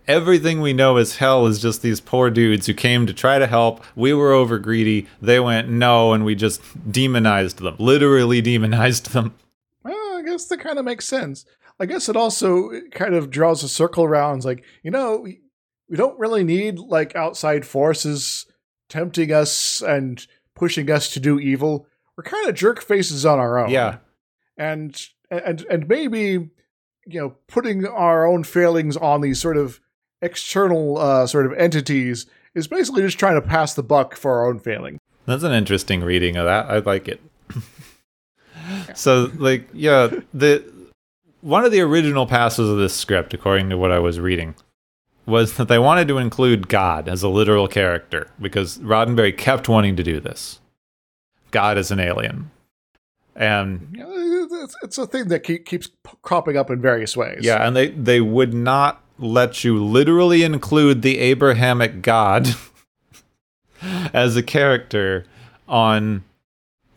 everything 0.07 0.61
we 0.61 0.73
know 0.73 0.97
as 0.97 1.17
hell 1.17 1.45
is 1.45 1.59
just 1.59 1.81
these 1.81 1.99
poor 1.99 2.29
dudes 2.29 2.65
who 2.65 2.73
came 2.73 3.05
to 3.07 3.13
try 3.13 3.39
to 3.39 3.47
help. 3.47 3.83
We 3.95 4.13
were 4.13 4.31
over 4.31 4.57
greedy. 4.59 5.07
They 5.21 5.39
went 5.39 5.69
no, 5.69 6.13
and 6.13 6.25
we 6.25 6.35
just 6.35 6.61
demonized 6.91 7.59
them. 7.59 7.75
Literally 7.77 8.41
demonized 8.41 9.11
them. 9.11 9.35
Well, 9.83 10.17
I 10.17 10.21
guess 10.23 10.45
that 10.45 10.59
kind 10.59 10.79
of 10.79 10.85
makes 10.85 11.05
sense. 11.05 11.45
I 11.79 11.85
guess 11.85 12.09
it 12.09 12.15
also 12.15 12.71
kind 12.91 13.13
of 13.13 13.29
draws 13.29 13.63
a 13.63 13.69
circle 13.69 14.03
around. 14.03 14.37
It's 14.37 14.45
like, 14.45 14.63
you 14.83 14.91
know, 14.91 15.17
we, 15.17 15.41
we 15.89 15.97
don't 15.97 16.17
really 16.19 16.43
need 16.43 16.79
like 16.79 17.15
outside 17.15 17.65
forces 17.65 18.45
tempting 18.89 19.31
us 19.31 19.81
and 19.81 20.25
pushing 20.55 20.89
us 20.89 21.11
to 21.13 21.19
do 21.19 21.39
evil. 21.39 21.87
We're 22.15 22.23
kind 22.23 22.47
of 22.47 22.55
jerk 22.55 22.81
faces 22.81 23.25
on 23.25 23.37
our 23.39 23.59
own. 23.59 23.69
Yeah. 23.69 23.97
And 24.57 24.99
and 25.29 25.63
and 25.69 25.87
maybe 25.87 26.49
you 27.07 27.21
know, 27.21 27.35
putting 27.47 27.85
our 27.85 28.25
own 28.25 28.43
failings 28.43 28.97
on 28.97 29.21
these 29.21 29.39
sort 29.39 29.57
of 29.57 29.79
external 30.21 30.97
uh, 30.97 31.27
sort 31.27 31.45
of 31.45 31.53
entities 31.53 32.25
is 32.55 32.67
basically 32.67 33.01
just 33.03 33.19
trying 33.19 33.35
to 33.35 33.41
pass 33.47 33.73
the 33.73 33.83
buck 33.83 34.15
for 34.15 34.31
our 34.39 34.47
own 34.47 34.59
failing. 34.59 34.99
That's 35.25 35.43
an 35.43 35.51
interesting 35.51 36.01
reading 36.01 36.37
of 36.37 36.45
that. 36.45 36.65
I 36.69 36.79
like 36.79 37.07
it. 37.07 37.21
so, 38.95 39.31
like, 39.35 39.67
yeah, 39.73 40.09
the 40.33 40.63
one 41.41 41.65
of 41.65 41.71
the 41.71 41.81
original 41.81 42.25
passes 42.25 42.69
of 42.69 42.77
this 42.77 42.95
script, 42.95 43.33
according 43.33 43.69
to 43.69 43.77
what 43.77 43.91
I 43.91 43.99
was 43.99 44.19
reading, 44.19 44.55
was 45.25 45.57
that 45.57 45.67
they 45.67 45.79
wanted 45.79 46.07
to 46.07 46.17
include 46.17 46.67
God 46.67 47.07
as 47.07 47.23
a 47.23 47.29
literal 47.29 47.67
character 47.67 48.31
because 48.41 48.77
Roddenberry 48.79 49.37
kept 49.37 49.69
wanting 49.69 49.95
to 49.97 50.03
do 50.03 50.19
this. 50.19 50.59
God 51.51 51.77
as 51.77 51.91
an 51.91 51.99
alien, 51.99 52.51
and 53.35 53.87
You 53.93 54.49
it's, 54.63 54.75
it's 54.83 54.97
a 54.97 55.05
thing 55.07 55.27
that 55.29 55.43
keep, 55.43 55.65
keeps 55.65 55.89
cropping 56.21 56.57
up 56.57 56.69
in 56.69 56.81
various 56.81 57.15
ways. 57.15 57.39
yeah, 57.41 57.65
and 57.65 57.75
they 57.75 57.89
they 57.89 58.19
would 58.19 58.53
not 58.53 59.01
let 59.19 59.63
you 59.63 59.83
literally 59.83 60.43
include 60.43 61.01
the 61.01 61.19
Abrahamic 61.19 62.01
God 62.01 62.47
as 64.13 64.35
a 64.35 64.43
character 64.43 65.25
on 65.67 66.23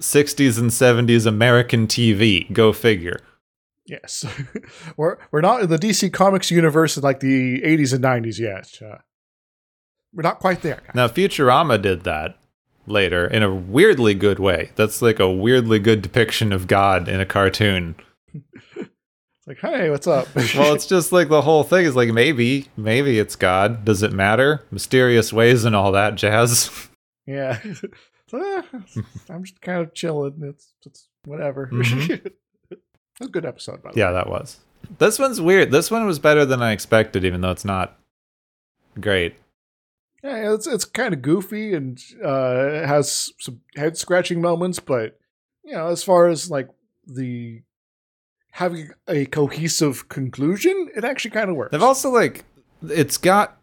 60s 0.01 0.59
and 0.59 0.71
70s 0.71 1.27
American 1.27 1.87
TV. 1.87 2.51
Go 2.53 2.73
figure. 2.73 3.21
Yes, 3.87 4.25
we're 4.97 5.17
we're 5.33 5.41
not 5.41 5.63
in 5.63 5.69
the 5.69 5.79
DC 5.79 6.13
Comics 6.13 6.51
universe 6.51 6.97
in 6.97 7.03
like 7.03 7.21
the 7.21 7.61
80s 7.63 7.93
and 7.93 8.05
90s 8.05 8.39
yet. 8.39 8.79
Uh, 8.81 8.99
we're 10.13 10.23
not 10.23 10.39
quite 10.39 10.63
there. 10.63 10.83
Now 10.95 11.09
Futurama 11.09 11.81
did 11.81 12.05
that 12.05 12.39
later 12.87 13.27
in 13.27 13.43
a 13.43 13.53
weirdly 13.53 14.15
good 14.15 14.39
way. 14.39 14.71
That's 14.77 15.03
like 15.03 15.19
a 15.19 15.31
weirdly 15.31 15.79
good 15.79 16.03
depiction 16.03 16.53
of 16.53 16.67
God 16.67 17.09
in 17.09 17.21
a 17.21 17.27
cartoon. 17.27 17.97
Like, 19.51 19.59
hey, 19.59 19.91
what's 19.91 20.07
up? 20.07 20.29
Well, 20.55 20.75
it's 20.75 20.87
just 20.87 21.11
like 21.11 21.29
the 21.29 21.43
whole 21.43 21.65
thing 21.65 21.85
is 21.85 21.97
like 21.97 22.11
maybe, 22.11 22.69
maybe 22.77 23.19
it's 23.19 23.35
God. 23.35 23.85
Does 23.85 24.01
it 24.05 24.13
matter? 24.13 24.65
Mysterious 24.71 25.33
ways 25.33 25.65
and 25.65 25.75
all 25.75 25.91
that 25.91 26.15
jazz. 26.15 26.71
yeah. 27.27 27.59
So, 28.29 28.39
eh, 28.41 28.63
I'm 29.29 29.43
just 29.43 29.61
kind 29.61 29.81
of 29.81 29.93
chilling. 29.93 30.41
It's 30.45 30.73
it's 30.87 31.09
whatever. 31.25 31.67
Mhm. 31.67 32.31
a 33.21 33.27
good 33.27 33.45
episode, 33.45 33.83
by 33.83 33.91
the 33.91 33.97
way. 33.97 34.07
Yeah, 34.07 34.13
that 34.13 34.29
was. 34.31 34.61
This 34.99 35.19
one's 35.19 35.41
weird. 35.41 35.73
This 35.73 35.91
one 35.91 36.07
was 36.07 36.21
better 36.21 36.45
than 36.45 36.63
I 36.63 36.71
expected, 36.71 37.25
even 37.25 37.41
though 37.41 37.51
it's 37.51 37.65
not 37.65 37.99
great. 39.01 39.35
Yeah, 40.23 40.55
it's 40.55 40.69
it's 40.69 40.85
kind 40.85 41.13
of 41.13 41.23
goofy 41.23 41.75
and 41.75 42.01
uh, 42.25 42.69
it 42.85 42.87
has 42.87 43.33
some 43.41 43.63
head 43.75 43.97
scratching 43.97 44.41
moments, 44.41 44.79
but 44.79 45.19
you 45.65 45.73
know, 45.73 45.89
as 45.89 46.05
far 46.05 46.29
as 46.29 46.49
like 46.53 46.69
the 47.09 47.63
having 48.53 48.91
a 49.09 49.27
cohesive 49.27 50.09
conclusion, 50.09 50.91
it 50.95 51.05
actually 51.05 51.31
kind 51.31 51.51
of 51.51 51.57
works. 51.57 51.73
They've 51.73 51.83
also 51.83 52.11
like 52.11 52.45
it's 52.89 53.17
got 53.17 53.59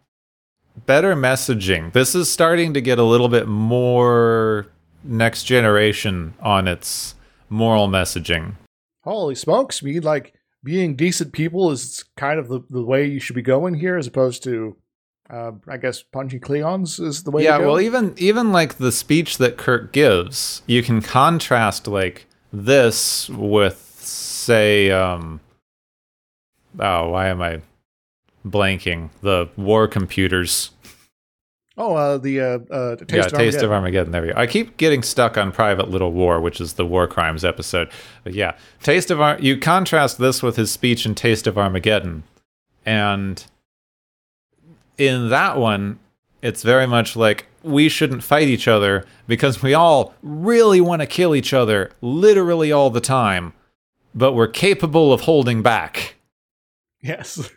better 0.86 1.14
messaging. 1.14 1.92
This 1.92 2.14
is 2.14 2.30
starting 2.30 2.74
to 2.74 2.80
get 2.80 2.98
a 2.98 3.04
little 3.04 3.28
bit 3.28 3.48
more 3.48 4.66
next 5.04 5.44
generation 5.44 6.34
on 6.40 6.68
its 6.68 7.14
moral 7.48 7.88
messaging. 7.88 8.54
Holy 9.04 9.34
smokes! 9.34 9.82
Me 9.82 10.00
like 10.00 10.34
being 10.64 10.96
decent 10.96 11.32
people 11.32 11.70
is 11.70 12.04
kind 12.16 12.38
of 12.38 12.48
the, 12.48 12.60
the 12.68 12.82
way 12.82 13.06
you 13.06 13.20
should 13.20 13.36
be 13.36 13.42
going 13.42 13.74
here, 13.74 13.96
as 13.96 14.06
opposed 14.06 14.42
to, 14.44 14.76
uh, 15.30 15.52
I 15.66 15.76
guess, 15.76 16.02
punching 16.02 16.40
Cleons 16.40 17.00
is 17.00 17.22
the 17.22 17.30
way. 17.30 17.44
yeah, 17.44 17.58
well, 17.58 17.80
even 17.80 18.14
even 18.16 18.52
like 18.52 18.74
the 18.78 18.92
speech 18.92 19.38
that 19.38 19.56
Kirk 19.56 19.92
gives, 19.92 20.62
you 20.66 20.82
can 20.82 21.00
contrast 21.00 21.86
like 21.86 22.26
this 22.52 23.28
with, 23.28 23.87
say, 24.48 24.90
um, 24.90 25.40
oh, 26.80 27.10
why 27.10 27.28
am 27.28 27.42
I 27.42 27.60
blanking? 28.46 29.10
The 29.20 29.48
war 29.56 29.86
computers. 29.86 30.70
oh, 31.76 31.94
uh, 31.94 32.16
the 32.16 32.40
uh, 32.40 32.58
uh, 32.70 32.96
taste 32.96 33.12
yeah, 33.12 33.24
of 33.26 33.32
Taste 33.32 33.62
of 33.62 33.70
Armageddon. 33.70 34.10
There 34.10 34.22
we 34.22 34.28
go. 34.28 34.34
I 34.36 34.46
keep 34.46 34.78
getting 34.78 35.02
stuck 35.02 35.36
on 35.36 35.52
Private 35.52 35.90
Little 35.90 36.12
War, 36.12 36.40
which 36.40 36.60
is 36.60 36.72
the 36.72 36.86
war 36.86 37.06
crimes 37.06 37.44
episode. 37.44 37.90
But 38.24 38.34
yeah, 38.34 38.56
Taste 38.82 39.10
of 39.10 39.20
Ar- 39.20 39.38
you 39.38 39.58
contrast 39.58 40.18
this 40.18 40.42
with 40.42 40.56
his 40.56 40.70
speech 40.70 41.04
in 41.04 41.14
Taste 41.14 41.46
of 41.46 41.58
Armageddon, 41.58 42.22
and 42.86 43.44
in 44.96 45.28
that 45.28 45.58
one, 45.58 45.98
it's 46.40 46.62
very 46.62 46.86
much 46.86 47.16
like 47.16 47.46
we 47.62 47.88
shouldn't 47.90 48.22
fight 48.22 48.48
each 48.48 48.66
other 48.66 49.04
because 49.26 49.62
we 49.62 49.74
all 49.74 50.14
really 50.22 50.80
want 50.80 51.02
to 51.02 51.06
kill 51.06 51.34
each 51.34 51.52
other 51.52 51.90
literally 52.00 52.72
all 52.72 52.88
the 52.88 53.00
time, 53.00 53.52
but 54.14 54.32
we're 54.32 54.48
capable 54.48 55.12
of 55.12 55.22
holding 55.22 55.62
back. 55.62 56.16
Yes, 57.00 57.50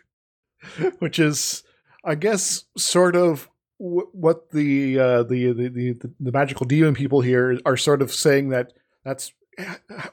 which 0.98 1.18
is, 1.18 1.62
I 2.04 2.14
guess, 2.14 2.64
sort 2.76 3.16
of 3.16 3.48
w- 3.80 4.08
what 4.12 4.50
the, 4.50 4.98
uh, 4.98 5.22
the, 5.24 5.52
the 5.52 5.68
the 5.68 6.10
the 6.20 6.32
magical 6.32 6.66
demon 6.66 6.94
people 6.94 7.20
here 7.20 7.58
are 7.64 7.76
sort 7.76 8.02
of 8.02 8.12
saying 8.12 8.50
that 8.50 8.72
that's 9.04 9.32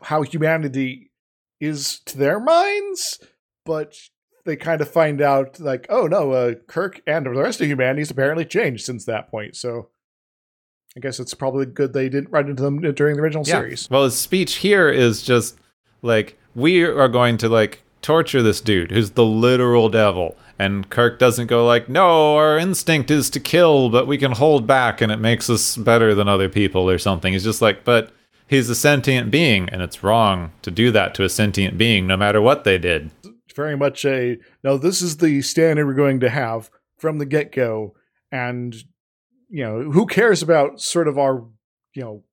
how 0.01 0.23
humanity 0.23 1.11
is 1.59 1.99
to 2.05 2.17
their 2.17 2.39
minds, 2.39 3.19
but 3.65 3.95
they 4.45 4.55
kind 4.55 4.81
of 4.81 4.89
find 4.89 5.21
out 5.21 5.59
like, 5.59 5.85
oh 5.89 6.07
no, 6.07 6.31
uh, 6.31 6.53
Kirk 6.67 7.01
and 7.05 7.25
the 7.25 7.31
rest 7.31 7.61
of 7.61 7.67
humanity's 7.67 8.11
apparently 8.11 8.45
changed 8.45 8.85
since 8.85 9.05
that 9.05 9.29
point. 9.29 9.55
So. 9.55 9.89
I 10.97 11.01
guess 11.01 11.19
it's 11.19 11.35
probably 11.35 11.67
good 11.67 11.93
they 11.93 12.09
didn't 12.09 12.31
run 12.31 12.49
into 12.49 12.63
them 12.63 12.81
during 12.81 13.15
the 13.15 13.21
original 13.21 13.45
series. 13.45 13.87
Well, 13.91 14.05
his 14.05 14.15
speech 14.15 14.55
here 14.55 14.89
is 14.89 15.21
just 15.21 15.55
like 16.01 16.37
we 16.55 16.83
are 16.83 17.07
going 17.07 17.37
to 17.37 17.49
like 17.49 17.83
torture 18.01 18.41
this 18.41 18.61
dude 18.61 18.91
who's 18.91 19.11
the 19.11 19.25
literal 19.25 19.89
devil. 19.89 20.37
And 20.57 20.89
Kirk 20.89 21.19
doesn't 21.19 21.47
go 21.47 21.65
like, 21.65 21.87
"No, 21.87 22.35
our 22.35 22.57
instinct 22.57 23.09
is 23.09 23.29
to 23.31 23.39
kill, 23.39 23.89
but 23.89 24.07
we 24.07 24.17
can 24.17 24.33
hold 24.33 24.67
back 24.67 24.99
and 24.99 25.11
it 25.11 25.19
makes 25.19 25.49
us 25.49 25.77
better 25.77 26.13
than 26.13 26.27
other 26.27 26.49
people 26.49 26.89
or 26.89 26.97
something." 26.97 27.33
He's 27.33 27.45
just 27.45 27.61
like, 27.61 27.83
"But 27.85 28.11
he's 28.47 28.69
a 28.69 28.75
sentient 28.75 29.31
being 29.31 29.69
and 29.69 29.81
it's 29.81 30.03
wrong 30.03 30.51
to 30.63 30.71
do 30.71 30.91
that 30.91 31.13
to 31.15 31.23
a 31.23 31.29
sentient 31.29 31.77
being 31.77 32.07
no 32.07 32.17
matter 32.17 32.41
what 32.41 32.63
they 32.65 32.77
did." 32.77 33.11
very 33.59 33.75
much 33.75 34.05
a 34.05 34.37
no 34.63 34.77
this 34.77 35.01
is 35.01 35.17
the 35.17 35.41
standard 35.41 35.85
we're 35.85 35.93
going 35.93 36.21
to 36.21 36.29
have 36.29 36.69
from 36.97 37.17
the 37.17 37.25
get-go 37.25 37.93
and 38.31 38.73
you 39.49 39.61
know 39.61 39.91
who 39.91 40.05
cares 40.05 40.41
about 40.41 40.79
sort 40.79 41.09
of 41.09 41.17
our 41.17 41.45
you 41.93 42.01
know 42.01 42.23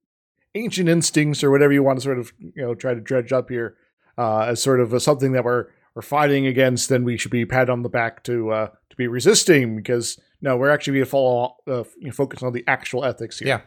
ancient 0.57 0.89
instincts 0.89 1.45
or 1.45 1.51
whatever 1.51 1.73
you 1.73 1.83
want 1.83 1.99
to 1.99 2.03
sort 2.03 2.19
of 2.19 2.33
you 2.39 2.63
know 2.63 2.75
try 2.75 2.95
to 2.95 3.01
dredge 3.01 3.33
up 3.33 3.49
here 3.49 3.77
uh, 4.19 4.41
as 4.41 4.63
sort 4.63 4.81
of 4.81 4.93
a, 4.93 5.01
something 5.01 5.33
that 5.33 5.45
we're 5.45 5.67
we're 5.95 6.03
fighting 6.03 6.47
against 6.47 6.89
then 6.89 7.05
we 7.05 7.17
should 7.17 7.31
be 7.31 7.45
patted 7.45 7.71
on 7.71 7.83
the 7.83 7.89
back 7.89 8.23
to 8.25 8.51
uh, 8.51 8.69
to 8.89 8.97
be 8.97 9.07
resisting 9.07 9.77
because 9.77 10.19
no 10.41 10.57
we're 10.57 10.71
actually 10.71 10.95
going 10.95 11.05
to 11.05 11.11
follow 11.11 11.57
uh, 11.67 11.85
focus 12.13 12.43
on 12.43 12.53
the 12.53 12.65
actual 12.67 13.05
ethics 13.05 13.39
here 13.39 13.49
Yeah. 13.49 13.61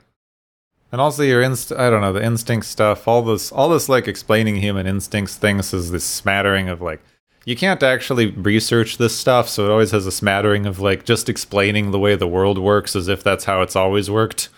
And 0.92 1.00
also 1.00 1.22
your 1.22 1.44
inst 1.44 1.72
I 1.72 1.92
don't 1.92 2.02
know, 2.02 2.14
the 2.14 2.24
instinct 2.24 2.66
stuff, 2.66 3.08
all 3.08 3.22
this 3.22 3.52
all 3.52 3.70
this 3.70 3.90
like 3.90 4.08
explaining 4.08 4.56
human 4.56 4.88
instincts 4.88 5.36
things 5.36 5.72
is 5.72 5.92
this 5.92 6.04
smattering 6.04 6.68
of 6.68 6.82
like 6.82 7.02
you 7.46 7.56
can't 7.56 7.82
actually 7.82 8.28
research 8.28 8.98
this 8.98 9.18
stuff, 9.18 9.48
so 9.50 9.66
it 9.66 9.72
always 9.72 9.92
has 9.92 10.06
a 10.06 10.12
smattering 10.12 10.66
of 10.66 10.80
like 10.80 11.06
just 11.06 11.30
explaining 11.30 11.92
the 11.92 12.00
way 12.00 12.16
the 12.16 12.28
world 12.28 12.58
works 12.58 12.96
as 12.96 13.08
if 13.08 13.24
that's 13.24 13.46
how 13.46 13.62
it's 13.62 13.76
always 13.76 14.10
worked 14.10 14.50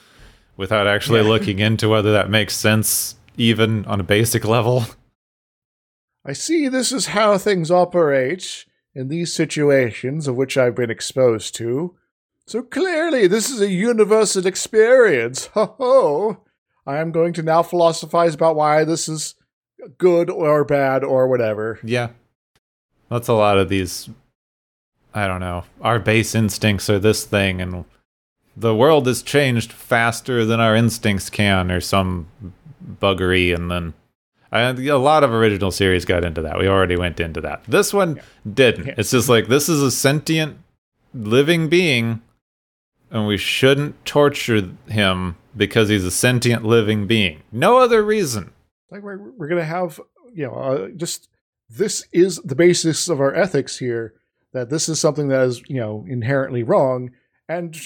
without 0.57 0.87
actually 0.87 1.21
Yeah. 1.21 1.27
looking 1.27 1.59
into 1.59 1.89
whether 1.89 2.11
that 2.11 2.29
makes 2.29 2.55
sense 2.55 3.15
even 3.37 3.85
on 3.85 3.99
a 3.99 4.03
basic 4.03 4.45
level. 4.45 4.85
I 6.25 6.33
see 6.33 6.67
this 6.67 6.91
is 6.91 7.07
how 7.07 7.37
things 7.37 7.71
operate 7.71 8.65
in 8.93 9.07
these 9.07 9.33
situations 9.33 10.27
of 10.27 10.35
which 10.35 10.57
I've 10.57 10.75
been 10.75 10.91
exposed 10.91 11.55
to. 11.55 11.95
So 12.45 12.61
clearly, 12.61 13.27
this 13.27 13.49
is 13.49 13.61
a 13.61 13.69
universal 13.71 14.45
experience. 14.45 15.47
Ho 15.53 15.75
ho! 15.77 16.43
I 16.85 16.97
am 16.97 17.11
going 17.11 17.33
to 17.33 17.43
now 17.43 17.63
philosophize 17.63 18.33
about 18.35 18.55
why 18.55 18.83
this 18.83 19.07
is 19.07 19.35
good 19.97 20.29
or 20.29 20.63
bad 20.63 21.03
or 21.03 21.27
whatever. 21.27 21.79
Yeah. 21.83 22.09
That's 23.09 23.27
a 23.27 23.33
lot 23.33 23.57
of 23.57 23.69
these 23.69 24.09
I 25.13 25.27
don't 25.27 25.39
know. 25.41 25.65
Our 25.81 25.99
base 25.99 26.35
instincts 26.35 26.89
are 26.89 26.99
this 26.99 27.25
thing 27.25 27.61
and 27.61 27.83
the 28.55 28.75
world 28.75 29.07
has 29.07 29.21
changed 29.21 29.71
faster 29.71 30.45
than 30.45 30.59
our 30.59 30.75
instincts 30.75 31.29
can 31.29 31.71
or 31.71 31.81
some 31.81 32.27
buggery 33.01 33.53
and 33.55 33.71
then 33.71 33.93
a 34.53 34.73
lot 34.97 35.23
of 35.23 35.31
original 35.31 35.71
series 35.71 36.03
got 36.03 36.25
into 36.25 36.41
that. 36.41 36.59
We 36.59 36.67
already 36.67 36.97
went 36.97 37.21
into 37.21 37.39
that. 37.41 37.63
This 37.65 37.93
one 37.93 38.19
didn't. 38.51 38.87
Yeah. 38.87 38.95
It's 38.97 39.11
just 39.11 39.29
like 39.29 39.47
this 39.47 39.69
is 39.69 39.81
a 39.81 39.91
sentient 39.91 40.57
living 41.13 41.69
being 41.69 42.21
and 43.11 43.27
we 43.27 43.37
shouldn't 43.37 44.03
torture 44.05 44.69
him 44.87 45.35
because 45.55 45.89
he's 45.89 46.05
a 46.05 46.11
sentient 46.11 46.63
living 46.63 47.07
being. 47.07 47.43
No 47.51 47.77
other 47.77 48.03
reason. 48.03 48.53
Like 48.89 49.03
we're 49.03 49.17
we're 49.17 49.47
gonna 49.47 49.65
have 49.65 49.99
you 50.33 50.47
know 50.47 50.53
uh, 50.53 50.87
just 50.95 51.27
this 51.69 52.05
is 52.11 52.37
the 52.37 52.55
basis 52.55 53.09
of 53.09 53.19
our 53.19 53.33
ethics 53.33 53.77
here. 53.77 54.13
That 54.53 54.69
this 54.69 54.89
is 54.89 54.99
something 54.99 55.27
that 55.29 55.43
is 55.43 55.61
you 55.67 55.79
know 55.79 56.05
inherently 56.07 56.63
wrong, 56.63 57.11
and 57.47 57.77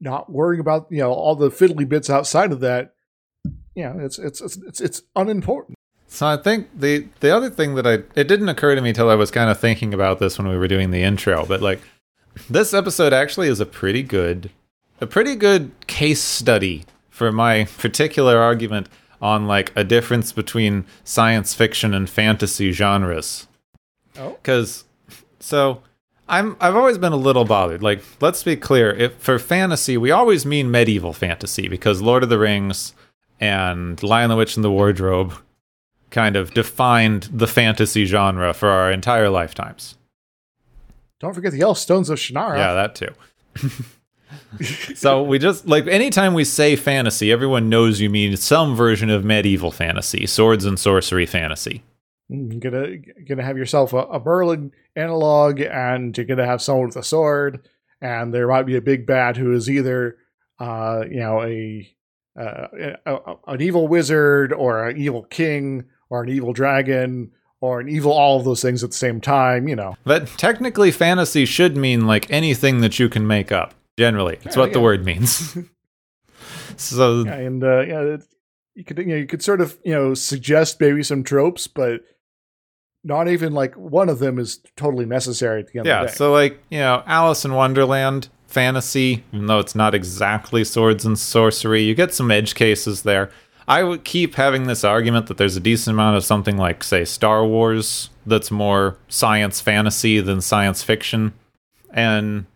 not 0.00 0.30
worrying 0.30 0.60
about 0.60 0.86
you 0.90 0.98
know 0.98 1.12
all 1.12 1.36
the 1.36 1.50
fiddly 1.50 1.88
bits 1.88 2.10
outside 2.10 2.52
of 2.52 2.60
that. 2.60 2.94
You 3.74 3.84
know, 3.84 3.98
it's 3.98 4.18
it's 4.18 4.40
it's 4.40 4.56
it's, 4.56 4.80
it's 4.80 5.02
unimportant. 5.14 5.76
So 6.08 6.26
I 6.26 6.36
think 6.36 6.68
the 6.74 7.06
the 7.20 7.34
other 7.34 7.50
thing 7.50 7.76
that 7.76 7.86
I 7.86 8.02
it 8.18 8.26
didn't 8.26 8.48
occur 8.48 8.74
to 8.74 8.80
me 8.80 8.92
till 8.92 9.08
I 9.08 9.14
was 9.14 9.30
kind 9.30 9.48
of 9.48 9.60
thinking 9.60 9.94
about 9.94 10.18
this 10.18 10.38
when 10.38 10.48
we 10.48 10.56
were 10.56 10.68
doing 10.68 10.90
the 10.90 11.02
intro, 11.02 11.46
but 11.46 11.62
like 11.62 11.80
this 12.48 12.74
episode 12.74 13.12
actually 13.12 13.48
is 13.48 13.60
a 13.60 13.66
pretty 13.66 14.02
good 14.02 14.50
a 15.00 15.06
pretty 15.06 15.36
good 15.36 15.70
case 15.86 16.20
study 16.20 16.84
for 17.08 17.30
my 17.30 17.64
particular 17.78 18.38
argument 18.38 18.88
on 19.22 19.46
like 19.46 19.72
a 19.76 19.84
difference 19.84 20.32
between 20.32 20.84
science 21.04 21.54
fiction 21.54 21.94
and 21.94 22.08
fantasy 22.10 22.72
genres. 22.72 23.46
Oh. 24.18 24.36
Cuz 24.42 24.84
so 25.38 25.82
I'm 26.30 26.56
I've 26.60 26.76
always 26.76 26.96
been 26.96 27.12
a 27.12 27.16
little 27.16 27.44
bothered. 27.44 27.82
Like 27.82 28.02
let's 28.20 28.42
be 28.42 28.56
clear, 28.56 28.92
if 28.92 29.14
for 29.14 29.38
fantasy 29.38 29.96
we 29.96 30.12
always 30.12 30.46
mean 30.46 30.70
medieval 30.70 31.12
fantasy 31.12 31.68
because 31.68 32.00
Lord 32.00 32.22
of 32.22 32.28
the 32.28 32.38
Rings 32.38 32.94
and 33.40 34.00
Lion 34.02 34.30
the 34.30 34.36
Witch 34.36 34.56
and 34.56 34.64
the 34.64 34.70
Wardrobe 34.70 35.34
kind 36.10 36.36
of 36.36 36.54
defined 36.54 37.28
the 37.32 37.46
fantasy 37.46 38.04
genre 38.04 38.54
for 38.54 38.68
our 38.68 38.90
entire 38.90 39.28
lifetimes. 39.28 39.96
Don't 41.18 41.34
forget 41.34 41.52
the 41.52 41.60
Elfstones 41.60 42.08
of 42.10 42.18
Shannara. 42.18 42.56
Yeah, 42.56 42.74
that 42.74 42.94
too. 42.94 43.84
so 44.94 45.22
we 45.22 45.38
just 45.38 45.66
like 45.66 45.86
anytime 45.88 46.34
we 46.34 46.44
say 46.44 46.76
fantasy, 46.76 47.32
everyone 47.32 47.68
knows 47.68 48.00
you 48.00 48.08
mean 48.08 48.36
some 48.36 48.76
version 48.76 49.10
of 49.10 49.24
medieval 49.24 49.72
fantasy, 49.72 50.26
swords 50.26 50.64
and 50.64 50.78
sorcery 50.78 51.26
fantasy. 51.26 51.82
Mm, 52.30 52.52
You're 52.52 52.70
gonna 52.70 52.96
gonna 53.28 53.44
have 53.44 53.58
yourself 53.58 53.92
a, 53.92 53.98
a 53.98 54.20
Merlin 54.22 54.72
analog, 54.96 55.60
and 55.60 56.16
you're 56.16 56.26
gonna 56.26 56.46
have 56.46 56.62
someone 56.62 56.86
with 56.86 56.96
a 56.96 57.02
sword, 57.02 57.68
and 58.00 58.32
there 58.32 58.48
might 58.48 58.66
be 58.66 58.76
a 58.76 58.82
big 58.82 59.06
bad 59.06 59.36
who 59.36 59.52
is 59.52 59.68
either, 59.68 60.16
uh, 60.58 61.02
you 61.10 61.20
know, 61.20 61.42
a, 61.42 61.88
uh, 62.38 62.66
a, 63.06 63.14
a 63.14 63.36
an 63.48 63.60
evil 63.60 63.88
wizard 63.88 64.52
or 64.52 64.88
an 64.88 64.96
evil 64.96 65.24
king 65.24 65.84
or 66.08 66.22
an 66.22 66.28
evil 66.28 66.52
dragon 66.52 67.32
or 67.60 67.80
an 67.80 67.88
evil 67.88 68.12
all 68.12 68.38
of 68.38 68.44
those 68.44 68.62
things 68.62 68.82
at 68.82 68.90
the 68.90 68.96
same 68.96 69.20
time. 69.20 69.68
You 69.68 69.76
know, 69.76 69.96
But 70.04 70.28
technically, 70.38 70.90
fantasy 70.90 71.44
should 71.44 71.76
mean 71.76 72.06
like 72.06 72.30
anything 72.30 72.80
that 72.80 72.98
you 72.98 73.08
can 73.08 73.26
make 73.26 73.50
up. 73.50 73.74
Generally, 73.98 74.38
it's 74.44 74.56
Yeah, 74.56 74.62
what 74.62 74.72
the 74.72 74.80
word 74.80 75.04
means. 75.04 75.58
so 76.76 77.26
and 77.26 77.62
uh, 77.64 77.80
yeah, 77.80 78.16
you 78.74 78.84
could 78.84 78.98
you 78.98 79.06
know 79.06 79.16
you 79.16 79.26
could 79.26 79.42
sort 79.42 79.60
of 79.60 79.78
you 79.84 79.92
know 79.92 80.14
suggest 80.14 80.80
maybe 80.80 81.02
some 81.02 81.22
tropes, 81.24 81.66
but 81.66 82.02
not 83.04 83.28
even 83.28 83.52
like 83.54 83.74
one 83.76 84.08
of 84.08 84.18
them 84.18 84.38
is 84.38 84.60
totally 84.76 85.06
necessary 85.06 85.60
at 85.60 85.68
the 85.68 85.78
end 85.78 85.86
Yeah, 85.86 86.00
of 86.02 86.06
the 86.08 86.12
day. 86.12 86.16
so 86.16 86.32
like, 86.32 86.62
you 86.70 86.78
know, 86.78 87.02
Alice 87.06 87.44
in 87.44 87.54
Wonderland 87.54 88.28
fantasy, 88.46 89.24
even 89.32 89.46
though 89.46 89.58
it's 89.58 89.74
not 89.74 89.94
exactly 89.94 90.64
swords 90.64 91.04
and 91.04 91.18
sorcery, 91.18 91.82
you 91.82 91.94
get 91.94 92.12
some 92.12 92.30
edge 92.30 92.54
cases 92.54 93.02
there. 93.02 93.30
I 93.68 93.84
would 93.84 94.04
keep 94.04 94.34
having 94.34 94.64
this 94.66 94.82
argument 94.82 95.28
that 95.28 95.36
there's 95.36 95.56
a 95.56 95.60
decent 95.60 95.94
amount 95.94 96.16
of 96.16 96.24
something 96.24 96.56
like, 96.56 96.82
say, 96.82 97.04
Star 97.04 97.46
Wars 97.46 98.10
that's 98.26 98.50
more 98.50 98.96
science 99.08 99.60
fantasy 99.60 100.20
than 100.20 100.40
science 100.40 100.82
fiction. 100.82 101.32
And 101.92 102.46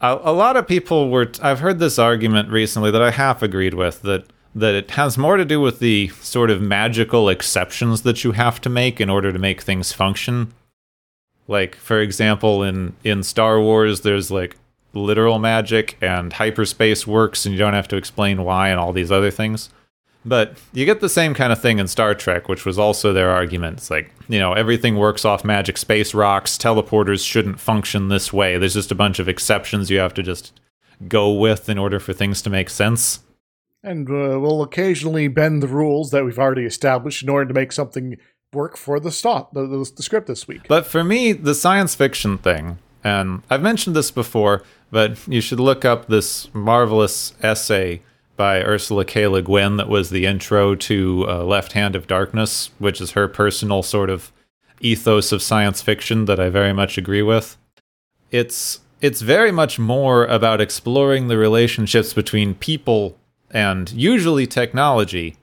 a, 0.00 0.18
a 0.22 0.32
lot 0.32 0.56
of 0.56 0.66
people 0.66 1.10
were, 1.10 1.30
I've 1.42 1.60
heard 1.60 1.78
this 1.78 1.98
argument 1.98 2.50
recently 2.50 2.90
that 2.90 3.02
I 3.02 3.10
half 3.10 3.42
agreed 3.42 3.74
with 3.74 4.00
that 4.02 4.24
that 4.56 4.74
it 4.74 4.92
has 4.92 5.18
more 5.18 5.36
to 5.36 5.44
do 5.44 5.60
with 5.60 5.80
the 5.80 6.08
sort 6.22 6.50
of 6.50 6.62
magical 6.62 7.28
exceptions 7.28 8.02
that 8.02 8.24
you 8.24 8.32
have 8.32 8.58
to 8.62 8.70
make 8.70 9.02
in 9.02 9.10
order 9.10 9.30
to 9.30 9.38
make 9.38 9.60
things 9.60 9.92
function. 9.92 10.52
Like, 11.46 11.76
for 11.76 12.00
example, 12.00 12.62
in 12.62 12.94
in 13.04 13.22
Star 13.22 13.60
Wars, 13.60 14.00
there's 14.00 14.30
like 14.30 14.56
literal 14.94 15.38
magic 15.38 15.98
and 16.00 16.32
hyperspace 16.32 17.06
works, 17.06 17.44
and 17.44 17.52
you 17.52 17.58
don't 17.58 17.74
have 17.74 17.86
to 17.88 17.96
explain 17.96 18.44
why 18.44 18.70
and 18.70 18.80
all 18.80 18.94
these 18.94 19.12
other 19.12 19.30
things. 19.30 19.68
But 20.24 20.56
you 20.72 20.86
get 20.86 21.00
the 21.00 21.08
same 21.08 21.34
kind 21.34 21.52
of 21.52 21.60
thing 21.60 21.78
in 21.78 21.86
Star 21.86 22.14
Trek, 22.14 22.48
which 22.48 22.64
was 22.64 22.78
also 22.78 23.12
their 23.12 23.30
argument. 23.30 23.76
It's 23.76 23.90
like, 23.90 24.10
you 24.26 24.40
know, 24.40 24.54
everything 24.54 24.96
works 24.96 25.24
off 25.24 25.44
magic 25.44 25.76
space 25.76 26.14
rocks. 26.14 26.56
Teleporters 26.56 27.24
shouldn't 27.24 27.60
function 27.60 28.08
this 28.08 28.32
way. 28.32 28.56
There's 28.58 28.74
just 28.74 28.90
a 28.90 28.96
bunch 28.96 29.20
of 29.20 29.28
exceptions 29.28 29.90
you 29.90 29.98
have 29.98 30.14
to 30.14 30.24
just 30.24 30.58
go 31.06 31.30
with 31.30 31.68
in 31.68 31.78
order 31.78 32.00
for 32.00 32.14
things 32.14 32.40
to 32.42 32.50
make 32.50 32.70
sense. 32.70 33.20
And 33.86 34.10
uh, 34.10 34.38
we'll 34.40 34.62
occasionally 34.62 35.28
bend 35.28 35.62
the 35.62 35.68
rules 35.68 36.10
that 36.10 36.24
we've 36.24 36.38
already 36.38 36.64
established 36.64 37.22
in 37.22 37.28
order 37.28 37.46
to 37.46 37.54
make 37.54 37.72
something 37.72 38.18
work 38.52 38.76
for 38.76 38.98
the 38.98 39.12
stop 39.12 39.52
the, 39.54 39.66
the, 39.66 39.90
the 39.96 40.02
script 40.02 40.26
this 40.26 40.48
week. 40.48 40.66
But 40.68 40.86
for 40.86 41.04
me, 41.04 41.32
the 41.32 41.54
science 41.54 41.94
fiction 41.94 42.36
thing, 42.38 42.78
and 43.04 43.42
I've 43.48 43.62
mentioned 43.62 43.94
this 43.94 44.10
before, 44.10 44.64
but 44.90 45.26
you 45.28 45.40
should 45.40 45.60
look 45.60 45.84
up 45.84 46.06
this 46.06 46.52
marvelous 46.52 47.34
essay 47.42 48.02
by 48.36 48.62
Ursula 48.62 49.04
K. 49.04 49.26
Le 49.26 49.40
Guin 49.40 49.76
that 49.76 49.88
was 49.88 50.10
the 50.10 50.26
intro 50.26 50.74
to 50.74 51.24
uh, 51.28 51.44
Left 51.44 51.72
Hand 51.72 51.96
of 51.96 52.06
Darkness, 52.06 52.70
which 52.78 53.00
is 53.00 53.12
her 53.12 53.28
personal 53.28 53.82
sort 53.82 54.10
of 54.10 54.32
ethos 54.80 55.32
of 55.32 55.42
science 55.42 55.80
fiction 55.80 56.26
that 56.26 56.38
I 56.38 56.50
very 56.50 56.72
much 56.72 56.98
agree 56.98 57.22
with. 57.22 57.56
It's 58.30 58.80
it's 59.00 59.20
very 59.20 59.52
much 59.52 59.78
more 59.78 60.24
about 60.26 60.60
exploring 60.60 61.28
the 61.28 61.36
relationships 61.36 62.12
between 62.12 62.54
people 62.54 63.16
and 63.56 63.90
usually 63.92 64.46
technology 64.46 65.36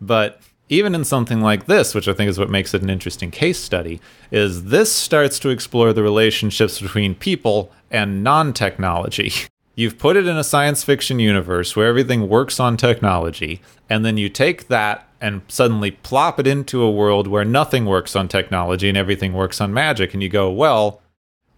but 0.00 0.40
even 0.68 0.94
in 0.94 1.04
something 1.04 1.40
like 1.40 1.66
this, 1.66 1.94
which 1.94 2.08
I 2.08 2.12
think 2.12 2.28
is 2.28 2.38
what 2.38 2.50
makes 2.50 2.74
it 2.74 2.82
an 2.82 2.90
interesting 2.90 3.30
case 3.30 3.58
study, 3.58 4.00
is 4.30 4.64
this 4.64 4.92
starts 4.92 5.38
to 5.40 5.50
explore 5.50 5.92
the 5.92 6.02
relationships 6.02 6.80
between 6.80 7.14
people 7.14 7.70
and 7.90 8.24
non 8.24 8.52
technology. 8.52 9.32
You've 9.74 9.98
put 9.98 10.16
it 10.16 10.26
in 10.26 10.38
a 10.38 10.44
science 10.44 10.82
fiction 10.82 11.18
universe 11.20 11.76
where 11.76 11.86
everything 11.86 12.28
works 12.28 12.58
on 12.58 12.76
technology, 12.76 13.60
and 13.90 14.04
then 14.04 14.16
you 14.16 14.28
take 14.28 14.68
that 14.68 15.06
and 15.20 15.42
suddenly 15.48 15.90
plop 15.90 16.40
it 16.40 16.46
into 16.46 16.82
a 16.82 16.90
world 16.90 17.26
where 17.26 17.44
nothing 17.44 17.84
works 17.84 18.16
on 18.16 18.26
technology 18.26 18.88
and 18.88 18.96
everything 18.96 19.34
works 19.34 19.60
on 19.60 19.74
magic, 19.74 20.14
and 20.14 20.22
you 20.22 20.28
go, 20.28 20.50
well, 20.50 21.02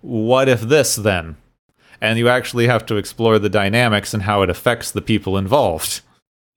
what 0.00 0.48
if 0.48 0.62
this 0.62 0.96
then? 0.96 1.36
And 2.00 2.18
you 2.18 2.28
actually 2.28 2.66
have 2.68 2.86
to 2.86 2.96
explore 2.96 3.38
the 3.38 3.48
dynamics 3.48 4.14
and 4.14 4.22
how 4.22 4.42
it 4.42 4.50
affects 4.50 4.90
the 4.90 5.02
people 5.02 5.36
involved. 5.36 6.00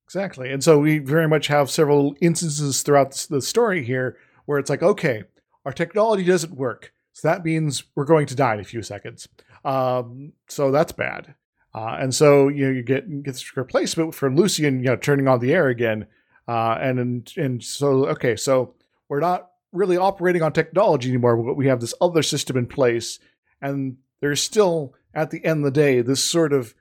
Exactly. 0.06 0.52
And 0.52 0.64
so 0.64 0.78
we 0.80 1.00
very 1.00 1.28
much 1.28 1.48
have 1.48 1.72
several 1.72 2.16
instances 2.22 2.82
throughout 2.82 3.12
the 3.30 3.42
story 3.42 3.84
here 3.84 4.18
where 4.46 4.60
it's 4.60 4.70
like, 4.70 4.84
okay, 4.84 5.24
our 5.66 5.72
technology 5.72 6.24
doesn't 6.24 6.56
work. 6.56 6.94
So 7.14 7.28
that 7.28 7.46
means 7.46 7.84
we're 7.96 8.06
going 8.06 8.26
to 8.28 8.36
die 8.36 8.56
in 8.56 8.60
a 8.60 8.66
few 8.66 8.84
seconds. 8.84 9.28
Um, 9.64 10.34
so 10.48 10.72
that's 10.72 10.92
bad. 10.92 11.36
Uh, 11.74 11.98
and 12.00 12.14
so 12.14 12.50
you 12.50 12.66
know 12.66 12.72
you 12.72 12.84
get 12.84 13.24
this 13.24 13.56
replacement 13.56 14.14
for 14.14 14.30
Lucien, 14.30 14.80
you 14.80 14.90
know, 14.90 14.96
turning 14.96 15.28
on 15.28 15.40
the 15.40 15.54
air 15.54 15.70
again. 15.70 16.08
Uh, 16.48 16.78
and 16.82 17.00
and 17.00 17.34
and 17.38 17.64
so 17.64 18.08
okay, 18.08 18.36
so 18.36 18.74
we're 19.08 19.20
not 19.20 19.52
really 19.72 19.98
operating 19.98 20.42
on 20.42 20.52
technology 20.52 21.10
anymore, 21.10 21.38
but 21.38 21.56
we 21.56 21.68
have 21.68 21.80
this 21.80 21.94
other 22.02 22.24
system 22.24 22.58
in 22.58 22.68
place, 22.68 23.20
and 23.62 23.98
there's 24.20 24.42
still 24.42 24.94
at 25.14 25.32
the 25.32 25.44
end 25.46 25.60
of 25.60 25.74
the 25.74 25.80
day 25.80 26.02
this 26.02 26.24
sort 26.24 26.54
of 26.54 26.74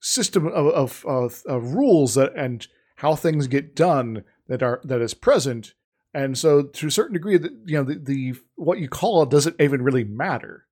system 0.00 0.46
of 0.46 0.66
of, 0.68 1.04
of, 1.06 1.42
of 1.46 1.74
rules 1.74 2.14
that 2.14 2.32
and 2.36 2.66
how 2.96 3.14
things 3.14 3.46
get 3.46 3.74
done 3.74 4.24
that 4.48 4.62
are 4.62 4.80
that 4.84 5.00
is 5.00 5.14
present. 5.14 5.74
And 6.12 6.38
so, 6.38 6.62
to 6.62 6.86
a 6.86 6.90
certain 6.92 7.14
degree, 7.14 7.38
the, 7.38 7.50
you 7.64 7.76
know, 7.76 7.82
the, 7.82 7.98
the 7.98 8.34
what 8.54 8.78
you 8.78 8.88
call 8.88 9.22
it 9.22 9.30
doesn't 9.30 9.60
even 9.60 9.82
really 9.82 10.04
matter. 10.04 10.66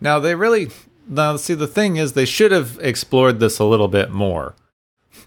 Now 0.00 0.18
they 0.18 0.34
really 0.34 0.68
now 1.08 1.36
see 1.36 1.54
the 1.54 1.66
thing 1.66 1.96
is 1.96 2.12
they 2.12 2.24
should 2.24 2.52
have 2.52 2.78
explored 2.82 3.40
this 3.40 3.58
a 3.58 3.64
little 3.64 3.88
bit 3.88 4.10
more. 4.10 4.54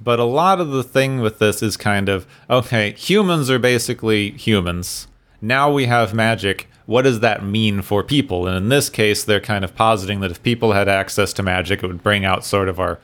But 0.02 0.20
a 0.20 0.26
lot 0.26 0.60
of 0.60 0.70
the 0.70 0.84
thing 0.84 1.22
with 1.22 1.40
this 1.40 1.64
is 1.64 1.78
kind 1.78 2.10
of 2.10 2.28
okay, 2.50 2.92
humans 2.94 3.50
are 3.50 3.60
basically 3.60 4.32
humans. 4.32 5.08
Now 5.42 5.72
we 5.72 5.86
have 5.86 6.14
magic. 6.14 6.68
What 6.86 7.04
does 7.04 7.20
that 7.22 7.44
mean 7.44 7.82
for 7.82 8.04
people? 8.04 8.48
And 8.48 8.56
in 8.56 8.70
this 8.70 8.90
case, 8.90 9.24
they're 9.24 9.40
kind 9.40 9.66
of 9.66 9.76
positing 9.76 10.20
that 10.20 10.32
if 10.32 10.44
people 10.44 10.74
had 10.74 10.88
access 10.88 11.34
to 11.34 11.44
magic, 11.44 11.84
it 11.84 11.88
would 11.88 12.04
bring 12.04 12.26
out 12.26 12.46
sort 12.46 12.70
of 12.70 12.80
our 12.80 13.00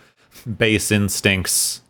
base 0.57 0.91
instincts 0.91 1.81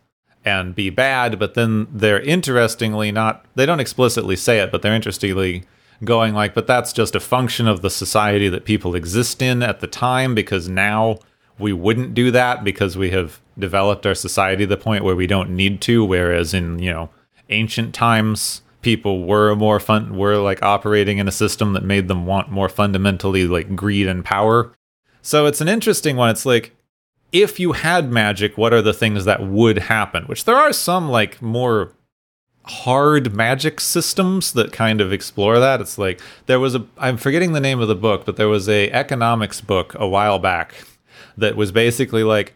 and 0.44 0.74
be 0.74 0.90
bad. 0.90 1.38
But 1.38 1.54
then 1.54 1.86
they're 1.92 2.20
interestingly 2.20 3.12
not, 3.12 3.44
they 3.54 3.66
don't 3.66 3.80
explicitly 3.80 4.36
say 4.36 4.60
it, 4.60 4.72
but 4.72 4.82
they're 4.82 4.94
interestingly 4.94 5.64
going 6.04 6.34
like, 6.34 6.54
but 6.54 6.66
that's 6.66 6.92
just 6.92 7.14
a 7.14 7.20
function 7.20 7.68
of 7.68 7.82
the 7.82 7.90
society 7.90 8.48
that 8.48 8.64
people 8.64 8.94
exist 8.94 9.40
in 9.40 9.62
at 9.62 9.80
the 9.80 9.86
time 9.86 10.34
because 10.34 10.68
now 10.68 11.18
we 11.58 11.72
wouldn't 11.72 12.14
do 12.14 12.30
that 12.30 12.64
because 12.64 12.96
we 12.96 13.10
have 13.10 13.40
developed 13.58 14.06
our 14.06 14.14
society 14.14 14.64
to 14.64 14.68
the 14.68 14.76
point 14.76 15.04
where 15.04 15.14
we 15.14 15.26
don't 15.26 15.50
need 15.50 15.80
to. 15.82 16.04
Whereas 16.04 16.54
in, 16.54 16.78
you 16.78 16.90
know, 16.90 17.10
ancient 17.50 17.94
times, 17.94 18.62
people 18.82 19.24
were 19.24 19.54
more 19.54 19.80
fun, 19.80 20.16
were 20.16 20.36
like 20.36 20.62
operating 20.62 21.18
in 21.18 21.28
a 21.28 21.32
system 21.32 21.72
that 21.72 21.84
made 21.84 22.08
them 22.08 22.26
want 22.26 22.50
more 22.50 22.68
fundamentally 22.68 23.46
like 23.46 23.74
greed 23.74 24.06
and 24.06 24.24
power. 24.24 24.74
So 25.22 25.46
it's 25.46 25.60
an 25.60 25.68
interesting 25.68 26.16
one. 26.16 26.30
It's 26.30 26.44
like, 26.44 26.74
if 27.30 27.58
you 27.58 27.72
had 27.72 28.10
magic, 28.10 28.58
what 28.58 28.74
are 28.74 28.82
the 28.82 28.92
things 28.92 29.24
that 29.24 29.42
would 29.42 29.78
happen? 29.78 30.24
Which 30.24 30.44
there 30.44 30.56
are 30.56 30.72
some 30.72 31.08
like 31.08 31.40
more 31.40 31.92
hard 32.64 33.34
magic 33.34 33.80
systems 33.80 34.52
that 34.52 34.72
kind 34.72 35.00
of 35.00 35.12
explore 35.12 35.58
that. 35.58 35.80
It's 35.80 35.98
like 35.98 36.20
there 36.46 36.60
was 36.60 36.74
a 36.74 36.86
I'm 36.98 37.16
forgetting 37.16 37.52
the 37.52 37.60
name 37.60 37.80
of 37.80 37.88
the 37.88 37.94
book, 37.94 38.24
but 38.24 38.36
there 38.36 38.48
was 38.48 38.68
a 38.68 38.90
economics 38.90 39.60
book 39.60 39.94
a 39.98 40.06
while 40.06 40.38
back 40.38 40.74
that 41.36 41.56
was 41.56 41.72
basically 41.72 42.22
like 42.22 42.54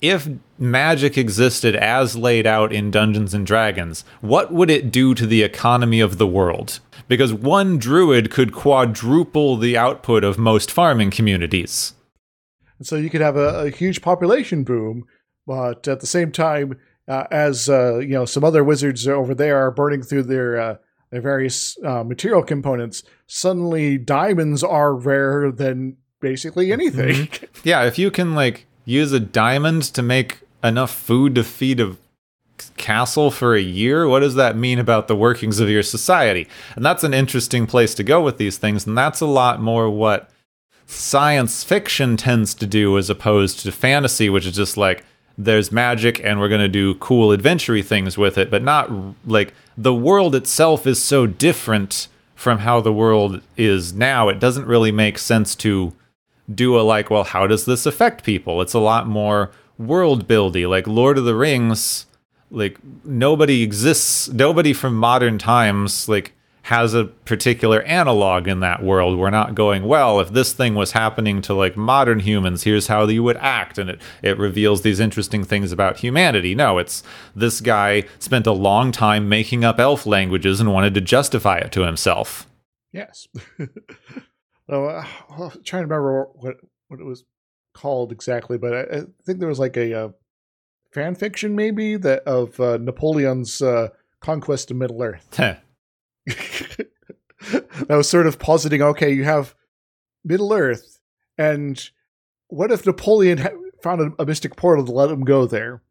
if 0.00 0.28
magic 0.58 1.18
existed 1.18 1.74
as 1.76 2.16
laid 2.16 2.46
out 2.46 2.72
in 2.72 2.90
Dungeons 2.90 3.34
and 3.34 3.46
Dragons, 3.46 4.04
what 4.20 4.52
would 4.52 4.70
it 4.70 4.90
do 4.90 5.14
to 5.14 5.26
the 5.26 5.42
economy 5.42 6.00
of 6.00 6.18
the 6.18 6.26
world? 6.26 6.80
Because 7.08 7.32
one 7.32 7.78
druid 7.78 8.30
could 8.30 8.52
quadruple 8.52 9.56
the 9.56 9.76
output 9.76 10.24
of 10.24 10.38
most 10.38 10.70
farming 10.70 11.10
communities. 11.10 11.94
And 12.78 12.86
so 12.86 12.96
you 12.96 13.10
could 13.10 13.20
have 13.20 13.36
a, 13.36 13.66
a 13.66 13.70
huge 13.70 14.02
population 14.02 14.62
boom, 14.64 15.04
but 15.46 15.88
at 15.88 16.00
the 16.00 16.06
same 16.06 16.30
time, 16.30 16.78
uh, 17.08 17.24
as 17.30 17.68
uh, 17.68 17.98
you 17.98 18.10
know, 18.10 18.24
some 18.24 18.44
other 18.44 18.62
wizards 18.62 19.08
over 19.08 19.34
there 19.34 19.56
are 19.56 19.70
burning 19.70 20.02
through 20.02 20.24
their 20.24 20.60
uh, 20.60 20.76
their 21.10 21.22
various 21.22 21.76
uh, 21.82 22.04
material 22.04 22.42
components. 22.42 23.02
Suddenly, 23.26 23.98
diamonds 23.98 24.62
are 24.62 24.94
rarer 24.94 25.50
than 25.50 25.96
basically 26.20 26.70
anything. 26.70 27.28
Yeah, 27.64 27.84
if 27.84 27.98
you 27.98 28.10
can 28.10 28.34
like 28.34 28.66
use 28.88 29.12
a 29.12 29.20
diamond 29.20 29.82
to 29.82 30.02
make 30.02 30.40
enough 30.64 30.92
food 30.92 31.34
to 31.34 31.44
feed 31.44 31.78
a 31.78 31.96
castle 32.76 33.30
for 33.30 33.54
a 33.54 33.60
year, 33.60 34.08
what 34.08 34.20
does 34.20 34.34
that 34.34 34.56
mean 34.56 34.78
about 34.78 35.08
the 35.08 35.14
workings 35.14 35.60
of 35.60 35.68
your 35.68 35.82
society? 35.82 36.48
And 36.74 36.84
that's 36.84 37.04
an 37.04 37.12
interesting 37.12 37.66
place 37.66 37.94
to 37.96 38.02
go 38.02 38.22
with 38.22 38.38
these 38.38 38.56
things, 38.56 38.86
and 38.86 38.96
that's 38.96 39.20
a 39.20 39.26
lot 39.26 39.60
more 39.60 39.90
what 39.90 40.30
science 40.86 41.62
fiction 41.62 42.16
tends 42.16 42.54
to 42.54 42.66
do 42.66 42.96
as 42.96 43.10
opposed 43.10 43.60
to 43.60 43.70
fantasy, 43.70 44.30
which 44.30 44.46
is 44.46 44.56
just 44.56 44.78
like 44.78 45.04
there's 45.36 45.70
magic 45.70 46.18
and 46.24 46.40
we're 46.40 46.48
going 46.48 46.60
to 46.60 46.66
do 46.66 46.94
cool 46.94 47.30
adventure 47.30 47.80
things 47.82 48.16
with 48.16 48.38
it, 48.38 48.50
but 48.50 48.62
not 48.62 48.90
like 49.26 49.52
the 49.76 49.94
world 49.94 50.34
itself 50.34 50.86
is 50.86 51.00
so 51.00 51.26
different 51.26 52.08
from 52.34 52.60
how 52.60 52.80
the 52.80 52.92
world 52.92 53.42
is 53.56 53.92
now. 53.92 54.28
It 54.30 54.40
doesn't 54.40 54.66
really 54.66 54.90
make 54.90 55.18
sense 55.18 55.54
to 55.56 55.92
do 56.52 56.78
a 56.78 56.82
like, 56.82 57.10
well, 57.10 57.24
how 57.24 57.46
does 57.46 57.64
this 57.64 57.86
affect 57.86 58.24
people? 58.24 58.60
It's 58.62 58.74
a 58.74 58.78
lot 58.78 59.06
more 59.06 59.50
world 59.76 60.26
buildy, 60.26 60.68
like 60.68 60.86
Lord 60.86 61.18
of 61.18 61.24
the 61.24 61.34
Rings. 61.34 62.06
Like 62.50 62.78
nobody 63.04 63.62
exists, 63.62 64.28
nobody 64.28 64.72
from 64.72 64.94
modern 64.94 65.36
times 65.36 66.08
like 66.08 66.32
has 66.68 66.92
a 66.92 67.04
particular 67.04 67.80
analog 67.84 68.46
in 68.46 68.60
that 68.60 68.82
world. 68.82 69.18
We're 69.18 69.30
not 69.30 69.54
going, 69.54 69.84
well, 69.84 70.20
if 70.20 70.30
this 70.30 70.52
thing 70.52 70.74
was 70.74 70.92
happening 70.92 71.40
to 71.42 71.54
like 71.54 71.78
modern 71.78 72.20
humans, 72.20 72.64
here's 72.64 72.88
how 72.88 73.06
you 73.06 73.22
would 73.22 73.38
act. 73.38 73.78
And 73.78 73.88
it, 73.88 74.02
it 74.22 74.38
reveals 74.38 74.82
these 74.82 75.00
interesting 75.00 75.44
things 75.44 75.72
about 75.72 76.00
humanity. 76.00 76.54
No, 76.54 76.76
it's 76.76 77.02
this 77.34 77.62
guy 77.62 78.04
spent 78.18 78.46
a 78.46 78.52
long 78.52 78.92
time 78.92 79.30
making 79.30 79.64
up 79.64 79.78
elf 79.78 80.04
languages 80.04 80.60
and 80.60 80.70
wanted 80.70 80.92
to 80.92 81.00
justify 81.00 81.56
it 81.56 81.72
to 81.72 81.86
himself. 81.86 82.46
Yes. 82.92 83.28
oh, 84.68 84.86
uh, 84.86 85.04
I'm 85.30 85.62
trying 85.64 85.82
to 85.82 85.88
remember 85.88 86.24
what 86.34 86.56
what 86.88 87.00
it 87.00 87.04
was 87.04 87.24
called 87.74 88.12
exactly, 88.12 88.58
but 88.58 88.74
I, 88.74 88.80
I 88.80 89.00
think 89.24 89.38
there 89.38 89.48
was 89.48 89.58
like 89.58 89.76
a, 89.76 89.94
uh 89.94 90.08
fan 90.92 91.14
fiction 91.14 91.54
maybe 91.54 91.96
that 91.96 92.22
of 92.24 92.58
uh, 92.60 92.78
Napoleon's 92.78 93.62
uh, 93.62 93.88
conquest 94.20 94.70
of 94.70 94.76
Middle 94.76 95.02
Earth. 95.02 95.28
that 96.26 97.88
was 97.88 98.08
sort 98.08 98.26
of 98.26 98.38
positing, 98.38 98.82
okay, 98.82 99.12
you 99.12 99.24
have 99.24 99.54
Middle 100.24 100.52
Earth, 100.52 101.00
and 101.36 101.90
what 102.48 102.72
if 102.72 102.86
Napoleon 102.86 103.38
ha- 103.38 103.50
found 103.82 104.00
a, 104.00 104.22
a, 104.22 104.26
mystic 104.26 104.56
portal 104.56 104.84
to 104.84 104.92
let 104.92 105.10
him 105.10 105.24
go 105.24 105.46
there? 105.46 105.82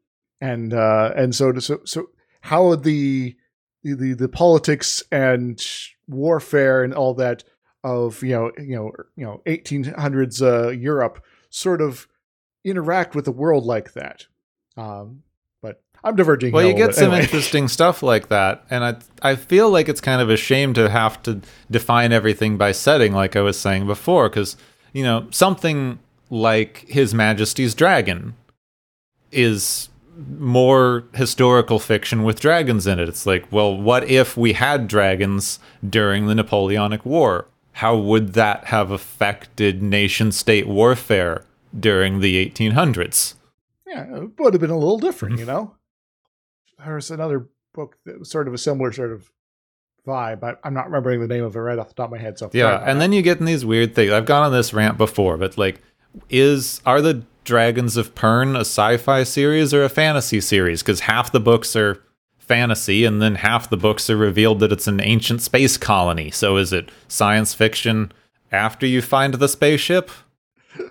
And 0.41 0.73
uh, 0.73 1.13
and 1.15 1.33
so 1.33 1.57
so 1.57 1.79
so 1.83 2.09
how 2.41 2.67
would 2.67 2.83
the 2.83 3.35
the 3.83 4.13
the 4.13 4.29
politics 4.29 5.01
and 5.11 5.63
warfare 6.07 6.83
and 6.83 6.93
all 6.93 7.15
that 7.15 7.43
of 7.87 8.21
you 8.21 8.33
know 8.33 8.51
you 8.57 8.75
know 8.75 8.91
you 9.15 9.25
know 9.25 9.41
1800s 9.45 10.41
uh, 10.41 10.69
Europe 10.69 11.23
sort 11.49 11.81
of 11.81 12.07
interact 12.63 13.15
with 13.15 13.27
a 13.27 13.31
world 13.31 13.65
like 13.65 13.93
that. 13.93 14.25
Um, 14.75 15.23
but 15.61 15.81
I'm 16.03 16.15
diverging. 16.15 16.51
Well, 16.51 16.67
you 16.67 16.73
get 16.73 16.93
some 16.93 17.05
anyway. 17.05 17.23
interesting 17.23 17.67
stuff 17.67 18.03
like 18.03 18.27
that, 18.27 18.65
and 18.69 18.83
I 18.83 18.95
I 19.21 19.35
feel 19.35 19.69
like 19.69 19.89
it's 19.89 20.01
kind 20.01 20.21
of 20.21 20.29
a 20.29 20.37
shame 20.37 20.73
to 20.73 20.89
have 20.89 21.21
to 21.23 21.41
define 21.71 22.11
everything 22.11 22.57
by 22.57 22.73
setting, 22.73 23.13
like 23.13 23.35
I 23.35 23.41
was 23.41 23.59
saying 23.59 23.87
before, 23.87 24.29
because 24.29 24.57
you 24.93 25.03
know 25.03 25.27
something 25.31 25.99
like 26.29 26.85
His 26.89 27.13
Majesty's 27.13 27.73
Dragon 27.73 28.35
is 29.31 29.89
more 30.39 31.03
historical 31.13 31.79
fiction 31.79 32.23
with 32.23 32.39
dragons 32.39 32.87
in 32.87 32.99
it. 32.99 33.07
It's 33.07 33.25
like, 33.25 33.49
well, 33.51 33.77
what 33.77 34.09
if 34.09 34.35
we 34.35 34.53
had 34.53 34.87
dragons 34.87 35.59
during 35.87 36.25
the 36.25 36.35
Napoleonic 36.35 37.05
War? 37.05 37.47
How 37.77 37.95
would 37.95 38.33
that 38.33 38.65
have 38.65 38.89
affected 38.89 39.83
nation 39.83 40.31
state 40.31 40.67
warfare 40.67 41.45
during 41.79 42.21
the 42.21 42.43
1800s? 42.43 43.35
Yeah, 43.85 44.15
it 44.15 44.31
would 44.39 44.55
have 44.55 44.61
been 44.61 44.71
a 44.71 44.77
little 44.77 44.97
different, 44.97 45.37
you 45.37 45.45
know? 45.45 45.75
There's 46.83 47.11
another 47.11 47.49
book 47.75 47.97
that 48.05 48.17
was 48.17 48.31
sort 48.31 48.47
of 48.47 48.55
a 48.55 48.57
similar 48.57 48.91
sort 48.91 49.11
of 49.11 49.29
vibe. 50.07 50.43
I, 50.43 50.55
I'm 50.63 50.73
not 50.73 50.85
remembering 50.85 51.19
the 51.19 51.27
name 51.27 51.43
of 51.43 51.55
it 51.55 51.59
right 51.59 51.77
off 51.77 51.89
the 51.89 51.93
top 51.93 52.07
of 52.07 52.13
my 52.13 52.17
head. 52.17 52.39
So 52.39 52.49
yeah, 52.51 52.81
and 52.83 52.99
then 52.99 53.13
you 53.13 53.21
get 53.21 53.37
in 53.39 53.45
these 53.45 53.63
weird 53.63 53.93
things. 53.93 54.11
I've 54.11 54.25
gone 54.25 54.41
on 54.41 54.51
this 54.51 54.73
rant 54.73 54.97
before, 54.97 55.37
but 55.37 55.55
like, 55.55 55.83
is 56.31 56.81
are 56.83 56.99
the 56.99 57.25
Dragons 57.43 57.95
of 57.95 58.15
Pern 58.15 58.55
a 58.55 58.61
sci-fi 58.61 59.21
series 59.21 59.71
or 59.71 59.83
a 59.83 59.89
fantasy 59.89 60.41
series? 60.41 60.81
Because 60.81 61.01
half 61.01 61.31
the 61.31 61.39
books 61.39 61.75
are 61.75 62.01
fantasy, 62.47 63.05
and 63.05 63.21
then 63.21 63.35
half 63.35 63.69
the 63.69 63.77
books 63.77 64.09
are 64.09 64.17
revealed 64.17 64.59
that 64.61 64.71
it's 64.71 64.87
an 64.87 65.01
ancient 65.01 65.41
space 65.41 65.77
colony. 65.77 66.31
So 66.31 66.57
is 66.57 66.73
it 66.73 66.89
science 67.07 67.53
fiction 67.53 68.11
after 68.51 68.85
you 68.85 69.01
find 69.01 69.35
the 69.35 69.47
spaceship? 69.47 70.09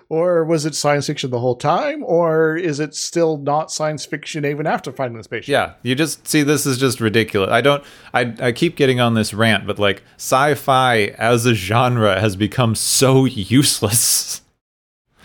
Or 0.09 0.43
was 0.43 0.65
it 0.65 0.75
science 0.75 1.07
fiction 1.07 1.29
the 1.31 1.39
whole 1.39 1.55
time? 1.55 2.03
Or 2.03 2.55
is 2.57 2.79
it 2.79 2.93
still 2.93 3.37
not 3.37 3.71
science 3.71 4.05
fiction 4.05 4.45
even 4.45 4.67
after 4.67 4.91
finding 4.91 5.17
the 5.17 5.23
spaceship? 5.23 5.49
Yeah, 5.51 5.73
you 5.81 5.95
just 5.95 6.27
see 6.27 6.43
this 6.43 6.65
is 6.65 6.77
just 6.77 6.99
ridiculous. 6.99 7.49
I 7.51 7.61
don't 7.61 7.83
I 8.13 8.33
I 8.39 8.51
keep 8.51 8.75
getting 8.75 8.99
on 8.99 9.13
this 9.13 9.33
rant, 9.33 9.65
but 9.65 9.79
like 9.79 10.03
sci-fi 10.17 11.05
as 11.17 11.45
a 11.45 11.53
genre 11.53 12.19
has 12.19 12.35
become 12.35 12.75
so 12.75 13.25
useless. 13.25 14.41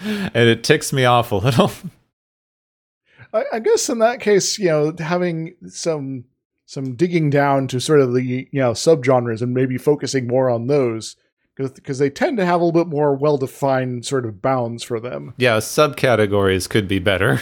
and 0.04 0.36
it 0.36 0.62
ticks 0.64 0.92
me 0.92 1.04
off 1.04 1.32
a 1.32 1.36
little. 1.36 1.72
I, 3.32 3.44
I, 3.54 3.58
guess 3.60 3.88
in 3.88 3.98
that 4.00 4.20
case, 4.20 4.58
you 4.58 4.66
know, 4.66 4.94
having 4.98 5.54
some 5.68 6.24
some 6.66 6.94
digging 6.94 7.30
down 7.30 7.68
to 7.68 7.80
sort 7.80 8.00
of 8.00 8.14
the 8.14 8.22
you 8.22 8.46
know 8.52 8.72
subgenres 8.72 9.42
and 9.42 9.54
maybe 9.54 9.78
focusing 9.78 10.26
more 10.26 10.48
on 10.48 10.66
those 10.66 11.16
because 11.56 11.98
they 11.98 12.10
tend 12.10 12.38
to 12.38 12.46
have 12.46 12.60
a 12.60 12.64
little 12.64 12.84
bit 12.84 12.90
more 12.90 13.14
well 13.14 13.36
defined 13.36 14.06
sort 14.06 14.24
of 14.24 14.40
bounds 14.40 14.82
for 14.82 14.98
them. 15.00 15.34
Yeah, 15.36 15.58
subcategories 15.58 16.68
could 16.68 16.88
be 16.88 16.98
better. 16.98 17.40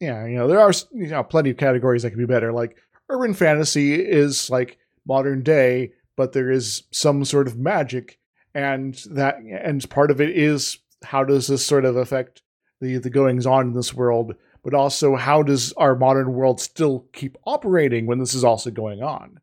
Yeah, 0.00 0.26
you 0.26 0.36
know, 0.36 0.48
there 0.48 0.60
are 0.60 0.72
you 0.92 1.08
know 1.08 1.22
plenty 1.22 1.50
of 1.50 1.56
categories 1.56 2.02
that 2.02 2.10
could 2.10 2.18
be 2.18 2.26
better. 2.26 2.52
Like 2.52 2.76
urban 3.08 3.34
fantasy 3.34 3.94
is 3.94 4.50
like 4.50 4.78
modern 5.06 5.42
day, 5.42 5.92
but 6.16 6.32
there 6.32 6.50
is 6.50 6.84
some 6.90 7.24
sort 7.24 7.46
of 7.46 7.58
magic, 7.58 8.18
and 8.54 8.94
that 9.10 9.38
and 9.38 9.88
part 9.90 10.10
of 10.10 10.20
it 10.20 10.30
is 10.30 10.78
how 11.04 11.24
does 11.24 11.46
this 11.46 11.64
sort 11.64 11.84
of 11.84 11.96
affect 11.96 12.42
the 12.80 12.98
the 12.98 13.10
goings 13.10 13.46
on 13.46 13.68
in 13.68 13.72
this 13.74 13.94
world 13.94 14.34
but 14.62 14.74
also 14.74 15.16
how 15.16 15.42
does 15.42 15.72
our 15.74 15.94
modern 15.94 16.32
world 16.32 16.60
still 16.60 17.06
keep 17.12 17.36
operating 17.44 18.06
when 18.06 18.18
this 18.18 18.34
is 18.34 18.44
also 18.44 18.70
going 18.70 19.02
on? 19.02 19.40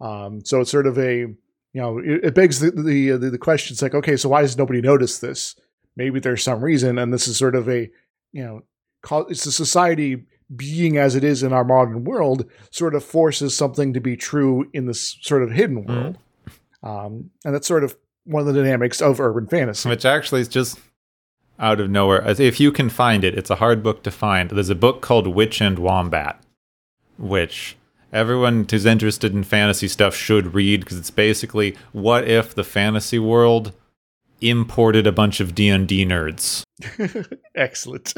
Um, 0.00 0.44
so 0.44 0.60
it's 0.60 0.70
sort 0.70 0.86
of 0.86 0.98
a 0.98 1.20
you 1.20 1.82
know 1.82 1.98
it, 1.98 2.24
it 2.24 2.34
begs 2.34 2.60
the, 2.60 2.70
the, 2.70 3.10
the 3.12 3.30
the 3.30 3.38
question 3.38 3.74
it's 3.74 3.82
like 3.82 3.94
okay 3.94 4.16
so 4.16 4.28
why 4.28 4.42
does 4.42 4.56
nobody 4.56 4.80
notice 4.80 5.18
this? 5.18 5.56
Maybe 5.96 6.20
there's 6.20 6.42
some 6.42 6.62
reason 6.62 6.98
and 6.98 7.12
this 7.12 7.28
is 7.28 7.36
sort 7.36 7.54
of 7.54 7.68
a 7.68 7.90
you 8.32 8.44
know 8.44 8.62
it's 9.28 9.46
a 9.46 9.52
society 9.52 10.26
being 10.54 10.96
as 10.96 11.14
it 11.14 11.24
is 11.24 11.42
in 11.42 11.52
our 11.52 11.64
modern 11.64 12.04
world 12.04 12.44
sort 12.70 12.94
of 12.94 13.04
forces 13.04 13.56
something 13.56 13.92
to 13.92 14.00
be 14.00 14.16
true 14.16 14.68
in 14.72 14.86
this 14.86 15.16
sort 15.22 15.42
of 15.42 15.50
hidden 15.50 15.84
world. 15.84 16.18
Mm-hmm. 16.18 16.88
um, 16.88 17.30
and 17.44 17.54
that's 17.54 17.66
sort 17.66 17.84
of 17.84 17.96
one 18.24 18.46
of 18.46 18.52
the 18.52 18.60
dynamics 18.60 19.00
of 19.00 19.20
urban 19.20 19.46
fantasy. 19.46 19.88
Which 19.88 20.04
actually 20.04 20.40
is 20.40 20.48
just 20.48 20.78
out 21.58 21.80
of 21.80 21.90
nowhere. 21.90 22.22
If 22.26 22.60
you 22.60 22.70
can 22.72 22.90
find 22.90 23.24
it, 23.24 23.36
it's 23.36 23.50
a 23.50 23.56
hard 23.56 23.82
book 23.82 24.02
to 24.04 24.10
find. 24.10 24.50
There's 24.50 24.70
a 24.70 24.74
book 24.74 25.00
called 25.00 25.26
Witch 25.26 25.60
and 25.60 25.78
Wombat, 25.78 26.40
which 27.18 27.76
everyone 28.12 28.66
who's 28.70 28.86
interested 28.86 29.34
in 29.34 29.44
fantasy 29.44 29.88
stuff 29.88 30.14
should 30.14 30.54
read 30.54 30.80
because 30.80 30.98
it's 30.98 31.10
basically 31.10 31.76
what 31.92 32.26
if 32.28 32.54
the 32.54 32.64
fantasy 32.64 33.18
world 33.18 33.72
imported 34.40 35.06
a 35.06 35.12
bunch 35.12 35.40
of 35.40 35.54
D&D 35.54 36.04
nerds. 36.04 36.64
Excellent. 37.54 38.14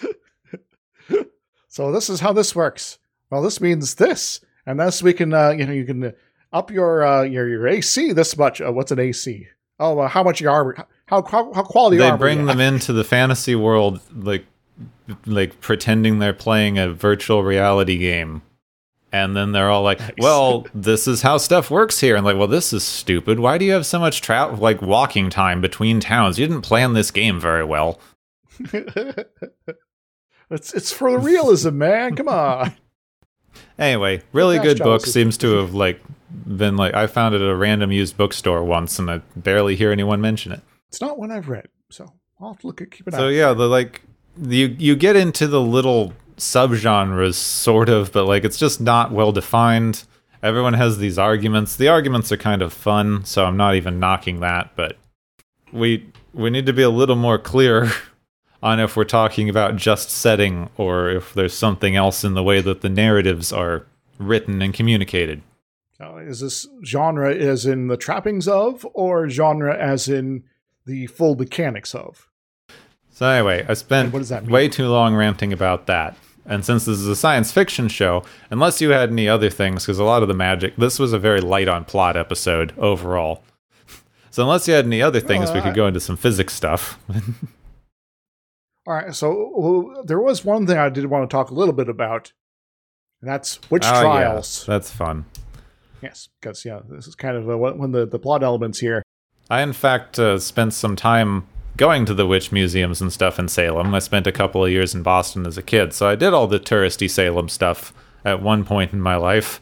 so 1.68 1.92
this 1.92 2.08
is 2.08 2.20
how 2.20 2.32
this 2.32 2.54
works. 2.54 2.98
Well, 3.30 3.42
this 3.42 3.60
means 3.60 3.96
this, 3.96 4.40
and 4.64 4.80
thus 4.80 5.02
we 5.02 5.12
can, 5.12 5.34
uh, 5.34 5.50
you 5.50 5.66
know, 5.66 5.72
you 5.72 5.84
can 5.84 6.14
up 6.50 6.70
your 6.70 7.06
uh, 7.06 7.22
your 7.22 7.46
your 7.46 7.68
AC 7.68 8.12
this 8.12 8.38
much. 8.38 8.62
Uh, 8.62 8.72
what's 8.72 8.90
an 8.90 8.98
AC? 8.98 9.48
Oh, 9.78 9.98
uh, 9.98 10.08
how 10.08 10.22
much 10.22 10.42
armor? 10.42 10.86
How 11.06 11.22
how, 11.22 11.52
how 11.52 11.62
quality 11.62 12.00
are 12.00 12.12
they 12.12 12.16
bring 12.16 12.46
them 12.46 12.60
into 12.60 12.92
the 12.92 13.04
fantasy 13.04 13.54
world 13.54 14.00
like 14.14 14.44
like 15.26 15.60
pretending 15.60 16.18
they're 16.18 16.32
playing 16.32 16.78
a 16.78 16.92
virtual 16.92 17.42
reality 17.42 17.98
game. 17.98 18.42
And 19.10 19.34
then 19.34 19.52
they're 19.52 19.70
all 19.70 19.82
like 19.82 20.00
well 20.18 20.66
this 20.74 21.08
is 21.08 21.22
how 21.22 21.38
stuff 21.38 21.70
works 21.70 22.00
here. 22.00 22.16
And 22.16 22.24
like 22.24 22.36
well 22.36 22.46
this 22.46 22.72
is 22.72 22.84
stupid. 22.84 23.40
Why 23.40 23.58
do 23.58 23.64
you 23.64 23.72
have 23.72 23.86
so 23.86 23.98
much 23.98 24.20
travel 24.20 24.58
like 24.58 24.82
walking 24.82 25.30
time 25.30 25.60
between 25.60 26.00
towns? 26.00 26.38
You 26.38 26.46
didn't 26.46 26.62
plan 26.62 26.92
this 26.92 27.10
game 27.10 27.40
very 27.40 27.64
well. 27.64 28.00
It's 30.50 30.72
it's 30.72 30.92
for 30.92 31.10
the 31.10 31.18
realism 31.18 31.76
man. 31.78 32.16
Come 32.16 32.28
on 32.28 32.74
anyway 33.78 34.22
really 34.32 34.58
good 34.58 34.78
book 34.78 35.04
seems 35.04 35.36
to 35.36 35.56
have 35.56 35.74
like 35.74 36.00
been 36.30 36.76
like 36.76 36.94
i 36.94 37.06
found 37.06 37.34
it 37.34 37.40
at 37.40 37.48
a 37.48 37.56
random 37.56 37.90
used 37.92 38.16
bookstore 38.16 38.62
once 38.64 38.98
and 38.98 39.10
i 39.10 39.18
barely 39.36 39.76
hear 39.76 39.92
anyone 39.92 40.20
mention 40.20 40.52
it 40.52 40.60
it's 40.88 41.00
not 41.00 41.18
one 41.18 41.30
I've 41.30 41.48
read, 41.48 41.68
so 41.90 42.12
I'll 42.40 42.48
have 42.48 42.60
to 42.60 42.66
look 42.66 42.80
at 42.80 42.90
keep 42.90 43.06
it 43.06 43.14
so, 43.14 43.28
yeah, 43.28 43.52
the 43.52 43.68
like 43.68 44.02
you 44.40 44.74
you 44.78 44.96
get 44.96 45.16
into 45.16 45.46
the 45.46 45.60
little 45.60 46.14
subgenres 46.36 47.34
sort 47.34 47.88
of, 47.88 48.12
but 48.12 48.24
like 48.24 48.44
it's 48.44 48.56
just 48.56 48.80
not 48.80 49.12
well 49.12 49.32
defined. 49.32 50.04
Everyone 50.42 50.74
has 50.74 50.98
these 50.98 51.18
arguments. 51.18 51.76
The 51.76 51.88
arguments 51.88 52.30
are 52.32 52.36
kind 52.36 52.62
of 52.62 52.72
fun, 52.72 53.24
so 53.24 53.44
I'm 53.44 53.56
not 53.56 53.74
even 53.74 53.98
knocking 53.98 54.40
that, 54.40 54.70
but 54.76 54.96
we 55.72 56.10
we 56.32 56.48
need 56.48 56.66
to 56.66 56.72
be 56.72 56.82
a 56.82 56.90
little 56.90 57.16
more 57.16 57.38
clear 57.38 57.90
on 58.62 58.80
if 58.80 58.96
we're 58.96 59.04
talking 59.04 59.48
about 59.48 59.76
just 59.76 60.10
setting 60.10 60.68
or 60.76 61.10
if 61.10 61.34
there's 61.34 61.54
something 61.54 61.96
else 61.96 62.24
in 62.24 62.34
the 62.34 62.42
way 62.42 62.60
that 62.60 62.80
the 62.80 62.88
narratives 62.88 63.52
are 63.52 63.86
written 64.18 64.60
and 64.62 64.74
communicated. 64.74 65.42
Is 66.28 66.40
this 66.40 66.66
genre 66.84 67.34
as 67.34 67.64
in 67.64 67.88
the 67.88 67.96
trappings 67.96 68.46
of, 68.46 68.86
or 68.92 69.28
genre 69.28 69.76
as 69.76 70.08
in 70.08 70.44
the 70.84 71.06
full 71.06 71.36
mechanics 71.36 71.94
of. 71.94 72.28
So 73.10 73.26
anyway, 73.26 73.64
I 73.68 73.74
spent 73.74 74.12
what 74.12 74.20
does 74.20 74.28
that 74.28 74.46
way 74.46 74.68
too 74.68 74.88
long 74.88 75.14
ranting 75.14 75.52
about 75.52 75.86
that. 75.86 76.16
And 76.46 76.64
since 76.64 76.84
this 76.84 76.98
is 76.98 77.08
a 77.08 77.16
science 77.16 77.52
fiction 77.52 77.88
show, 77.88 78.24
unless 78.50 78.80
you 78.80 78.90
had 78.90 79.10
any 79.10 79.28
other 79.28 79.50
things, 79.50 79.84
because 79.84 79.98
a 79.98 80.04
lot 80.04 80.22
of 80.22 80.28
the 80.28 80.34
magic, 80.34 80.76
this 80.76 80.98
was 80.98 81.12
a 81.12 81.18
very 81.18 81.40
light 81.40 81.68
on 81.68 81.84
plot 81.84 82.16
episode 82.16 82.72
overall. 82.78 83.42
So 84.30 84.42
unless 84.44 84.68
you 84.68 84.74
had 84.74 84.84
any 84.84 85.02
other 85.02 85.18
things, 85.18 85.50
uh, 85.50 85.54
we 85.54 85.60
could 85.62 85.74
go 85.74 85.88
into 85.88 85.98
some 85.98 86.16
physics 86.16 86.52
stuff. 86.54 86.96
all 88.88 88.94
right. 88.94 89.14
So 89.14 90.02
there 90.06 90.18
was 90.18 90.46
one 90.46 90.66
thing 90.66 90.78
I 90.78 90.88
did 90.88 91.04
want 91.06 91.28
to 91.28 91.32
talk 91.32 91.50
a 91.50 91.54
little 91.54 91.74
bit 91.74 91.90
about. 91.90 92.32
And 93.20 93.28
that's 93.28 93.60
witch 93.70 93.84
oh, 93.84 94.00
trials. 94.00 94.64
Yeah, 94.66 94.74
that's 94.74 94.90
fun. 94.90 95.26
Yes, 96.02 96.30
because 96.40 96.64
yeah, 96.64 96.80
this 96.88 97.06
is 97.06 97.14
kind 97.14 97.36
of 97.36 97.48
a, 97.48 97.58
one 97.58 97.80
of 97.82 97.92
the, 97.92 98.06
the 98.06 98.18
plot 98.18 98.42
elements 98.42 98.78
here. 98.78 99.02
I, 99.50 99.60
in 99.60 99.74
fact, 99.74 100.18
uh, 100.18 100.38
spent 100.38 100.72
some 100.72 100.96
time 100.96 101.46
going 101.76 102.06
to 102.06 102.14
the 102.14 102.26
witch 102.26 102.50
museums 102.50 103.02
and 103.02 103.12
stuff 103.12 103.38
in 103.38 103.48
Salem. 103.48 103.94
I 103.94 103.98
spent 103.98 104.26
a 104.26 104.32
couple 104.32 104.64
of 104.64 104.70
years 104.70 104.94
in 104.94 105.02
Boston 105.02 105.46
as 105.46 105.58
a 105.58 105.62
kid, 105.62 105.92
so 105.92 106.08
I 106.08 106.14
did 106.14 106.32
all 106.32 106.46
the 106.46 106.60
touristy 106.60 107.10
Salem 107.10 107.48
stuff 107.48 107.92
at 108.24 108.42
one 108.42 108.64
point 108.64 108.92
in 108.92 109.00
my 109.00 109.16
life. 109.16 109.60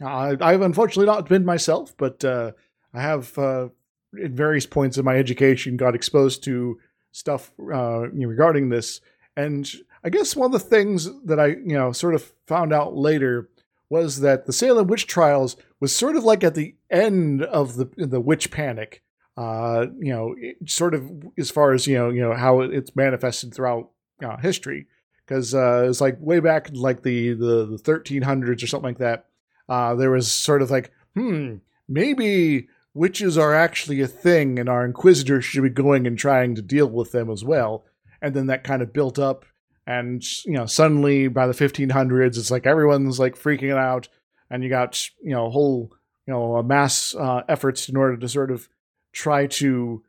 Uh, 0.00 0.36
I've 0.40 0.62
unfortunately 0.62 1.06
not 1.06 1.28
been 1.28 1.44
myself, 1.44 1.94
but 1.96 2.24
uh, 2.24 2.52
I 2.94 3.00
have 3.00 3.36
uh, 3.38 3.68
at 4.22 4.30
various 4.30 4.66
points 4.66 4.98
in 4.98 5.04
my 5.04 5.16
education 5.16 5.76
got 5.76 5.94
exposed 5.94 6.44
to 6.44 6.78
stuff 7.16 7.52
uh, 7.60 8.08
regarding 8.10 8.68
this, 8.68 9.00
and 9.36 9.70
I 10.04 10.10
guess 10.10 10.36
one 10.36 10.52
of 10.54 10.60
the 10.60 10.68
things 10.68 11.08
that 11.24 11.40
I 11.40 11.46
you 11.46 11.74
know 11.74 11.92
sort 11.92 12.14
of 12.14 12.32
found 12.46 12.72
out 12.72 12.96
later 12.96 13.48
was 13.88 14.20
that 14.20 14.46
the 14.46 14.52
Salem 14.52 14.86
witch 14.86 15.06
trials 15.06 15.56
was 15.80 15.94
sort 15.94 16.16
of 16.16 16.24
like 16.24 16.44
at 16.44 16.54
the 16.54 16.74
end 16.90 17.42
of 17.42 17.76
the 17.76 17.88
the 17.96 18.20
witch 18.20 18.50
panic. 18.50 19.02
Uh, 19.36 19.86
you 19.98 20.12
know, 20.12 20.34
sort 20.66 20.94
of 20.94 21.10
as 21.36 21.50
far 21.50 21.72
as 21.72 21.86
you 21.86 21.94
know, 21.94 22.08
you 22.10 22.20
know 22.20 22.34
how 22.34 22.60
it's 22.60 22.96
manifested 22.96 23.52
throughout 23.52 23.90
uh, 24.24 24.36
history, 24.38 24.86
because 25.24 25.54
uh, 25.54 25.86
it's 25.88 26.00
like 26.00 26.16
way 26.20 26.40
back 26.40 26.68
in 26.68 26.74
like 26.74 27.02
the, 27.02 27.34
the 27.34 27.66
the 27.66 27.78
1300s 27.82 28.62
or 28.62 28.66
something 28.66 28.88
like 28.88 28.98
that. 28.98 29.26
Uh, 29.68 29.94
there 29.94 30.10
was 30.10 30.30
sort 30.30 30.62
of 30.62 30.70
like, 30.70 30.90
hmm, 31.14 31.56
maybe 31.88 32.68
witches 32.96 33.38
are 33.38 33.54
actually 33.54 34.00
a 34.00 34.08
thing, 34.08 34.58
and 34.58 34.68
our 34.68 34.84
inquisitors 34.84 35.44
should 35.44 35.62
be 35.62 35.70
going 35.70 36.06
and 36.06 36.18
trying 36.18 36.54
to 36.54 36.62
deal 36.62 36.88
with 36.88 37.12
them 37.12 37.30
as 37.30 37.44
well. 37.44 37.84
And 38.20 38.34
then 38.34 38.46
that 38.46 38.64
kind 38.64 38.82
of 38.82 38.92
built 38.92 39.18
up 39.18 39.44
and 39.86 40.24
you 40.44 40.52
know 40.52 40.66
suddenly 40.66 41.28
by 41.28 41.46
the 41.46 41.52
1500s 41.52 42.36
it's 42.36 42.50
like 42.50 42.66
everyone's 42.66 43.20
like 43.20 43.36
freaking 43.36 43.76
out 43.76 44.08
and 44.50 44.62
you 44.62 44.68
got 44.68 45.08
you 45.22 45.30
know 45.30 45.48
whole 45.50 45.92
you 46.26 46.32
know 46.32 46.62
mass 46.62 47.14
uh, 47.14 47.42
efforts 47.48 47.88
in 47.88 47.96
order 47.96 48.16
to 48.16 48.28
sort 48.28 48.50
of 48.50 48.68
try 49.12 49.46
to 49.46 50.02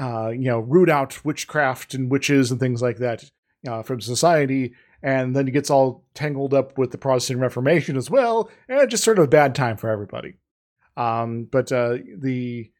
uh, 0.00 0.28
you 0.28 0.44
know 0.44 0.60
root 0.60 0.88
out 0.88 1.24
witchcraft 1.24 1.94
and 1.94 2.10
witches 2.10 2.50
and 2.50 2.60
things 2.60 2.80
like 2.80 2.98
that 2.98 3.30
uh, 3.68 3.82
from 3.82 4.00
society 4.00 4.72
and 5.02 5.36
then 5.36 5.46
it 5.46 5.52
gets 5.52 5.70
all 5.70 6.04
tangled 6.14 6.54
up 6.54 6.76
with 6.78 6.90
the 6.90 6.98
protestant 6.98 7.40
reformation 7.40 7.96
as 7.96 8.10
well 8.10 8.50
and 8.68 8.90
just 8.90 9.04
sort 9.04 9.18
of 9.18 9.24
a 9.24 9.28
bad 9.28 9.54
time 9.54 9.76
for 9.76 9.90
everybody 9.90 10.34
um, 10.98 11.44
but 11.44 11.70
uh, 11.70 11.98
the 12.18 12.70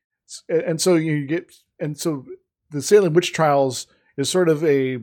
and 0.49 0.81
so 0.81 0.97
you 0.97 1.27
get 1.27 1.55
and 1.79 1.97
so 1.97 2.27
the 2.71 2.83
salem 2.83 3.14
witch 3.14 3.33
trials 3.33 3.87
is 4.16 4.29
sort 4.29 4.49
of 4.49 4.62
a 4.64 4.99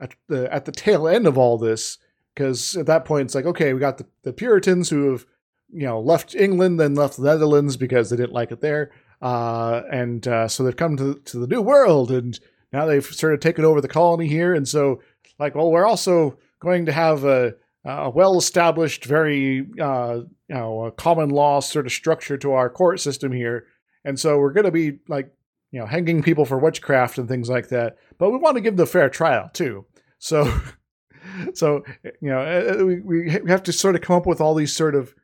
at 0.00 0.14
the 0.26 0.52
at 0.52 0.64
the 0.64 0.72
tail 0.72 1.06
end 1.06 1.26
of 1.26 1.38
all 1.38 1.56
this 1.56 1.98
because 2.34 2.76
at 2.76 2.86
that 2.86 3.04
point 3.04 3.26
it's 3.26 3.34
like 3.34 3.46
okay 3.46 3.72
we 3.72 3.80
got 3.80 3.98
the, 3.98 4.06
the 4.24 4.32
puritans 4.32 4.90
who 4.90 5.12
have 5.12 5.24
you 5.72 5.86
know 5.86 6.00
left 6.00 6.34
england 6.34 6.78
then 6.80 6.94
left 6.94 7.16
the 7.16 7.22
netherlands 7.22 7.76
because 7.76 8.10
they 8.10 8.16
didn't 8.16 8.32
like 8.32 8.50
it 8.52 8.60
there. 8.60 8.90
Uh, 9.20 9.82
and 9.90 10.28
uh, 10.28 10.46
so 10.46 10.62
they've 10.62 10.76
come 10.76 10.96
to, 10.96 11.14
to 11.24 11.38
the 11.38 11.46
new 11.48 11.60
world 11.60 12.10
and 12.12 12.38
now 12.72 12.86
they've 12.86 13.04
sort 13.04 13.34
of 13.34 13.40
taken 13.40 13.64
over 13.64 13.80
the 13.80 13.88
colony 13.88 14.28
here. 14.28 14.54
And 14.54 14.66
so 14.66 15.00
like 15.38 15.54
well 15.54 15.70
we're 15.70 15.86
also 15.86 16.38
going 16.60 16.86
to 16.86 16.92
have 16.92 17.24
a, 17.24 17.54
a 17.88 18.10
well 18.10 18.36
established 18.36 19.04
very 19.04 19.66
uh, 19.80 20.20
you 20.48 20.54
know 20.54 20.92
common 20.96 21.30
law 21.30 21.60
sort 21.60 21.86
of 21.86 21.92
structure 21.92 22.36
to 22.36 22.52
our 22.52 22.70
court 22.70 23.00
system 23.00 23.32
here 23.32 23.66
and 24.04 24.18
so 24.18 24.38
we're 24.38 24.52
going 24.52 24.64
to 24.64 24.72
be 24.72 24.98
like 25.08 25.32
you 25.70 25.80
know 25.80 25.86
hanging 25.86 26.22
people 26.22 26.44
for 26.44 26.58
witchcraft 26.58 27.18
and 27.18 27.28
things 27.28 27.48
like 27.48 27.68
that 27.68 27.96
but 28.18 28.30
we 28.30 28.38
want 28.38 28.56
to 28.56 28.60
give 28.60 28.76
them 28.76 28.84
a 28.84 28.86
fair 28.86 29.08
trial 29.08 29.50
too 29.52 29.84
so, 30.18 30.60
so 31.54 31.84
you 32.04 32.30
know, 32.30 32.40
uh, 32.40 32.84
we, 32.84 33.00
we 33.00 33.30
have 33.48 33.62
to 33.64 33.72
sort 33.72 33.94
of 33.94 34.02
come 34.02 34.16
up 34.16 34.26
with 34.26 34.40
all 34.40 34.54
these 34.54 34.74
sort 34.74 34.94
of 34.94 35.14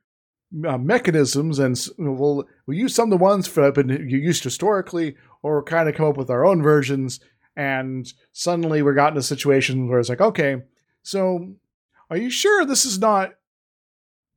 uh, 0.66 0.78
mechanisms, 0.78 1.58
and 1.58 1.78
we'll 1.98 2.46
we 2.66 2.76
use 2.76 2.94
some 2.94 3.12
of 3.12 3.18
the 3.18 3.22
ones 3.22 3.50
that 3.52 3.64
have 3.64 3.74
been 3.74 4.08
used 4.08 4.44
historically, 4.44 5.16
or 5.42 5.62
kind 5.62 5.88
of 5.88 5.94
come 5.94 6.06
up 6.06 6.16
with 6.16 6.30
our 6.30 6.44
own 6.44 6.62
versions. 6.62 7.20
And 7.56 8.12
suddenly 8.32 8.82
we're 8.82 8.94
got 8.94 9.12
in 9.12 9.18
a 9.18 9.22
situation 9.22 9.88
where 9.88 10.00
it's 10.00 10.08
like, 10.08 10.20
okay, 10.20 10.62
so 11.02 11.54
are 12.10 12.16
you 12.16 12.30
sure 12.30 12.64
this 12.64 12.84
is 12.84 12.98
not, 12.98 13.34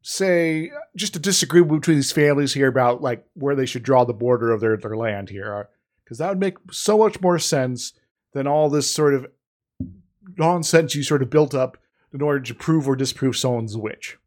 say, 0.02 0.72
just 0.96 1.16
a 1.16 1.20
disagreement 1.20 1.82
between 1.82 1.98
these 1.98 2.12
families 2.12 2.54
here 2.54 2.68
about 2.68 3.02
like 3.02 3.26
where 3.34 3.56
they 3.56 3.66
should 3.66 3.84
draw 3.84 4.04
the 4.04 4.14
border 4.14 4.52
of 4.52 4.62
their 4.62 4.78
their 4.78 4.98
land 4.98 5.30
here? 5.30 5.70
Because 6.04 6.18
that 6.20 6.30
would 6.30 6.40
make 6.40 6.58
so 6.72 6.98
much 6.98 7.22
more 7.22 7.40
sense 7.40 7.94
than 8.34 8.48
all 8.48 8.70
this 8.70 8.90
sort 8.90 9.14
of 9.14 9.28
nonsense 10.38 10.96
you 10.96 11.04
sort 11.04 11.22
of 11.22 11.30
built 11.30 11.54
up 11.54 11.78
in 12.14 12.22
order 12.22 12.40
to 12.40 12.54
prove 12.54 12.88
or 12.88 12.96
disprove 12.96 13.36
someone's 13.36 13.78
witch. 13.78 14.18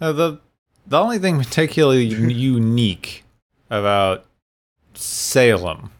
Uh, 0.00 0.12
the 0.12 0.40
the 0.86 0.98
only 0.98 1.18
thing 1.18 1.38
particularly 1.38 2.04
unique 2.32 3.24
about 3.70 4.24
Salem 4.94 5.90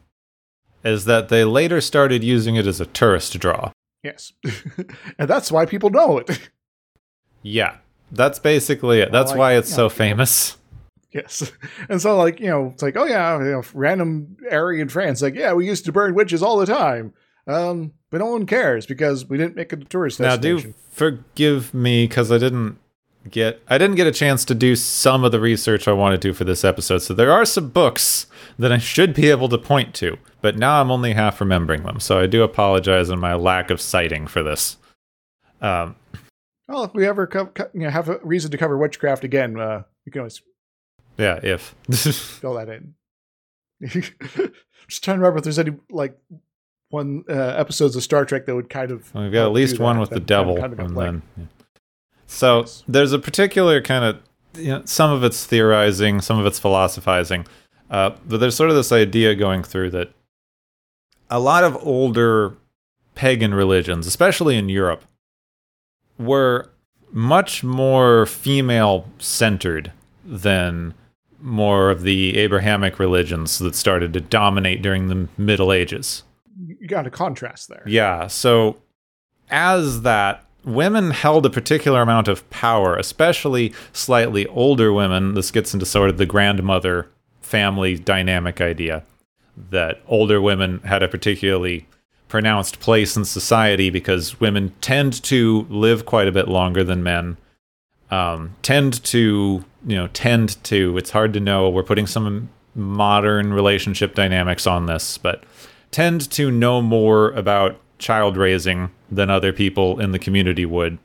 is 0.84 1.04
that 1.04 1.28
they 1.28 1.44
later 1.44 1.80
started 1.80 2.24
using 2.24 2.56
it 2.56 2.66
as 2.66 2.80
a 2.80 2.86
tourist 2.86 3.38
draw. 3.38 3.72
Yes, 4.02 4.32
and 5.18 5.28
that's 5.28 5.52
why 5.52 5.66
people 5.66 5.90
know 5.90 6.18
it. 6.18 6.50
Yeah, 7.48 7.76
that's 8.12 8.38
basically 8.38 9.00
it. 9.00 9.12
That's 9.12 9.30
like, 9.30 9.38
why 9.38 9.56
it's 9.56 9.72
so 9.72 9.88
famous. 9.88 10.56
Yes, 11.12 11.50
and 11.88 12.00
so 12.00 12.16
like 12.16 12.40
you 12.40 12.48
know, 12.48 12.70
it's 12.74 12.82
like 12.82 12.96
oh 12.96 13.06
yeah, 13.06 13.38
you 13.38 13.52
know, 13.52 13.62
random 13.74 14.36
area 14.48 14.82
in 14.82 14.88
France, 14.88 15.22
like 15.22 15.34
yeah, 15.34 15.52
we 15.52 15.66
used 15.66 15.84
to 15.86 15.92
burn 15.92 16.14
witches 16.14 16.42
all 16.42 16.58
the 16.58 16.66
time. 16.66 17.14
Um, 17.46 17.92
but 18.10 18.18
no 18.18 18.26
one 18.26 18.44
cares 18.44 18.84
because 18.84 19.26
we 19.26 19.38
didn't 19.38 19.56
make 19.56 19.72
it 19.72 19.80
a 19.80 19.84
tourist 19.84 20.20
now, 20.20 20.36
destination. 20.36 20.72
do 20.72 20.76
forgive 20.90 21.72
me 21.72 22.06
because 22.06 22.30
I 22.30 22.36
didn't 22.36 22.78
get 23.30 23.62
I 23.68 23.78
didn't 23.78 23.96
get 23.96 24.06
a 24.06 24.12
chance 24.12 24.44
to 24.46 24.54
do 24.54 24.76
some 24.76 25.24
of 25.24 25.32
the 25.32 25.40
research 25.40 25.88
I 25.88 25.92
wanted 25.92 26.20
to 26.22 26.28
do 26.28 26.34
for 26.34 26.44
this 26.44 26.64
episode. 26.64 26.98
So 26.98 27.14
there 27.14 27.32
are 27.32 27.44
some 27.44 27.70
books 27.70 28.26
that 28.58 28.70
I 28.70 28.78
should 28.78 29.14
be 29.14 29.30
able 29.30 29.48
to 29.48 29.58
point 29.58 29.94
to, 29.96 30.18
but 30.40 30.58
now 30.58 30.80
I'm 30.80 30.90
only 30.90 31.14
half 31.14 31.40
remembering 31.40 31.84
them. 31.84 32.00
So 32.00 32.20
I 32.20 32.26
do 32.26 32.42
apologize 32.42 33.08
on 33.10 33.18
my 33.18 33.34
lack 33.34 33.70
of 33.70 33.80
citing 33.80 34.26
for 34.26 34.42
this. 34.42 34.76
Um, 35.60 35.96
well, 36.68 36.84
if 36.84 36.94
we 36.94 37.06
ever 37.06 37.26
co- 37.26 37.46
co- 37.46 37.70
you 37.72 37.80
know, 37.80 37.90
have 37.90 38.08
a 38.08 38.18
reason 38.22 38.50
to 38.50 38.58
cover 38.58 38.76
witchcraft 38.76 39.24
again, 39.24 39.58
uh, 39.58 39.82
we 40.04 40.12
can 40.12 40.20
always 40.20 40.42
yeah, 41.18 41.40
if 41.42 41.74
fill 42.40 42.54
that 42.54 42.68
in. 42.68 42.94
Just 44.88 45.04
trying 45.04 45.16
to 45.16 45.20
remember 45.20 45.38
if 45.38 45.44
there's 45.44 45.58
any 45.58 45.72
like 45.90 46.16
one 46.90 47.24
uh, 47.28 47.32
episodes 47.32 47.96
of 47.96 48.02
Star 48.02 48.24
Trek 48.24 48.46
that 48.46 48.54
would 48.54 48.70
kind 48.70 48.90
of. 48.90 49.12
Well, 49.14 49.24
we've 49.24 49.32
got 49.32 49.46
at 49.46 49.52
least 49.52 49.78
one 49.78 49.98
with 49.98 50.10
the 50.10 50.20
devil, 50.20 50.56
kind 50.56 50.72
of 50.72 50.78
and 50.78 50.96
then. 50.96 51.22
Yeah. 51.36 51.44
So 52.26 52.60
yes. 52.60 52.84
there's 52.86 53.12
a 53.12 53.18
particular 53.18 53.82
kind 53.82 54.04
of, 54.04 54.22
you 54.54 54.68
know, 54.68 54.82
some 54.84 55.10
of 55.10 55.24
it's 55.24 55.44
theorizing, 55.44 56.20
some 56.20 56.38
of 56.38 56.46
it's 56.46 56.58
philosophizing, 56.58 57.46
uh, 57.90 58.10
but 58.26 58.38
there's 58.38 58.54
sort 58.54 58.70
of 58.70 58.76
this 58.76 58.92
idea 58.92 59.34
going 59.34 59.62
through 59.62 59.90
that 59.90 60.12
a 61.30 61.40
lot 61.40 61.64
of 61.64 61.76
older 61.84 62.54
pagan 63.14 63.54
religions, 63.54 64.06
especially 64.06 64.56
in 64.56 64.68
Europe, 64.68 65.04
were 66.18 66.70
much 67.12 67.64
more 67.64 68.26
female 68.26 69.06
centered 69.18 69.92
than 70.24 70.94
more 71.40 71.90
of 71.90 72.02
the 72.02 72.36
Abrahamic 72.36 72.98
religions 72.98 73.58
that 73.58 73.74
started 73.74 74.12
to 74.12 74.20
dominate 74.20 74.82
during 74.82 75.08
the 75.08 75.28
Middle 75.36 75.72
Ages 75.72 76.24
you 76.80 76.88
got 76.88 77.06
a 77.06 77.10
contrast 77.10 77.68
there. 77.68 77.82
Yeah. 77.86 78.26
So 78.26 78.78
as 79.50 80.02
that 80.02 80.44
women 80.64 81.10
held 81.12 81.46
a 81.46 81.50
particular 81.50 82.02
amount 82.02 82.28
of 82.28 82.48
power, 82.50 82.96
especially 82.96 83.72
slightly 83.92 84.46
older 84.48 84.92
women. 84.92 85.34
This 85.34 85.50
gets 85.50 85.72
into 85.72 85.86
sort 85.86 86.10
of 86.10 86.18
the 86.18 86.26
grandmother 86.26 87.08
family 87.40 87.96
dynamic 87.96 88.60
idea 88.60 89.04
that 89.70 90.00
older 90.06 90.40
women 90.40 90.80
had 90.80 91.02
a 91.02 91.08
particularly 91.08 91.86
pronounced 92.28 92.80
place 92.80 93.16
in 93.16 93.24
society 93.24 93.90
because 93.90 94.40
women 94.40 94.72
tend 94.80 95.22
to 95.24 95.66
live 95.70 96.06
quite 96.06 96.28
a 96.28 96.32
bit 96.32 96.48
longer 96.48 96.84
than 96.84 97.02
men. 97.02 97.36
Um, 98.10 98.56
tend 98.62 99.02
to, 99.04 99.64
you 99.86 99.96
know, 99.96 100.08
tend 100.08 100.62
to, 100.64 100.96
it's 100.96 101.10
hard 101.10 101.32
to 101.34 101.40
know. 101.40 101.68
We're 101.68 101.82
putting 101.82 102.06
some 102.06 102.50
modern 102.74 103.52
relationship 103.52 104.14
dynamics 104.14 104.66
on 104.66 104.86
this, 104.86 105.18
but 105.18 105.44
tend 105.90 106.30
to 106.32 106.50
know 106.50 106.80
more 106.80 107.30
about 107.32 107.80
child 107.98 108.36
raising 108.36 108.90
than 109.10 109.30
other 109.30 109.52
people 109.52 110.00
in 110.00 110.12
the 110.12 110.18
community 110.18 110.64
would. 110.64 110.98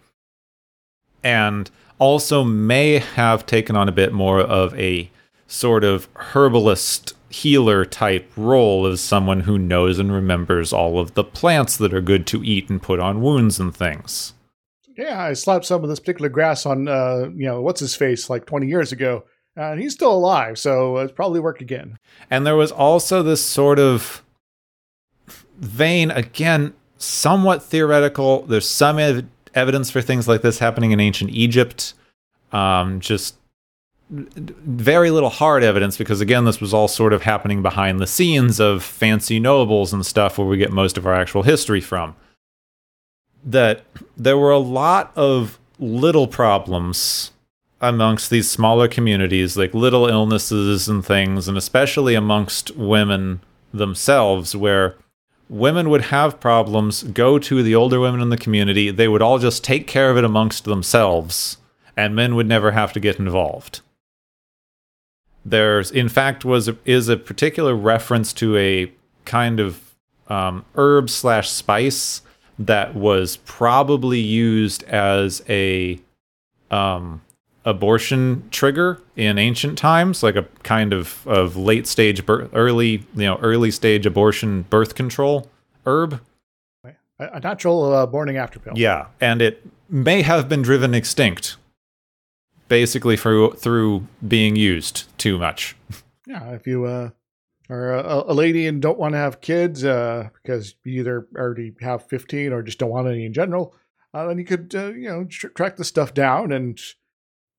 And 1.24 1.70
also 2.00 2.44
may 2.44 3.00
have 3.00 3.46
taken 3.46 3.76
on 3.76 3.88
a 3.88 3.94
bit 3.94 4.12
more 4.12 4.40
of 4.40 4.78
a 4.78 5.10
sort 5.48 5.84
of 5.84 6.08
herbalist 6.16 7.14
healer 7.34 7.84
type 7.84 8.32
role 8.38 8.86
as 8.86 9.02
someone 9.02 9.42
who 9.42 9.58
knows 9.58 9.98
and 9.98 10.12
remembers 10.12 10.72
all 10.72 11.00
of 11.00 11.16
the 11.16 11.24
plants 11.24 11.78
that 11.78 11.94
are 11.94 12.02
good 12.02 12.28
to 12.28 12.44
eat 12.44 12.70
and 12.70 12.82
put 12.82 13.00
on 13.00 13.22
wounds 13.22 13.60
and 13.60 13.76
things. 13.76 14.34
Yeah, 14.96 15.20
I 15.20 15.34
slapped 15.34 15.66
some 15.66 15.84
of 15.84 15.90
this 15.90 16.00
particular 16.00 16.30
grass 16.30 16.68
on, 16.68 16.88
uh, 16.88 17.30
you 17.34 17.48
know, 17.48 17.60
what's 17.62 17.80
his 17.80 17.96
face 17.96 18.30
like 18.30 18.46
20 18.46 18.68
years 18.68 18.92
ago, 18.92 19.24
and 19.56 19.82
he's 19.82 19.94
still 19.94 20.14
alive, 20.14 20.60
so 20.60 20.98
it's 20.98 21.12
probably 21.12 21.40
work 21.40 21.60
again. 21.60 21.98
And 22.30 22.46
there 22.46 22.56
was 22.56 22.72
also 22.72 23.24
this 23.24 23.44
sort 23.44 23.80
of 23.80 24.24
vein, 25.58 26.12
again, 26.12 26.76
somewhat 27.00 27.64
theoretical. 27.64 28.44
There's 28.44 28.70
some 28.70 29.00
ev- 29.00 29.26
evidence 29.56 29.90
for 29.90 30.02
things 30.02 30.28
like 30.28 30.44
this 30.44 30.60
happening 30.60 30.92
in 30.92 31.00
ancient 31.00 31.32
Egypt. 31.32 31.96
Um, 32.52 33.00
just 33.00 33.36
very 34.14 35.10
little 35.10 35.30
hard 35.30 35.64
evidence 35.64 35.98
because, 35.98 36.22
again, 36.22 36.46
this 36.46 36.62
was 36.62 36.74
all 36.74 36.88
sort 36.88 37.14
of 37.14 37.24
happening 37.24 37.62
behind 37.62 38.00
the 38.00 38.08
scenes 38.08 38.60
of 38.60 38.84
fancy 38.84 39.40
nobles 39.40 39.92
and 39.92 40.06
stuff 40.06 40.38
where 40.38 40.48
we 40.48 40.58
get 40.58 40.72
most 40.72 40.98
of 40.98 41.08
our 41.08 41.16
actual 41.16 41.44
history 41.44 41.82
from. 41.82 42.16
That 43.44 43.84
there 44.16 44.38
were 44.38 44.52
a 44.52 44.60
lot 44.60 45.12
of 45.16 45.60
little 45.80 46.28
problems 46.28 47.32
amongst 47.82 48.30
these 48.30 48.50
smaller 48.50 48.88
communities, 48.88 49.58
like 49.58 49.74
little 49.74 50.08
illnesses 50.08 50.88
and 50.88 51.06
things, 51.06 51.48
and 51.48 51.58
especially 51.58 52.16
amongst 52.16 52.76
women 52.78 53.42
themselves, 53.74 54.56
where 54.56 54.96
women 55.50 55.90
would 55.90 56.04
have 56.04 56.40
problems, 56.40 57.04
go 57.04 57.38
to 57.38 57.62
the 57.62 57.76
older 57.76 58.00
women 58.00 58.22
in 58.22 58.30
the 58.30 58.38
community, 58.38 58.90
they 58.90 59.08
would 59.08 59.22
all 59.22 59.40
just 59.40 59.64
take 59.64 59.88
care 59.88 60.10
of 60.10 60.18
it 60.18 60.24
amongst 60.24 60.64
themselves, 60.64 61.58
and 61.98 62.16
men 62.16 62.36
would 62.36 62.48
never 62.48 62.72
have 62.72 62.94
to 62.94 63.00
get 63.00 63.20
involved. 63.20 63.82
There's, 65.46 65.92
in 65.92 66.10
fact, 66.10 66.46
was 66.46 66.70
is 66.86 67.10
a 67.10 67.18
particular 67.18 67.76
reference 67.76 68.32
to 68.34 68.56
a 68.58 68.92
kind 69.26 69.60
of 69.60 69.96
um, 70.28 70.66
herb 70.76 71.10
slash 71.10 71.50
spice 71.50 72.22
that 72.60 72.96
was 72.96 73.38
probably 73.38 74.20
used 74.20 74.84
as 74.84 75.44
a 75.50 76.00
um, 76.72 77.22
abortion 77.66 78.48
trigger 78.52 79.02
in 79.16 79.38
ancient 79.38 79.78
times, 79.78 80.24
like 80.24 80.36
a 80.36 80.44
kind 80.64 80.94
of, 80.94 81.26
of 81.28 81.56
late 81.56 81.88
stage, 81.88 82.26
birth, 82.26 82.50
early 82.54 83.06
you 83.16 83.26
know 83.26 83.38
early 83.42 83.72
stage 83.72 84.06
abortion 84.06 84.64
birth 84.64 84.96
control 84.96 85.50
herb. 85.86 86.22
A, 87.20 87.40
natural 87.40 87.94
uh, 87.94 88.08
morning 88.08 88.38
after 88.38 88.60
pill. 88.60 88.74
Yeah, 88.76 89.06
and 89.22 89.42
it 89.42 89.66
may 89.88 90.24
have 90.24 90.50
been 90.50 90.62
driven 90.62 90.94
extinct, 90.94 91.58
basically 92.68 93.18
through 93.18 93.54
through 93.54 94.08
being 94.28 94.56
used 94.56 95.06
too 95.18 95.38
much. 95.38 95.76
Yeah, 96.28 96.52
if 96.52 96.66
you 96.68 96.86
uh, 96.86 97.10
are 97.70 97.94
a, 97.94 98.24
a 98.28 98.34
lady 98.34 98.68
and 98.68 98.82
don't 98.82 99.00
want 99.00 99.14
to 99.14 99.18
have 99.20 99.42
kids 99.42 99.84
uh, 99.84 100.30
because 100.42 100.76
you 100.84 101.02
either 101.02 101.28
already 101.36 101.74
have 101.82 102.08
15 102.08 102.54
or 102.54 102.64
just 102.64 102.80
don't 102.80 102.90
want 102.90 103.08
any 103.08 103.26
in 103.26 103.34
general, 103.34 103.76
uh, 104.14 104.28
then 104.28 104.38
you 104.38 104.46
could 104.46 104.74
uh, 104.76 104.94
you 104.94 105.10
know 105.10 105.26
tr- 105.26 105.48
track 105.48 105.76
the 105.76 105.84
stuff 105.84 106.14
down 106.14 106.52
and 106.52 106.80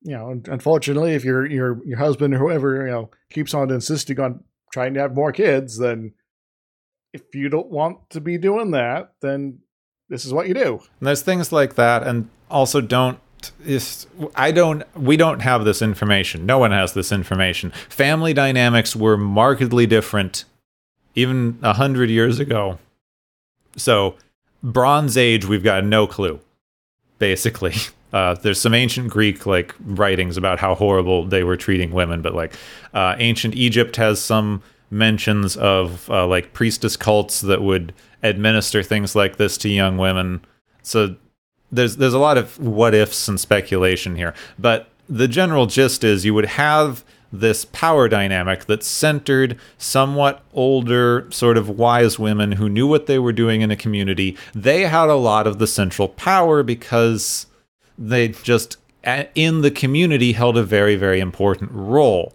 you 0.03 0.13
know 0.13 0.41
unfortunately 0.47 1.15
if 1.15 1.25
your 1.25 1.47
your 1.47 1.85
your 1.85 1.99
husband 1.99 2.35
or 2.35 2.39
whoever 2.39 2.87
you 2.87 2.93
know 2.93 3.11
keeps 3.31 3.55
on 3.55 3.71
insisting 3.71 4.21
on 4.21 4.45
trying 4.73 4.95
to 4.95 5.01
have 5.01 5.15
more 5.15 5.33
kids 5.33 5.79
then 5.79 6.13
if 7.13 7.35
you 7.35 7.49
don't 7.49 7.71
want 7.71 8.11
to 8.11 8.21
be 8.21 8.37
doing 8.37 8.73
that 8.73 9.15
then 9.21 9.59
this 10.09 10.25
is 10.25 10.33
what 10.33 10.49
you 10.49 10.55
do 10.55 10.81
And 11.01 11.09
there's 11.09 11.23
things 11.23 11.53
like 11.53 11.75
that, 11.75 12.03
and 12.03 12.29
also 12.51 12.81
don't. 12.81 13.19
Is 13.65 14.07
I 14.35 14.51
don't. 14.51 14.83
We 14.97 15.17
don't 15.17 15.41
have 15.41 15.65
this 15.65 15.83
information. 15.83 16.47
No 16.47 16.59
one 16.59 16.71
has 16.71 16.95
this 16.95 17.13
information. 17.13 17.71
Family 17.89 18.33
dynamics 18.33 18.95
were 18.95 19.17
markedly 19.17 19.87
different, 19.87 20.45
even 21.15 21.59
a 21.63 21.75
hundred 21.75 22.11
years 22.11 22.39
ago. 22.39 22.79
So, 23.77 24.17
Bronze 24.63 25.17
Age, 25.17 25.45
we've 25.47 25.65
got 25.65 25.85
no 25.85 26.07
clue. 26.07 26.41
Basically, 27.19 27.75
uh, 28.13 28.35
there's 28.35 28.61
some 28.61 28.75
ancient 28.75 29.11
Greek 29.11 29.47
like 29.47 29.75
writings 29.85 30.37
about 30.37 30.59
how 30.59 30.75
horrible 30.75 31.25
they 31.25 31.43
were 31.45 31.57
treating 31.57 31.91
women, 31.91 32.23
but 32.23 32.35
like 32.35 32.55
uh, 32.93 33.17
ancient 33.19 33.55
Egypt 33.55 33.97
has 33.97 34.21
some 34.21 34.63
mentions 34.91 35.57
of 35.57 36.09
uh, 36.09 36.27
like 36.27 36.53
priestess 36.53 36.97
cults 36.97 37.41
that 37.41 37.63
would 37.63 37.93
administer 38.23 38.83
things 38.83 39.15
like 39.15 39.37
this 39.37 39.59
to 39.59 39.69
young 39.69 39.99
women. 39.99 40.45
So 40.83 41.17
there's 41.75 41.97
there's 41.97 42.15
a 42.15 42.19
lot 42.19 42.39
of 42.39 42.59
what 42.59 42.95
ifs 42.95 43.29
and 43.29 43.39
speculation 43.39 44.17
here, 44.17 44.35
but 44.59 44.89
the 45.09 45.29
general 45.29 45.67
gist 45.67 46.05
is 46.05 46.25
you 46.25 46.35
would 46.35 46.47
have 46.47 47.05
this 47.33 47.65
power 47.65 48.09
dynamic 48.09 48.67
that 48.67 48.85
centered 48.85 49.59
somewhat 49.77 50.43
older, 50.53 51.27
sort 51.31 51.57
of 51.59 51.69
wise 51.69 52.19
women 52.19 52.53
who 52.53 52.69
knew 52.69 52.87
what 52.87 53.07
they 53.07 53.19
were 53.19 53.33
doing 53.33 53.61
in 53.61 53.71
a 53.71 53.77
community. 53.77 54.37
They 54.55 54.83
had 54.83 55.09
a 55.09 55.17
lot 55.17 55.47
of 55.47 55.59
the 55.59 55.67
central 55.67 56.09
power 56.09 56.63
because 56.63 57.47
they 57.99 58.29
just 58.29 58.77
in 59.35 59.61
the 59.61 59.71
community 59.71 60.33
held 60.33 60.57
a 60.57 60.63
very 60.63 60.97
very 60.97 61.21
important 61.21 61.71
role 61.73 62.35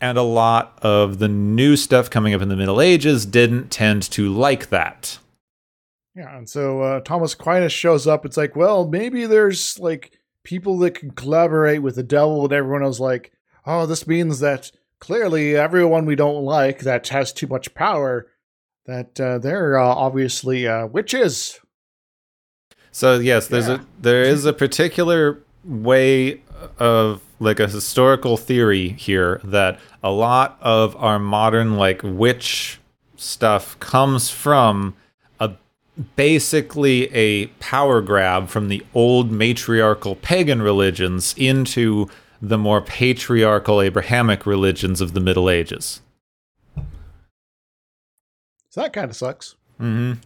and 0.00 0.16
a 0.16 0.22
lot 0.22 0.78
of 0.82 1.18
the 1.18 1.28
new 1.28 1.76
stuff 1.76 2.08
coming 2.08 2.32
up 2.32 2.40
in 2.40 2.48
the 2.48 2.56
Middle 2.56 2.80
Ages 2.80 3.26
didn't 3.26 3.70
tend 3.70 4.02
to 4.12 4.32
like 4.32 4.70
that. 4.70 5.18
Yeah 6.14 6.36
and 6.36 6.48
so 6.48 6.82
uh, 6.82 7.00
thomas 7.00 7.34
aquinas 7.34 7.72
shows 7.72 8.06
up 8.06 8.24
it's 8.24 8.36
like 8.36 8.56
well 8.56 8.86
maybe 8.86 9.26
there's 9.26 9.78
like 9.78 10.18
people 10.44 10.78
that 10.78 10.92
can 10.94 11.10
collaborate 11.10 11.82
with 11.82 11.94
the 11.96 12.02
devil 12.02 12.44
and 12.44 12.52
everyone 12.52 12.82
was 12.82 13.00
like 13.00 13.32
oh 13.66 13.86
this 13.86 14.06
means 14.06 14.40
that 14.40 14.70
clearly 14.98 15.56
everyone 15.56 16.04
we 16.06 16.14
don't 16.16 16.44
like 16.44 16.80
that 16.80 17.06
has 17.08 17.32
too 17.32 17.46
much 17.46 17.72
power 17.74 18.26
that 18.86 19.20
uh, 19.20 19.38
they're 19.38 19.78
uh, 19.78 19.84
obviously 19.86 20.66
uh, 20.66 20.86
witches 20.86 21.60
So 22.92 23.18
yes, 23.20 23.46
there's 23.48 23.68
Yeah. 23.68 23.74
a 23.82 24.02
there 24.02 24.22
is 24.22 24.44
a 24.46 24.52
particular 24.52 25.38
way 25.64 26.42
of 26.78 27.20
like 27.38 27.60
a 27.60 27.68
historical 27.68 28.36
theory 28.36 28.88
here 28.90 29.40
that 29.44 29.78
a 30.02 30.10
lot 30.10 30.58
of 30.60 30.96
our 30.96 31.18
modern 31.18 31.76
like 31.76 32.00
witch 32.02 32.80
stuff 33.16 33.78
comes 33.78 34.28
from 34.30 34.94
a 34.96 34.99
basically 36.16 37.12
a 37.14 37.46
power 37.58 38.00
grab 38.00 38.48
from 38.48 38.68
the 38.68 38.84
old 38.94 39.30
matriarchal 39.30 40.16
pagan 40.16 40.62
religions 40.62 41.34
into 41.36 42.08
the 42.42 42.56
more 42.58 42.80
patriarchal 42.80 43.80
Abrahamic 43.82 44.46
religions 44.46 45.00
of 45.00 45.12
the 45.12 45.20
Middle 45.20 45.50
Ages. 45.50 46.00
so 48.70 48.80
that 48.80 48.92
kind 48.92 49.10
of 49.10 49.16
sucks 49.16 49.56
Mm-hmm. 49.80 50.20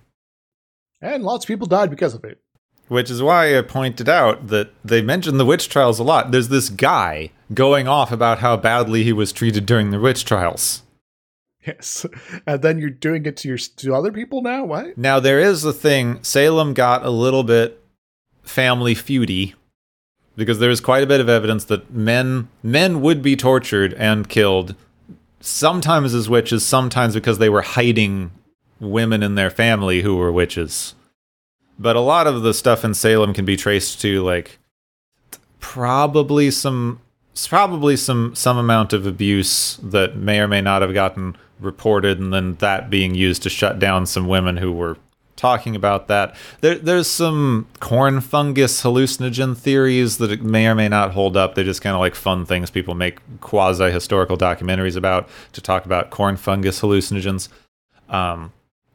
and 1.00 1.22
lots 1.22 1.44
of 1.44 1.48
people 1.48 1.66
died 1.68 1.90
because 1.90 2.12
of 2.14 2.24
it 2.24 2.40
Which 2.88 3.08
is 3.10 3.22
why 3.22 3.56
I 3.56 3.62
pointed 3.62 4.08
out 4.08 4.48
that 4.48 4.70
they 4.84 5.00
mentioned 5.00 5.38
the 5.40 5.44
witch 5.46 5.68
trials 5.68 5.98
a 5.98 6.04
lot. 6.04 6.30
There's 6.32 6.48
this 6.48 6.68
guy 6.68 7.30
going 7.52 7.86
off 7.88 8.12
about 8.12 8.40
how 8.40 8.56
badly 8.56 9.04
he 9.04 9.12
was 9.12 9.32
treated 9.32 9.64
during 9.64 9.90
the 9.90 9.98
witch 10.00 10.24
trials. 10.24 10.82
Yes. 11.66 12.06
And 12.46 12.62
then 12.62 12.78
you're 12.78 12.90
doing 12.90 13.26
it 13.26 13.36
to 13.38 13.48
your 13.48 13.58
to 13.58 13.94
other 13.94 14.12
people 14.12 14.42
now? 14.42 14.64
What? 14.64 14.96
Now, 14.98 15.20
there 15.20 15.40
is 15.40 15.64
a 15.64 15.72
thing, 15.72 16.22
Salem 16.22 16.74
got 16.74 17.04
a 17.04 17.10
little 17.10 17.42
bit 17.42 17.80
family 18.42 18.94
feudy 18.94 19.54
because 20.36 20.58
there 20.58 20.70
is 20.70 20.80
quite 20.80 21.02
a 21.02 21.06
bit 21.06 21.20
of 21.20 21.28
evidence 21.28 21.64
that 21.66 21.92
men 21.92 22.48
men 22.62 23.00
would 23.00 23.22
be 23.22 23.36
tortured 23.36 23.94
and 23.94 24.28
killed. 24.28 24.74
Sometimes 25.40 26.14
as 26.14 26.28
witches, 26.28 26.64
sometimes 26.64 27.14
because 27.14 27.38
they 27.38 27.50
were 27.50 27.62
hiding 27.62 28.30
women 28.80 29.22
in 29.22 29.34
their 29.34 29.50
family 29.50 30.02
who 30.02 30.16
were 30.16 30.32
witches. 30.32 30.94
But 31.78 31.96
a 31.96 32.00
lot 32.00 32.26
of 32.26 32.42
the 32.42 32.54
stuff 32.54 32.84
in 32.84 32.94
Salem 32.94 33.34
can 33.34 33.44
be 33.44 33.56
traced 33.56 34.00
to 34.02 34.22
like 34.22 34.58
probably 35.60 36.50
some 36.50 37.00
probably 37.48 37.96
some 37.96 38.34
some 38.34 38.56
amount 38.56 38.92
of 38.92 39.06
abuse 39.06 39.78
that 39.82 40.16
may 40.16 40.40
or 40.40 40.48
may 40.48 40.60
not 40.60 40.82
have 40.82 40.94
gotten 40.94 41.36
reported 41.60 42.18
and 42.18 42.32
then 42.32 42.54
that 42.56 42.90
being 42.90 43.14
used 43.14 43.42
to 43.42 43.50
shut 43.50 43.78
down 43.78 44.06
some 44.06 44.26
women 44.26 44.56
who 44.56 44.72
were 44.72 44.96
talking 45.36 45.74
about 45.74 46.08
that. 46.08 46.34
There, 46.60 46.76
there's 46.76 47.08
some 47.08 47.66
corn 47.80 48.20
fungus 48.20 48.82
hallucinogen 48.82 49.56
theories 49.56 50.18
that 50.18 50.42
may 50.42 50.66
or 50.66 50.74
may 50.74 50.88
not 50.88 51.12
hold 51.12 51.36
up. 51.36 51.54
They're 51.54 51.64
just 51.64 51.82
kind 51.82 51.94
of 51.94 52.00
like 52.00 52.14
fun 52.14 52.46
things 52.46 52.70
people 52.70 52.94
make 52.94 53.18
quasi 53.40 53.90
historical 53.90 54.36
documentaries 54.36 54.96
about 54.96 55.28
to 55.52 55.60
talk 55.60 55.84
about 55.84 56.10
corn 56.10 56.36
fungus 56.36 56.80
hallucinogens. 56.80 57.48
Um, 58.08 58.52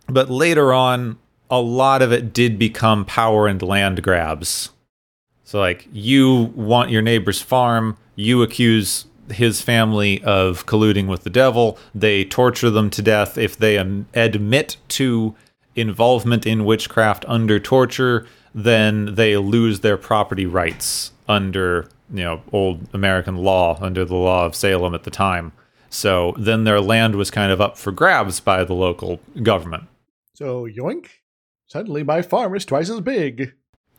but 0.07 0.30
later 0.30 0.74
on 0.74 1.18
a 1.49 1.60
lot 1.60 2.01
of 2.01 2.12
it 2.12 2.32
did 2.34 2.60
become 2.60 3.05
power 3.05 3.47
and 3.47 3.62
land 3.62 4.03
grabs. 4.03 4.70
So, 5.43 5.60
like, 5.60 5.88
you 5.91 6.51
want 6.55 6.91
your 6.91 7.01
neighbor's 7.01 7.41
farm, 7.41 7.97
you 8.16 8.43
accuse 8.43 9.05
his 9.32 9.62
family 9.62 10.24
of 10.24 10.66
colluding 10.66 11.08
with 11.08 11.24
the 11.24 11.30
devil, 11.30 11.78
they 11.94 12.26
torture 12.26 12.70
them 12.70 12.90
to 12.92 13.02
death. 13.02 13.38
If 13.38 13.58
they 13.58 13.78
admit 13.78 14.78
to 14.90 15.36
involvement 15.76 16.46
in 16.46 16.66
witchcraft 16.66 17.26
under 17.28 17.60
torture, 17.60 18.28
then 18.54 19.16
they 19.16 19.38
lose 19.38 19.82
their 19.82 19.98
property 19.98 20.46
rights 20.46 21.12
under, 21.28 21.88
you 22.12 22.24
know, 22.24 22.42
old 22.52 22.88
American 22.94 23.38
law, 23.38 23.78
under 23.82 24.04
the 24.04 24.16
law 24.16 24.46
of 24.46 24.56
Salem 24.56 24.96
at 24.96 25.04
the 25.04 25.12
time. 25.12 25.52
So 25.90 26.34
then 26.38 26.64
their 26.64 26.82
land 26.82 27.16
was 27.16 27.32
kind 27.32 27.52
of 27.52 27.62
up 27.62 27.78
for 27.78 27.92
grabs 27.92 28.40
by 28.40 28.64
the 28.64 28.74
local 28.74 29.20
government. 29.42 29.86
so 30.34 30.66
yoink 30.68 31.08
suddenly 31.68 32.04
my 32.04 32.22
farm 32.22 32.56
is 32.56 32.66
twice 32.66 32.90
as 32.90 33.02
big 33.02 33.54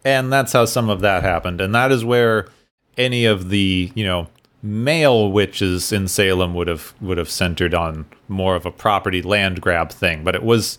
and 0.04 0.32
that's 0.32 0.52
how 0.52 0.64
some 0.64 0.88
of 0.88 1.00
that 1.00 1.22
happened 1.22 1.60
and 1.60 1.74
that 1.74 1.92
is 1.92 2.04
where 2.04 2.48
any 2.96 3.24
of 3.24 3.50
the 3.50 3.92
you 3.94 4.04
know 4.04 4.26
male 4.62 5.30
witches 5.30 5.92
in 5.92 6.06
salem 6.06 6.54
would 6.54 6.68
have 6.68 6.94
would 7.00 7.18
have 7.18 7.30
centered 7.30 7.74
on 7.74 8.06
more 8.28 8.56
of 8.56 8.66
a 8.66 8.70
property 8.70 9.22
land 9.22 9.60
grab 9.60 9.90
thing 9.90 10.22
but 10.22 10.34
it 10.34 10.42
was 10.42 10.78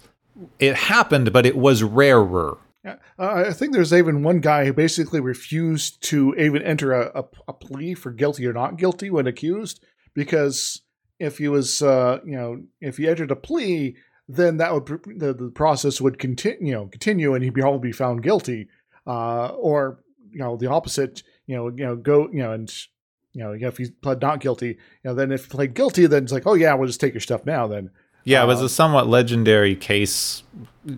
it 0.59 0.75
happened 0.75 1.33
but 1.33 1.45
it 1.45 1.57
was 1.57 1.83
rarer. 1.83 2.57
Uh, 2.83 2.97
I 3.19 3.53
think 3.53 3.73
there's 3.73 3.93
even 3.93 4.23
one 4.23 4.39
guy 4.39 4.65
who 4.65 4.73
basically 4.73 5.19
refused 5.19 6.01
to 6.05 6.33
even 6.35 6.63
enter 6.63 6.93
a, 6.93 7.11
a, 7.13 7.23
a 7.49 7.53
plea 7.53 7.93
for 7.93 8.09
guilty 8.09 8.47
or 8.47 8.53
not 8.53 8.77
guilty 8.77 9.11
when 9.11 9.27
accused 9.27 9.85
because 10.15 10.81
if 11.19 11.37
he 11.37 11.47
was, 11.47 11.83
uh, 11.83 12.19
you 12.25 12.35
know, 12.35 12.63
if 12.79 12.97
he 12.97 13.07
entered 13.07 13.29
a 13.29 13.35
plea, 13.35 13.95
then 14.27 14.57
that 14.57 14.73
would 14.73 14.85
the, 15.17 15.33
the 15.33 15.51
process 15.53 16.01
would 16.01 16.17
continue, 16.17 16.69
you 16.69 16.73
know, 16.73 16.87
continue, 16.87 17.35
and 17.35 17.43
he'd 17.43 17.53
probably 17.53 17.89
be 17.89 17.91
found 17.91 18.23
guilty, 18.23 18.67
uh, 19.05 19.49
or 19.49 19.99
you 20.31 20.39
know, 20.39 20.57
the 20.57 20.67
opposite, 20.67 21.21
you 21.45 21.55
know, 21.55 21.67
you 21.67 21.85
know, 21.85 21.95
go, 21.95 22.27
you 22.31 22.39
know, 22.39 22.53
and 22.53 22.73
you 23.33 23.43
know, 23.43 23.53
if 23.53 23.79
you 23.79 23.91
pled 24.01 24.21
not 24.21 24.39
guilty, 24.39 24.67
you 24.67 24.77
know, 25.05 25.13
then 25.13 25.31
if 25.31 25.49
played 25.49 25.73
guilty, 25.73 26.05
then 26.07 26.23
it's 26.23 26.33
like, 26.33 26.45
oh 26.45 26.53
yeah, 26.53 26.73
we'll 26.73 26.87
just 26.87 26.99
take 26.99 27.13
your 27.13 27.21
stuff 27.21 27.45
now. 27.45 27.67
Then 27.67 27.91
Yeah, 28.23 28.43
it 28.43 28.47
was 28.47 28.61
a 28.61 28.69
somewhat 28.69 29.07
legendary 29.07 29.75
case, 29.75 30.43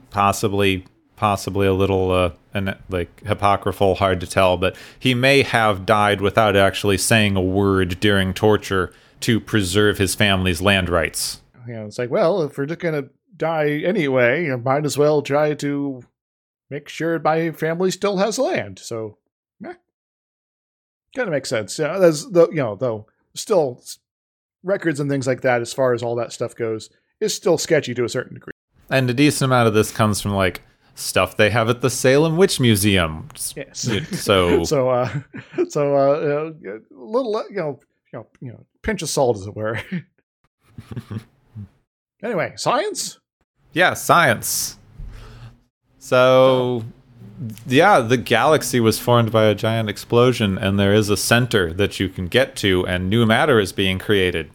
possibly 0.09 0.85
possibly 1.15 1.67
a 1.67 1.73
little 1.73 2.11
uh, 2.11 2.31
an, 2.53 2.75
like 2.89 3.21
apocryphal, 3.25 3.95
hard 3.95 4.19
to 4.19 4.27
tell, 4.27 4.57
but 4.57 4.75
he 4.99 5.13
may 5.13 5.41
have 5.43 5.85
died 5.85 6.21
without 6.21 6.55
actually 6.55 6.97
saying 6.97 7.35
a 7.35 7.41
word 7.41 7.99
during 7.99 8.33
torture 8.33 8.91
to 9.21 9.39
preserve 9.39 9.97
his 9.97 10.15
family's 10.15 10.61
land 10.61 10.89
rights. 10.89 11.41
you 11.67 11.73
know, 11.73 11.85
it's 11.85 11.97
like, 11.97 12.09
well, 12.09 12.41
if 12.41 12.57
we're 12.57 12.65
just 12.65 12.79
gonna 12.79 13.05
die 13.37 13.69
anyway, 13.85 14.45
you 14.45 14.57
might 14.57 14.85
as 14.85 14.97
well 14.97 15.21
try 15.21 15.53
to 15.53 16.03
make 16.69 16.89
sure 16.89 17.19
my 17.19 17.51
family 17.51 17.91
still 17.91 18.17
has 18.17 18.37
land. 18.37 18.79
So, 18.79 19.17
kind 21.15 21.27
of 21.27 21.33
makes 21.33 21.49
sense. 21.49 21.77
Yeah, 21.79 21.97
there's 21.97 22.25
the 22.27 22.47
you 22.49 22.57
know 22.57 22.75
though 22.75 23.07
still 23.35 23.83
records 24.63 24.99
and 24.99 25.09
things 25.09 25.27
like 25.27 25.41
that 25.41 25.61
as 25.61 25.73
far 25.73 25.93
as 25.93 26.03
all 26.03 26.15
that 26.15 26.31
stuff 26.31 26.55
goes 26.55 26.89
is 27.19 27.33
still 27.33 27.57
sketchy 27.57 27.93
to 27.93 28.03
a 28.03 28.09
certain 28.09 28.35
degree. 28.35 28.53
And 28.89 29.09
a 29.09 29.13
decent 29.13 29.49
amount 29.49 29.67
of 29.67 29.73
this 29.73 29.91
comes 29.91 30.21
from 30.21 30.31
like 30.31 30.61
stuff 30.95 31.37
they 31.37 31.49
have 31.49 31.69
at 31.69 31.81
the 31.81 31.89
Salem 31.89 32.37
Witch 32.37 32.59
Museum. 32.59 33.27
Yes. 33.55 33.89
So, 34.11 34.63
so 34.63 34.89
uh 34.89 35.09
so 35.69 35.95
uh, 35.95 35.99
uh 35.99 36.51
a 36.69 36.79
little 36.91 37.43
you 37.49 37.55
know 37.55 37.79
you 38.11 38.19
know 38.19 38.27
you 38.39 38.51
know 38.51 38.65
pinch 38.81 39.01
of 39.01 39.09
salt 39.09 39.37
as 39.37 39.47
it 39.47 39.55
were 39.55 39.81
anyway 42.23 42.53
science 42.55 43.19
yeah, 43.73 43.95
science. 43.95 44.77
So, 45.97 46.83
yeah, 47.67 47.99
the 47.99 48.17
galaxy 48.17 48.79
was 48.79 48.99
formed 48.99 49.31
by 49.31 49.45
a 49.45 49.55
giant 49.55 49.89
explosion, 49.89 50.57
and 50.57 50.79
there 50.79 50.93
is 50.93 51.09
a 51.09 51.17
center 51.17 51.73
that 51.73 51.99
you 51.99 52.09
can 52.09 52.27
get 52.27 52.55
to, 52.57 52.85
and 52.87 53.09
new 53.09 53.25
matter 53.25 53.59
is 53.59 53.71
being 53.71 53.99
created. 53.99 54.51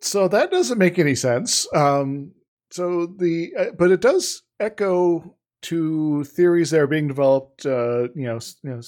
so 0.00 0.28
that 0.28 0.50
doesn't 0.50 0.78
make 0.78 0.98
any 0.98 1.14
sense 1.14 1.66
um 1.74 2.30
so 2.70 3.06
the 3.06 3.52
uh, 3.58 3.64
but 3.78 3.90
it 3.90 4.00
does 4.00 4.42
echo 4.60 5.34
to 5.62 6.22
theories 6.24 6.70
that 6.70 6.80
are 6.80 6.86
being 6.86 7.08
developed 7.08 7.64
uh 7.64 8.02
you 8.14 8.26
know 8.26 8.38
you 8.62 8.80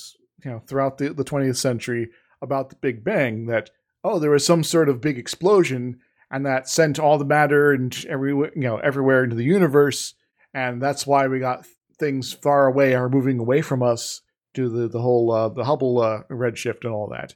know, 0.44 0.60
throughout 0.66 0.98
the, 0.98 1.12
the 1.14 1.24
20th 1.24 1.56
century 1.56 2.10
about 2.42 2.68
the 2.70 2.76
big 2.76 3.02
bang 3.02 3.46
that 3.46 3.70
oh 4.04 4.18
there 4.18 4.30
was 4.30 4.44
some 4.44 4.62
sort 4.62 4.88
of 4.88 5.00
big 5.00 5.18
explosion 5.18 5.98
and 6.30 6.44
that 6.44 6.68
sent 6.68 6.98
all 6.98 7.16
the 7.18 7.24
matter 7.24 7.72
and 7.72 8.04
every 8.08 8.30
you 8.30 8.50
know 8.54 8.76
everywhere 8.78 9.24
into 9.24 9.34
the 9.36 9.44
universe 9.44 10.14
and 10.52 10.80
that's 10.80 11.06
why 11.06 11.26
we 11.26 11.38
got 11.40 11.66
things 11.99 12.32
far 12.32 12.66
away 12.66 12.94
are 12.94 13.09
moving 13.09 13.38
away 13.38 13.61
from 13.62 13.82
us 13.82 14.22
due 14.55 14.64
to 14.64 14.70
the, 14.70 14.88
the 14.88 15.01
whole 15.01 15.30
uh, 15.30 15.49
the 15.49 15.64
Hubble 15.64 16.01
uh, 16.01 16.22
redshift 16.30 16.84
and 16.84 16.92
all 16.92 17.09
that. 17.09 17.34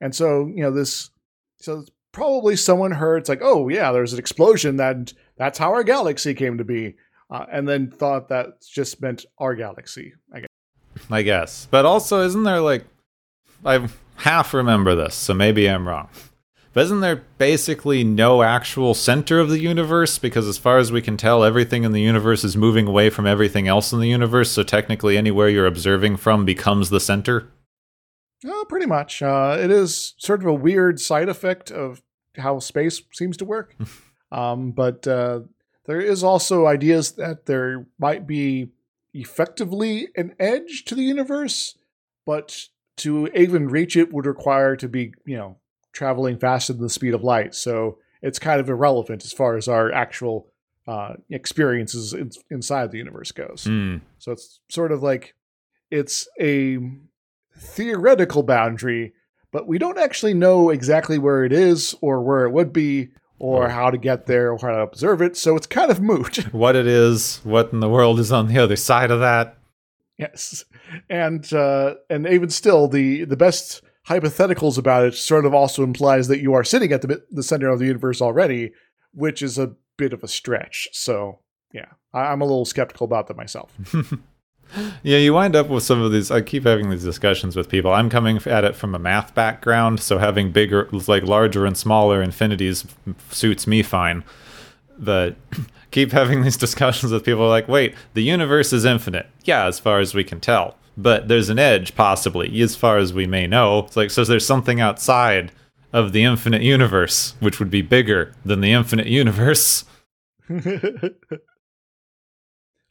And 0.00 0.14
so 0.14 0.46
you 0.46 0.62
know 0.62 0.70
this 0.70 1.10
so 1.58 1.84
probably 2.12 2.56
someone 2.56 2.92
heard 2.92 3.18
it's 3.18 3.28
like 3.28 3.40
oh 3.42 3.68
yeah 3.68 3.90
there's 3.90 4.12
an 4.12 4.18
explosion 4.18 4.76
that 4.76 5.12
that's 5.38 5.58
how 5.58 5.72
our 5.72 5.82
galaxy 5.82 6.34
came 6.34 6.58
to 6.58 6.64
be 6.64 6.94
uh, 7.32 7.46
and 7.50 7.66
then 7.66 7.90
thought 7.90 8.28
that 8.28 8.60
just 8.60 9.00
meant 9.00 9.24
our 9.38 9.54
galaxy. 9.54 10.12
I 10.32 10.40
guess. 10.40 10.48
I 11.10 11.22
guess. 11.22 11.66
But 11.70 11.86
also, 11.86 12.20
isn't 12.20 12.42
there 12.44 12.60
like. 12.60 12.84
I 13.64 13.88
half 14.16 14.54
remember 14.54 14.94
this, 14.94 15.14
so 15.14 15.32
maybe 15.32 15.68
I'm 15.68 15.88
wrong. 15.88 16.08
But 16.72 16.84
isn't 16.84 17.00
there 17.00 17.24
basically 17.36 18.02
no 18.02 18.42
actual 18.42 18.94
center 18.94 19.38
of 19.38 19.50
the 19.50 19.58
universe? 19.58 20.18
Because 20.18 20.48
as 20.48 20.56
far 20.56 20.78
as 20.78 20.90
we 20.90 21.02
can 21.02 21.18
tell, 21.18 21.44
everything 21.44 21.84
in 21.84 21.92
the 21.92 22.00
universe 22.00 22.44
is 22.44 22.56
moving 22.56 22.86
away 22.86 23.10
from 23.10 23.26
everything 23.26 23.68
else 23.68 23.92
in 23.92 24.00
the 24.00 24.08
universe, 24.08 24.50
so 24.50 24.62
technically 24.62 25.18
anywhere 25.18 25.50
you're 25.50 25.66
observing 25.66 26.16
from 26.16 26.44
becomes 26.44 26.88
the 26.88 27.00
center? 27.00 27.48
Uh, 28.48 28.64
pretty 28.64 28.86
much. 28.86 29.22
Uh, 29.22 29.56
it 29.60 29.70
is 29.70 30.14
sort 30.16 30.40
of 30.40 30.46
a 30.46 30.54
weird 30.54 30.98
side 30.98 31.28
effect 31.28 31.70
of 31.70 32.02
how 32.36 32.58
space 32.58 33.02
seems 33.12 33.36
to 33.36 33.44
work. 33.44 33.76
um, 34.32 34.72
but 34.72 35.06
uh, 35.06 35.40
there 35.84 36.00
is 36.00 36.24
also 36.24 36.66
ideas 36.66 37.12
that 37.12 37.44
there 37.44 37.86
might 37.98 38.26
be 38.26 38.68
effectively 39.12 40.08
an 40.16 40.34
edge 40.40 40.84
to 40.86 40.94
the 40.94 41.02
universe, 41.02 41.76
but 42.24 42.68
to 42.96 43.26
even 43.28 43.68
reach 43.68 43.94
it 43.94 44.12
would 44.12 44.26
require 44.26 44.74
to 44.76 44.88
be, 44.88 45.12
you 45.26 45.36
know, 45.36 45.58
traveling 45.92 46.38
faster 46.38 46.72
than 46.72 46.82
the 46.82 46.88
speed 46.88 47.14
of 47.14 47.22
light. 47.22 47.54
So 47.54 47.98
it's 48.22 48.38
kind 48.38 48.60
of 48.60 48.68
irrelevant 48.68 49.24
as 49.24 49.32
far 49.32 49.56
as 49.56 49.68
our 49.68 49.92
actual 49.92 50.48
uh, 50.86 51.14
experiences 51.30 52.12
in, 52.12 52.30
inside 52.50 52.90
the 52.90 52.98
universe 52.98 53.32
goes. 53.32 53.64
Hmm. 53.64 53.98
So 54.18 54.32
it's 54.32 54.60
sort 54.68 54.92
of 54.92 55.02
like 55.02 55.34
it's 55.90 56.28
a 56.40 56.78
theoretical 57.56 58.42
boundary, 58.42 59.12
but 59.52 59.66
we 59.66 59.78
don't 59.78 59.98
actually 59.98 60.34
know 60.34 60.70
exactly 60.70 61.18
where 61.18 61.44
it 61.44 61.52
is 61.52 61.94
or 62.00 62.22
where 62.22 62.44
it 62.44 62.50
would 62.50 62.72
be 62.72 63.10
or 63.38 63.68
how 63.68 63.90
to 63.90 63.98
get 63.98 64.26
there 64.26 64.52
or 64.52 64.58
how 64.58 64.70
to 64.70 64.82
observe 64.82 65.20
it. 65.20 65.36
So 65.36 65.56
it's 65.56 65.66
kind 65.66 65.90
of 65.90 66.00
moot. 66.00 66.46
What 66.52 66.76
it 66.76 66.86
is, 66.86 67.40
what 67.42 67.72
in 67.72 67.80
the 67.80 67.88
world 67.88 68.20
is 68.20 68.30
on 68.30 68.46
the 68.46 68.58
other 68.58 68.76
side 68.76 69.10
of 69.10 69.20
that? 69.20 69.58
yes. 70.18 70.64
And 71.08 71.52
uh 71.52 71.94
and 72.08 72.26
even 72.26 72.50
still 72.50 72.88
the 72.88 73.24
the 73.24 73.36
best 73.36 73.82
hypotheticals 74.08 74.78
about 74.78 75.04
it 75.04 75.14
sort 75.14 75.44
of 75.44 75.54
also 75.54 75.82
implies 75.82 76.28
that 76.28 76.40
you 76.40 76.54
are 76.54 76.64
sitting 76.64 76.92
at 76.92 77.02
the 77.02 77.22
the 77.30 77.42
center 77.42 77.68
of 77.68 77.78
the 77.78 77.86
universe 77.86 78.20
already, 78.20 78.72
which 79.12 79.42
is 79.42 79.58
a 79.58 79.74
bit 79.96 80.12
of 80.12 80.22
a 80.22 80.28
stretch. 80.28 80.88
So, 80.92 81.40
yeah. 81.72 81.86
I, 82.12 82.26
I'm 82.26 82.40
a 82.40 82.44
little 82.44 82.64
skeptical 82.64 83.04
about 83.04 83.28
that 83.28 83.36
myself. 83.36 83.72
Yeah, 85.02 85.18
you 85.18 85.34
wind 85.34 85.54
up 85.54 85.68
with 85.68 85.82
some 85.82 86.00
of 86.00 86.12
these. 86.12 86.30
I 86.30 86.40
keep 86.40 86.64
having 86.64 86.90
these 86.90 87.04
discussions 87.04 87.56
with 87.56 87.68
people. 87.68 87.92
I'm 87.92 88.08
coming 88.08 88.38
at 88.46 88.64
it 88.64 88.74
from 88.74 88.94
a 88.94 88.98
math 88.98 89.34
background, 89.34 90.00
so 90.00 90.18
having 90.18 90.50
bigger, 90.50 90.88
like 91.06 91.24
larger 91.24 91.66
and 91.66 91.76
smaller 91.76 92.22
infinities 92.22 92.86
suits 93.30 93.66
me 93.66 93.82
fine. 93.82 94.24
But 94.98 95.36
keep 95.90 96.12
having 96.12 96.42
these 96.42 96.56
discussions 96.66 97.12
with 97.12 97.24
people 97.24 97.48
like, 97.48 97.68
wait, 97.68 97.94
the 98.14 98.22
universe 98.22 98.72
is 98.72 98.84
infinite. 98.84 99.28
Yeah, 99.44 99.66
as 99.66 99.78
far 99.78 99.98
as 99.98 100.14
we 100.14 100.24
can 100.24 100.40
tell. 100.40 100.76
But 100.96 101.28
there's 101.28 101.48
an 101.48 101.58
edge, 101.58 101.94
possibly, 101.94 102.60
as 102.60 102.76
far 102.76 102.98
as 102.98 103.14
we 103.14 103.26
may 103.26 103.46
know. 103.46 103.80
It's 103.80 103.96
like, 103.96 104.10
so 104.10 104.24
there's 104.24 104.46
something 104.46 104.80
outside 104.80 105.52
of 105.92 106.12
the 106.12 106.22
infinite 106.24 106.62
universe, 106.62 107.34
which 107.40 107.58
would 107.58 107.70
be 107.70 107.82
bigger 107.82 108.34
than 108.44 108.60
the 108.60 108.72
infinite 108.72 109.06
universe. 109.06 109.84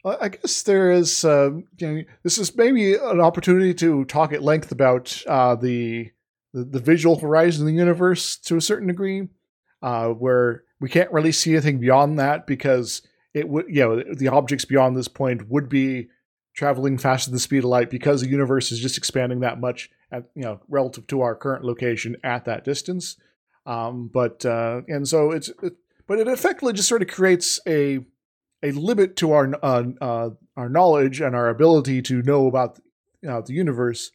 I 0.04 0.30
guess 0.30 0.62
there 0.64 0.90
is. 0.90 1.24
Um, 1.24 1.64
you 1.78 1.86
know, 1.86 2.02
this 2.24 2.38
is 2.38 2.56
maybe 2.56 2.94
an 2.94 3.20
opportunity 3.20 3.72
to 3.74 4.04
talk 4.06 4.32
at 4.32 4.42
length 4.42 4.72
about 4.72 5.22
uh, 5.28 5.54
the, 5.54 6.10
the 6.52 6.64
the 6.64 6.80
visual 6.80 7.20
horizon 7.20 7.62
of 7.62 7.68
the 7.68 7.78
universe 7.78 8.36
to 8.38 8.56
a 8.56 8.60
certain 8.60 8.88
degree, 8.88 9.28
uh, 9.80 10.08
where 10.08 10.64
we 10.80 10.88
can't 10.88 11.12
really 11.12 11.30
see 11.30 11.52
anything 11.52 11.78
beyond 11.78 12.18
that 12.18 12.48
because 12.48 13.02
it 13.32 13.48
would, 13.48 13.66
you 13.68 13.80
know, 13.80 14.02
the 14.14 14.28
objects 14.28 14.64
beyond 14.64 14.96
this 14.96 15.08
point 15.08 15.48
would 15.48 15.68
be 15.68 16.08
traveling 16.54 16.98
faster 16.98 17.30
than 17.30 17.36
the 17.36 17.40
speed 17.40 17.58
of 17.58 17.64
light 17.64 17.90
because 17.90 18.20
the 18.20 18.28
universe 18.28 18.70
is 18.72 18.78
just 18.78 18.98
expanding 18.98 19.40
that 19.40 19.60
much 19.60 19.90
at 20.10 20.24
you 20.34 20.42
know 20.42 20.60
relative 20.68 21.06
to 21.08 21.20
our 21.20 21.34
current 21.34 21.64
location 21.64 22.16
at 22.22 22.44
that 22.44 22.64
distance. 22.64 23.16
Um, 23.64 24.10
but 24.12 24.44
uh, 24.44 24.82
and 24.88 25.06
so 25.06 25.30
it's, 25.30 25.48
it, 25.62 25.74
but 26.06 26.18
it 26.18 26.28
effectively 26.28 26.72
just 26.72 26.88
sort 26.88 27.02
of 27.02 27.08
creates 27.08 27.60
a 27.66 28.00
a 28.62 28.72
limit 28.72 29.16
to 29.16 29.32
our 29.32 29.52
uh, 29.62 29.84
uh, 30.00 30.30
our 30.56 30.68
knowledge 30.68 31.20
and 31.20 31.34
our 31.34 31.48
ability 31.48 32.02
to 32.02 32.22
know 32.22 32.46
about 32.46 32.78
you 33.22 33.28
know, 33.28 33.40
the 33.40 33.54
universe. 33.54 34.12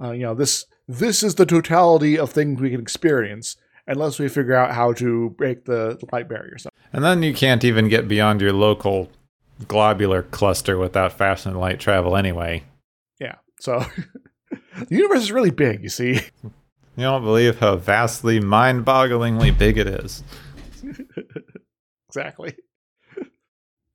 Uh, 0.00 0.12
you 0.12 0.22
know 0.22 0.34
this 0.34 0.66
this 0.86 1.22
is 1.22 1.34
the 1.36 1.46
totality 1.46 2.18
of 2.18 2.30
things 2.30 2.60
we 2.60 2.70
can 2.70 2.80
experience 2.80 3.56
unless 3.86 4.18
we 4.18 4.28
figure 4.28 4.54
out 4.54 4.74
how 4.74 4.92
to 4.92 5.30
break 5.30 5.64
the 5.64 5.98
light 6.12 6.28
barrier. 6.28 6.58
So 6.58 6.68
And 6.92 7.02
then 7.02 7.22
you 7.22 7.32
can't 7.32 7.64
even 7.64 7.88
get 7.88 8.06
beyond 8.06 8.40
your 8.40 8.52
local 8.52 9.10
globular 9.66 10.22
cluster 10.22 10.78
without 10.78 11.12
faster 11.12 11.50
than 11.50 11.58
light 11.58 11.80
travel 11.80 12.16
anyway. 12.16 12.62
yeah, 13.20 13.36
so 13.60 13.84
the 14.50 14.86
universe 14.90 15.20
is 15.22 15.32
really 15.32 15.50
big. 15.50 15.82
You 15.82 15.88
see, 15.88 16.20
You 16.96 17.04
don't 17.04 17.22
believe 17.22 17.60
how 17.60 17.76
vastly, 17.76 18.40
mind 18.40 18.84
bogglingly 18.84 19.56
big 19.56 19.78
it 19.78 19.86
is. 19.86 20.22
exactly. 22.08 22.54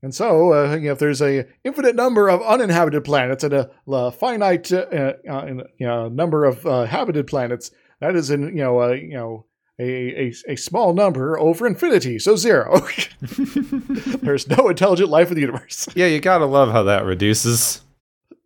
And 0.01 0.13
so, 0.13 0.51
uh, 0.53 0.75
you 0.75 0.87
know, 0.87 0.91
if 0.91 0.99
there's 0.99 1.21
a 1.21 1.45
infinite 1.63 1.95
number 1.95 2.27
of 2.27 2.41
uninhabited 2.41 3.05
planets 3.05 3.41
and 3.45 3.53
a, 3.53 3.71
a 3.87 4.11
finite 4.11 4.69
uh, 4.69 5.13
uh, 5.29 5.45
you 5.77 5.87
know, 5.87 6.09
number 6.09 6.43
of 6.43 6.65
uh, 6.65 6.83
habited 6.83 7.25
planets, 7.25 7.71
that 8.01 8.13
is 8.13 8.29
in 8.29 8.41
you 8.49 8.63
know 8.63 8.81
uh, 8.81 8.89
you 8.89 9.13
know 9.13 9.45
a, 9.79 10.27
a 10.27 10.33
a 10.49 10.55
small 10.55 10.93
number 10.93 11.39
over 11.39 11.65
infinity, 11.67 12.19
so 12.19 12.35
zero. 12.35 12.79
there's 14.21 14.47
no 14.47 14.69
intelligent 14.69 15.09
life 15.09 15.29
in 15.29 15.35
the 15.35 15.41
universe. 15.41 15.87
Yeah, 15.95 16.07
you 16.07 16.19
gotta 16.19 16.45
love 16.45 16.71
how 16.71 16.83
that 16.83 17.05
reduces. 17.05 17.81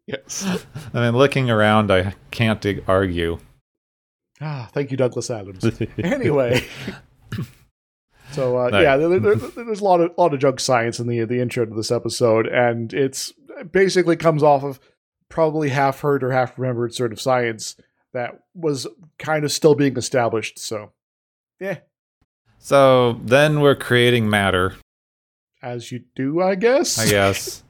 yes. 0.05 0.45
I 0.93 1.01
mean, 1.01 1.15
looking 1.17 1.49
around, 1.49 1.91
I 1.91 2.13
can't 2.31 2.61
dig- 2.61 2.83
argue. 2.87 3.39
Ah, 4.39 4.69
thank 4.71 4.91
you, 4.91 4.97
Douglas 4.97 5.29
Adams. 5.31 5.65
anyway. 6.01 6.65
So 8.31 8.57
uh, 8.57 8.69
No. 8.69 8.81
yeah, 8.81 8.97
there, 8.97 9.19
there- 9.19 9.35
there's 9.35 9.79
a 9.79 9.83
lot 9.83 10.01
of 10.01 10.11
lot 10.17 10.33
of 10.33 10.39
junk 10.39 10.59
science 10.59 10.99
in 10.99 11.07
the 11.07 11.23
the 11.25 11.39
intro 11.39 11.65
to 11.65 11.73
this 11.73 11.91
episode, 11.91 12.47
and 12.47 12.93
it's 12.93 13.33
basically 13.71 14.15
comes 14.15 14.43
off 14.43 14.63
of 14.63 14.79
probably 15.29 15.69
half 15.69 16.01
heard 16.01 16.23
or 16.23 16.31
half 16.31 16.57
remembered 16.59 16.93
sort 16.93 17.11
of 17.11 17.19
science 17.21 17.75
that 18.13 18.39
was 18.53 18.85
kind 19.19 19.43
of 19.45 19.51
still 19.51 19.75
being 19.75 19.97
established. 19.97 20.59
So, 20.59 20.91
yeah, 21.59 21.79
So 22.59 23.13
then 23.23 23.59
we're 23.61 23.75
creating 23.75 24.29
matter, 24.29 24.75
as 25.61 25.91
you 25.91 26.03
do, 26.15 26.41
I 26.41 26.55
guess. 26.55 26.97
I 26.99 27.09
guess. 27.09 27.63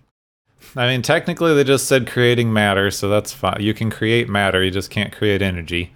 I 0.75 0.87
mean, 0.87 1.01
technically, 1.01 1.53
they 1.55 1.63
just 1.63 1.87
said 1.87 2.07
creating 2.07 2.51
matter, 2.51 2.91
so 2.91 3.07
that's 3.09 3.31
fine. 3.33 3.57
You 3.61 3.73
can 3.73 3.89
create 3.89 4.27
matter, 4.27 4.63
you 4.63 4.71
just 4.71 4.89
can't 4.89 5.15
create 5.15 5.41
energy. 5.41 5.93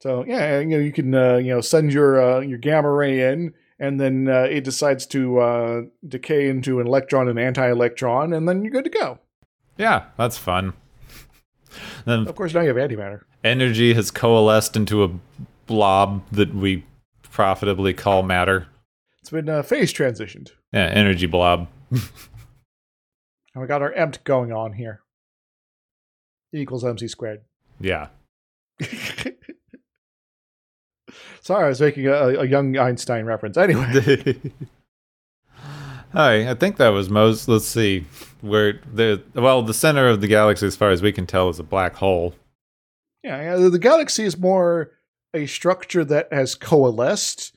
So 0.00 0.24
yeah, 0.26 0.60
you 0.60 0.66
know 0.66 0.78
you 0.78 0.92
can 0.92 1.14
uh, 1.14 1.36
you 1.36 1.52
know 1.54 1.60
send 1.60 1.92
your 1.92 2.20
uh, 2.22 2.40
your 2.40 2.58
gamma 2.58 2.90
ray 2.90 3.32
in, 3.32 3.52
and 3.78 4.00
then 4.00 4.28
uh, 4.28 4.42
it 4.44 4.62
decides 4.64 5.06
to 5.06 5.38
uh, 5.40 5.80
decay 6.06 6.48
into 6.48 6.80
an 6.80 6.86
electron 6.86 7.28
and 7.28 7.38
anti-electron, 7.38 8.32
and 8.32 8.48
then 8.48 8.62
you're 8.62 8.72
good 8.72 8.84
to 8.84 8.90
go. 8.90 9.18
Yeah, 9.76 10.04
that's 10.16 10.38
fun. 10.38 10.72
Then 12.06 12.26
Of 12.26 12.34
course, 12.34 12.54
now 12.54 12.62
you 12.62 12.68
have 12.74 12.76
antimatter. 12.76 13.20
energy 13.44 13.92
has 13.94 14.10
coalesced 14.10 14.74
into 14.76 15.04
a 15.04 15.10
blob 15.68 16.22
that 16.32 16.52
we 16.52 16.84
profitably 17.22 17.94
call 17.94 18.24
matter. 18.24 18.66
It's 19.20 19.30
been 19.30 19.48
uh, 19.48 19.62
phase 19.62 19.92
transitioned, 19.92 20.50
Yeah, 20.72 20.86
energy 20.86 21.26
blob. 21.26 21.68
and 21.92 22.02
we 23.54 23.66
got 23.68 23.82
our 23.82 23.92
empt 23.92 24.24
going 24.24 24.52
on 24.52 24.72
here. 24.72 25.02
E 26.52 26.60
equals 26.60 26.84
mc 26.84 27.06
squared. 27.06 27.42
Yeah. 27.80 28.08
Sorry, 31.40 31.64
I 31.64 31.68
was 31.68 31.80
making 31.80 32.06
a, 32.06 32.12
a 32.12 32.44
young 32.46 32.76
Einstein 32.76 33.24
reference. 33.24 33.56
Anyway, 33.56 34.36
Hi, 36.12 36.50
I 36.50 36.54
think 36.54 36.76
that 36.78 36.88
was 36.88 37.08
most. 37.10 37.48
Let's 37.48 37.66
see, 37.66 38.06
where 38.40 38.80
the 38.92 39.22
well, 39.34 39.62
the 39.62 39.74
center 39.74 40.08
of 40.08 40.20
the 40.20 40.26
galaxy, 40.26 40.66
as 40.66 40.76
far 40.76 40.90
as 40.90 41.02
we 41.02 41.12
can 41.12 41.26
tell, 41.26 41.48
is 41.48 41.58
a 41.58 41.62
black 41.62 41.96
hole. 41.96 42.34
yeah, 43.22 43.56
the 43.56 43.78
galaxy 43.78 44.24
is 44.24 44.38
more 44.38 44.90
a 45.34 45.46
structure 45.46 46.04
that 46.04 46.32
has 46.32 46.54
coalesced 46.54 47.54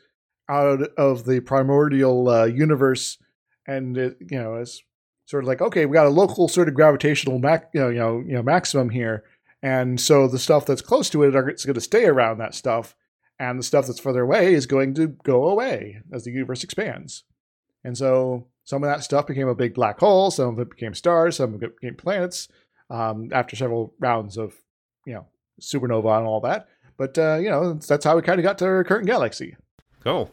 out 0.50 0.82
of 0.98 1.26
the 1.26 1.40
primordial 1.40 2.30
uh, 2.30 2.46
universe, 2.46 3.18
and 3.66 3.98
it, 3.98 4.18
you 4.20 4.38
know, 4.38 4.56
it's 4.56 4.84
sort 5.26 5.44
of 5.44 5.48
like 5.48 5.62
okay, 5.62 5.86
we 5.86 5.94
got 5.94 6.08
a 6.08 6.10
local 6.10 6.48
sort 6.48 6.68
of 6.68 6.74
gravitational 6.74 7.40
mac, 7.40 7.70
you 7.74 7.80
know, 7.80 7.90
you 7.90 8.00
know, 8.00 8.20
you 8.20 8.34
know, 8.34 8.44
maximum 8.44 8.90
here, 8.90 9.24
and 9.62 10.00
so 10.00 10.28
the 10.28 10.40
stuff 10.40 10.66
that's 10.66 10.82
close 10.82 11.10
to 11.10 11.24
it's 11.24 11.66
going 11.66 11.74
to 11.74 11.82
stay 11.82 12.06
around 12.06 12.38
that 12.38 12.56
stuff, 12.56 12.96
and 13.40 13.58
the 13.60 13.64
stuff 13.64 13.88
that's 13.88 14.00
further 14.00 14.22
away 14.22 14.54
is 14.54 14.66
going 14.66 14.94
to 14.96 15.08
go 15.08 15.48
away 15.48 16.02
as 16.12 16.26
the 16.26 16.32
universe 16.32 16.64
expands, 16.64 17.24
and 17.84 17.98
so 17.98 18.48
some 18.64 18.84
of 18.84 18.90
that 18.90 19.04
stuff 19.04 19.28
became 19.28 19.48
a 19.48 19.56
big 19.56 19.74
black 19.74 20.00
hole, 20.00 20.32
some 20.32 20.50
of 20.50 20.60
it 20.60 20.70
became 20.70 20.94
stars, 20.94 21.38
some 21.38 21.54
of 21.54 21.64
it 21.64 21.80
became 21.80 21.96
planets. 21.96 22.48
Um, 22.90 23.30
after 23.32 23.56
several 23.56 23.94
rounds 24.00 24.36
of 24.38 24.54
you 25.06 25.14
know 25.14 25.26
supernova 25.62 26.18
and 26.18 26.28
all 26.28 26.42
that. 26.42 26.68
But 26.98 27.18
uh, 27.18 27.38
you 27.42 27.50
know, 27.50 27.74
that's 27.74 28.06
how 28.06 28.16
we 28.16 28.22
kind 28.22 28.40
of 28.40 28.44
got 28.44 28.58
to 28.60 28.66
our 28.66 28.84
current 28.84 29.08
galaxy. 29.08 29.56
Cool. 30.04 30.32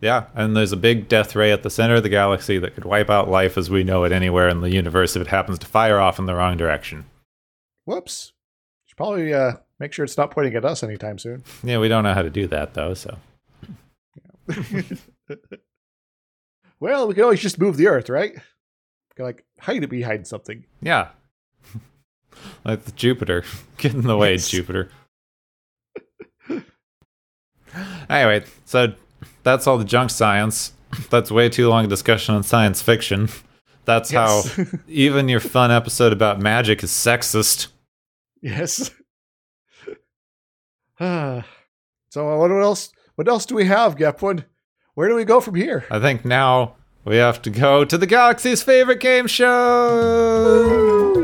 Yeah, 0.00 0.26
and 0.34 0.54
there's 0.56 0.72
a 0.72 0.76
big 0.76 1.08
death 1.08 1.34
ray 1.34 1.50
at 1.50 1.62
the 1.62 1.70
center 1.70 1.94
of 1.94 2.02
the 2.02 2.08
galaxy 2.10 2.58
that 2.58 2.74
could 2.74 2.84
wipe 2.84 3.08
out 3.08 3.30
life 3.30 3.56
as 3.56 3.70
we 3.70 3.84
know 3.84 4.04
it 4.04 4.12
anywhere 4.12 4.48
in 4.48 4.60
the 4.60 4.70
universe 4.70 5.16
if 5.16 5.22
it 5.22 5.28
happens 5.28 5.58
to 5.60 5.66
fire 5.66 5.98
off 5.98 6.18
in 6.18 6.26
the 6.26 6.34
wrong 6.34 6.56
direction. 6.58 7.06
Whoops. 7.86 8.32
Should 8.86 8.96
probably 8.98 9.32
uh, 9.32 9.52
make 9.78 9.92
sure 9.94 10.04
it's 10.04 10.18
not 10.18 10.30
pointing 10.30 10.56
at 10.56 10.64
us 10.64 10.82
anytime 10.82 11.16
soon. 11.18 11.42
Yeah, 11.62 11.78
we 11.78 11.88
don't 11.88 12.04
know 12.04 12.12
how 12.12 12.22
to 12.22 12.28
do 12.30 12.46
that 12.48 12.74
though, 12.74 12.92
so 12.92 13.16
well, 16.80 17.08
we 17.08 17.14
can 17.14 17.22
always 17.24 17.40
just 17.40 17.58
move 17.58 17.76
the 17.76 17.88
Earth, 17.88 18.08
right? 18.08 18.32
Like 19.18 19.44
hide 19.60 19.82
it 19.84 19.90
behind 19.90 20.26
something. 20.26 20.64
yeah. 20.82 21.08
like 22.64 22.94
Jupiter. 22.96 23.44
Get 23.78 23.94
in 23.94 24.02
the 24.02 24.16
way, 24.16 24.32
Yes. 24.32 24.48
Jupiter. 24.48 24.90
Anyway, 28.10 28.44
so 28.64 28.92
that's 29.42 29.66
all 29.66 29.78
the 29.78 29.84
junk 29.84 30.10
science. 30.10 30.72
That's 31.10 31.30
way 31.30 31.48
too 31.48 31.68
long 31.68 31.84
a 31.84 31.88
discussion 31.88 32.34
on 32.34 32.42
science 32.42 32.80
fiction. 32.82 33.28
That's 33.84 34.12
Yes. 34.12 34.54
how 34.56 34.64
even 34.88 35.28
your 35.28 35.40
fun 35.40 35.70
episode 35.70 36.12
about 36.12 36.40
magic 36.40 36.82
is 36.84 36.90
sexist. 36.90 37.66
yes. 38.42 38.90
So 41.00 42.30
uh, 42.30 42.38
what 42.38 42.50
else? 42.52 42.92
What 43.16 43.26
else 43.26 43.44
do 43.44 43.56
we 43.56 43.64
have, 43.64 43.96
Gepwood? 43.96 44.44
Where 44.94 45.08
do 45.08 45.16
we 45.16 45.24
go 45.24 45.40
from 45.40 45.56
here? 45.56 45.84
I 45.90 45.98
think 45.98 46.24
now 46.24 46.76
we 47.04 47.16
have 47.16 47.42
to 47.42 47.50
go 47.50 47.84
to 47.84 47.98
the 47.98 48.06
galaxy's 48.06 48.62
favorite 48.62 49.00
game 49.00 49.26
show. 49.26 51.23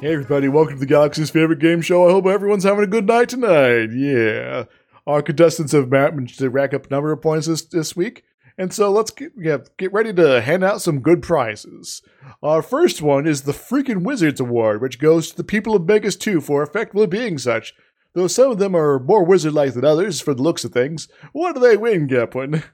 Hey 0.00 0.14
everybody, 0.14 0.48
welcome 0.48 0.76
to 0.76 0.80
the 0.80 0.86
Galaxy's 0.86 1.28
favorite 1.28 1.58
game 1.58 1.82
show. 1.82 2.08
I 2.08 2.10
hope 2.10 2.24
everyone's 2.24 2.64
having 2.64 2.84
a 2.84 2.86
good 2.86 3.06
night 3.06 3.28
tonight. 3.28 3.90
Yeah. 3.92 4.64
Our 5.06 5.20
contestants 5.20 5.72
have 5.72 5.90
managed 5.90 6.38
to 6.38 6.48
rack 6.48 6.72
up 6.72 6.86
a 6.86 6.88
number 6.88 7.12
of 7.12 7.20
points 7.20 7.46
this, 7.46 7.60
this 7.60 7.94
week. 7.94 8.24
And 8.56 8.72
so 8.72 8.90
let's 8.90 9.10
get, 9.10 9.32
yeah, 9.36 9.58
get 9.76 9.92
ready 9.92 10.14
to 10.14 10.40
hand 10.40 10.64
out 10.64 10.80
some 10.80 11.00
good 11.00 11.20
prizes. 11.20 12.00
Our 12.42 12.62
first 12.62 13.02
one 13.02 13.26
is 13.26 13.42
the 13.42 13.52
Freaking 13.52 14.02
Wizards 14.02 14.40
Award, 14.40 14.80
which 14.80 14.98
goes 14.98 15.30
to 15.30 15.36
the 15.36 15.44
people 15.44 15.76
of 15.76 15.86
Megas-tu 15.86 16.40
for 16.40 16.62
effectively 16.62 17.06
being 17.06 17.36
such. 17.36 17.74
Though 18.14 18.26
some 18.26 18.52
of 18.52 18.58
them 18.58 18.74
are 18.74 18.98
more 18.98 19.22
wizard 19.22 19.52
like 19.52 19.74
than 19.74 19.84
others 19.84 20.22
for 20.22 20.32
the 20.32 20.42
looks 20.42 20.64
of 20.64 20.72
things. 20.72 21.08
What 21.32 21.56
do 21.56 21.60
they 21.60 21.76
win, 21.76 22.08
Gepwin? 22.08 22.64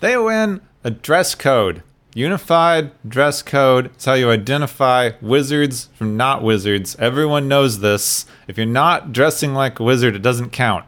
They 0.00 0.16
win 0.16 0.62
a 0.82 0.92
dress 0.92 1.34
code. 1.34 1.82
Unified 2.14 2.90
dress 3.08 3.42
code. 3.42 3.86
It's 3.86 4.04
how 4.04 4.14
you 4.14 4.30
identify 4.30 5.12
wizards 5.20 5.88
from 5.94 6.16
not 6.16 6.42
wizards. 6.42 6.96
Everyone 6.98 7.48
knows 7.48 7.80
this. 7.80 8.26
If 8.46 8.56
you're 8.56 8.66
not 8.66 9.12
dressing 9.12 9.54
like 9.54 9.80
a 9.80 9.82
wizard, 9.82 10.14
it 10.14 10.22
doesn't 10.22 10.50
count. 10.50 10.84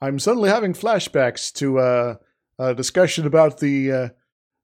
I'm 0.00 0.18
suddenly 0.18 0.48
having 0.48 0.72
flashbacks 0.72 1.52
to 1.54 1.78
uh, 1.78 2.14
a 2.58 2.74
discussion 2.74 3.26
about 3.26 3.60
the, 3.60 3.92
uh, 3.92 4.08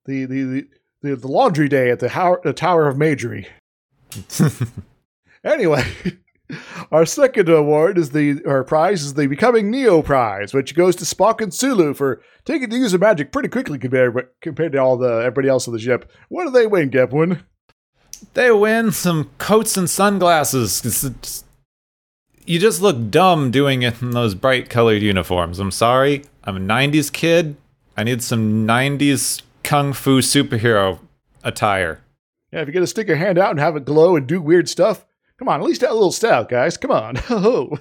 the, 0.06 0.24
the, 0.24 0.66
the, 1.02 1.14
the, 1.16 1.28
laundry 1.28 1.68
day 1.68 1.90
at 1.90 2.00
the, 2.00 2.08
How- 2.08 2.40
the 2.42 2.52
Tower 2.52 2.88
of 2.88 2.96
Majory. 2.96 3.46
Anyway, 5.44 5.84
our 6.90 7.05
second 7.07 7.49
award 7.49 7.99
is 7.99 8.11
the 8.11 8.42
our 8.46 8.64
prize 8.64 9.03
is 9.03 9.14
the 9.14 9.26
Becoming 9.26 9.70
Neo 9.70 10.03
prize, 10.03 10.54
which 10.54 10.75
goes 10.75 10.96
to 10.96 11.04
Spock 11.04 11.41
and 11.41 11.53
Sulu 11.53 11.95
for 11.95 12.22
taking 12.45 12.70
the 12.70 12.79
use 12.79 12.95
of 12.95 13.00
magic 13.00 13.33
pretty 13.33 13.49
quickly 13.49 13.79
compared 13.79 14.29
compared 14.41 14.72
to 14.72 14.79
all 14.79 14.96
the 14.96 15.18
everybody 15.18 15.49
else 15.49 15.68
on 15.68 15.75
the 15.75 15.80
ship. 15.80 16.11
What 16.29 16.45
do 16.45 16.50
they 16.50 16.66
win, 16.66 16.91
Gepwin? 16.91 17.42
they 18.34 18.50
win 18.50 18.92
some 18.92 19.30
coats 19.38 19.76
and 19.76 19.88
sunglasses. 19.88 21.12
You 22.46 22.58
just 22.58 22.80
look 22.80 23.11
dumb 23.11 23.50
doing 23.50 23.83
it 23.83 24.00
in 24.00 24.11
those 24.11 24.34
bright 24.34 24.70
colored 24.70 25.03
uniforms. 25.03 25.58
I'm 25.58 25.70
sorry. 25.70 26.25
I'm 26.45 26.57
a 26.57 26.61
90s 26.61 27.12
kid. 27.12 27.57
I 27.96 28.04
need 28.04 28.22
some 28.22 28.66
90s 28.66 29.42
kung 29.62 29.92
fu 29.92 30.20
superhero 30.20 31.00
attire. 31.45 32.00
Yeah, 32.53 32.61
if 32.61 32.66
you're 32.68 32.72
gonna 32.72 32.87
stick 32.87 33.08
your 33.08 33.16
hand 33.18 33.38
out 33.38 33.50
and 33.50 33.61
have 33.61 33.76
it 33.76 33.84
glow 33.84 34.16
and 34.16 34.26
do 34.26 34.41
weird 34.41 34.68
stuff, 34.68 35.04
come 35.38 35.48
on, 35.48 35.60
at 35.60 35.66
least 35.66 35.82
add 35.82 35.90
a 35.90 35.94
little 35.94 36.12
style, 36.12 36.44
guys. 36.44 36.76
Come 36.76 36.90
on. 36.90 37.18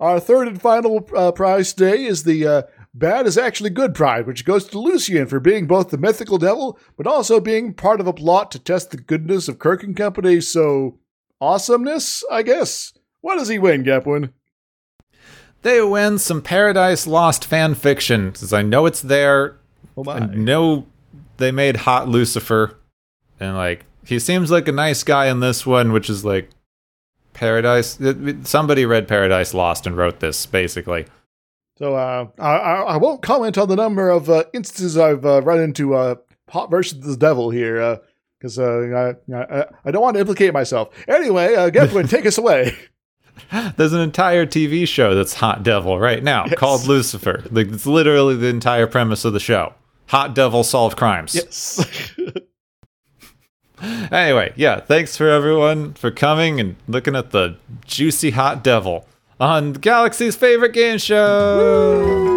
Our 0.00 0.18
third 0.18 0.48
and 0.48 0.60
final 0.60 1.08
uh, 1.16 1.30
prize 1.30 1.72
today 1.72 2.04
is 2.04 2.24
the 2.24 2.46
uh, 2.46 2.62
Bad 2.92 3.26
is 3.26 3.38
Actually 3.38 3.70
Good 3.70 3.94
prize, 3.94 4.26
which 4.26 4.44
goes 4.44 4.66
to 4.66 4.78
Lucien 4.78 5.26
for 5.26 5.38
being 5.38 5.66
both 5.66 5.90
the 5.90 5.98
mythical 5.98 6.38
devil, 6.38 6.78
but 6.96 7.06
also 7.06 7.38
being 7.38 7.72
part 7.72 8.00
of 8.00 8.06
a 8.06 8.12
plot 8.12 8.50
to 8.50 8.58
test 8.58 8.90
the 8.90 8.96
goodness 8.96 9.48
of 9.48 9.58
Kirk 9.58 9.82
and 9.82 9.96
Company. 9.96 10.40
So, 10.40 10.98
awesomeness, 11.40 12.24
I 12.30 12.42
guess. 12.42 12.92
What 13.20 13.36
does 13.36 13.48
he 13.48 13.58
win, 13.58 13.84
Gepwin? 13.84 14.32
They 15.62 15.80
win 15.80 16.18
some 16.18 16.42
Paradise 16.42 17.06
Lost 17.06 17.44
fan 17.44 17.74
fiction, 17.76 18.30
because 18.30 18.52
I 18.52 18.62
know 18.62 18.86
it's 18.86 19.00
there. 19.00 19.58
Oh 19.96 20.02
my. 20.02 20.16
I 20.16 20.26
know 20.26 20.86
they 21.36 21.52
made 21.52 21.76
Hot 21.76 22.08
Lucifer, 22.08 22.76
and 23.38 23.56
like 23.56 23.84
he 24.04 24.18
seems 24.18 24.50
like 24.50 24.66
a 24.66 24.72
nice 24.72 25.04
guy 25.04 25.26
in 25.26 25.40
this 25.40 25.64
one, 25.64 25.92
which 25.92 26.10
is 26.10 26.24
like 26.24 26.50
Paradise. 27.34 27.98
Somebody 28.44 28.86
read 28.86 29.08
Paradise 29.08 29.54
Lost 29.54 29.86
and 29.86 29.96
wrote 29.96 30.20
this 30.20 30.46
basically. 30.46 31.06
So 31.78 31.94
uh, 31.96 32.26
I, 32.38 32.54
I 32.54 32.96
won't 32.98 33.22
comment 33.22 33.58
on 33.58 33.68
the 33.68 33.76
number 33.76 34.08
of 34.10 34.28
uh, 34.30 34.44
instances 34.52 34.96
I've 34.98 35.24
uh, 35.24 35.42
run 35.42 35.60
into 35.60 35.94
uh, 35.94 36.16
hot 36.48 36.70
versus 36.70 37.00
the 37.00 37.16
devil 37.16 37.50
here, 37.50 37.98
because 38.38 38.58
uh, 38.58 39.14
I, 39.32 39.34
I 39.34 39.64
I 39.86 39.90
don't 39.90 40.02
want 40.02 40.14
to 40.14 40.20
implicate 40.20 40.52
myself. 40.52 40.90
Anyway, 41.08 41.54
uh, 41.54 41.70
Gepwin, 41.70 42.08
take 42.08 42.26
us 42.26 42.38
away. 42.38 42.76
There's 43.76 43.94
an 43.94 44.00
entire 44.00 44.46
TV 44.46 44.86
show 44.86 45.14
that's 45.14 45.34
Hot 45.34 45.62
Devil 45.62 45.98
right 45.98 46.22
now 46.22 46.44
Yes. 46.46 46.58
called 46.58 46.86
Lucifer. 46.86 47.42
Like 47.50 47.68
it's 47.68 47.86
literally 47.86 48.36
the 48.36 48.48
entire 48.48 48.86
premise 48.86 49.24
of 49.24 49.32
the 49.32 49.40
show. 49.40 49.74
Hot 50.08 50.34
Devil 50.34 50.62
solve 50.64 50.96
crimes. 50.96 51.34
Yes. 51.34 51.84
Anyway, 53.82 54.52
yeah, 54.54 54.78
thanks 54.78 55.16
for 55.16 55.28
everyone 55.28 55.94
for 55.94 56.12
coming 56.12 56.60
and 56.60 56.76
looking 56.86 57.16
at 57.16 57.32
the 57.32 57.56
juicy 57.84 58.30
hot 58.30 58.62
devil 58.62 59.06
on 59.40 59.72
Galaxy's 59.72 60.36
favorite 60.36 60.72
game 60.72 60.98
show. 60.98 62.30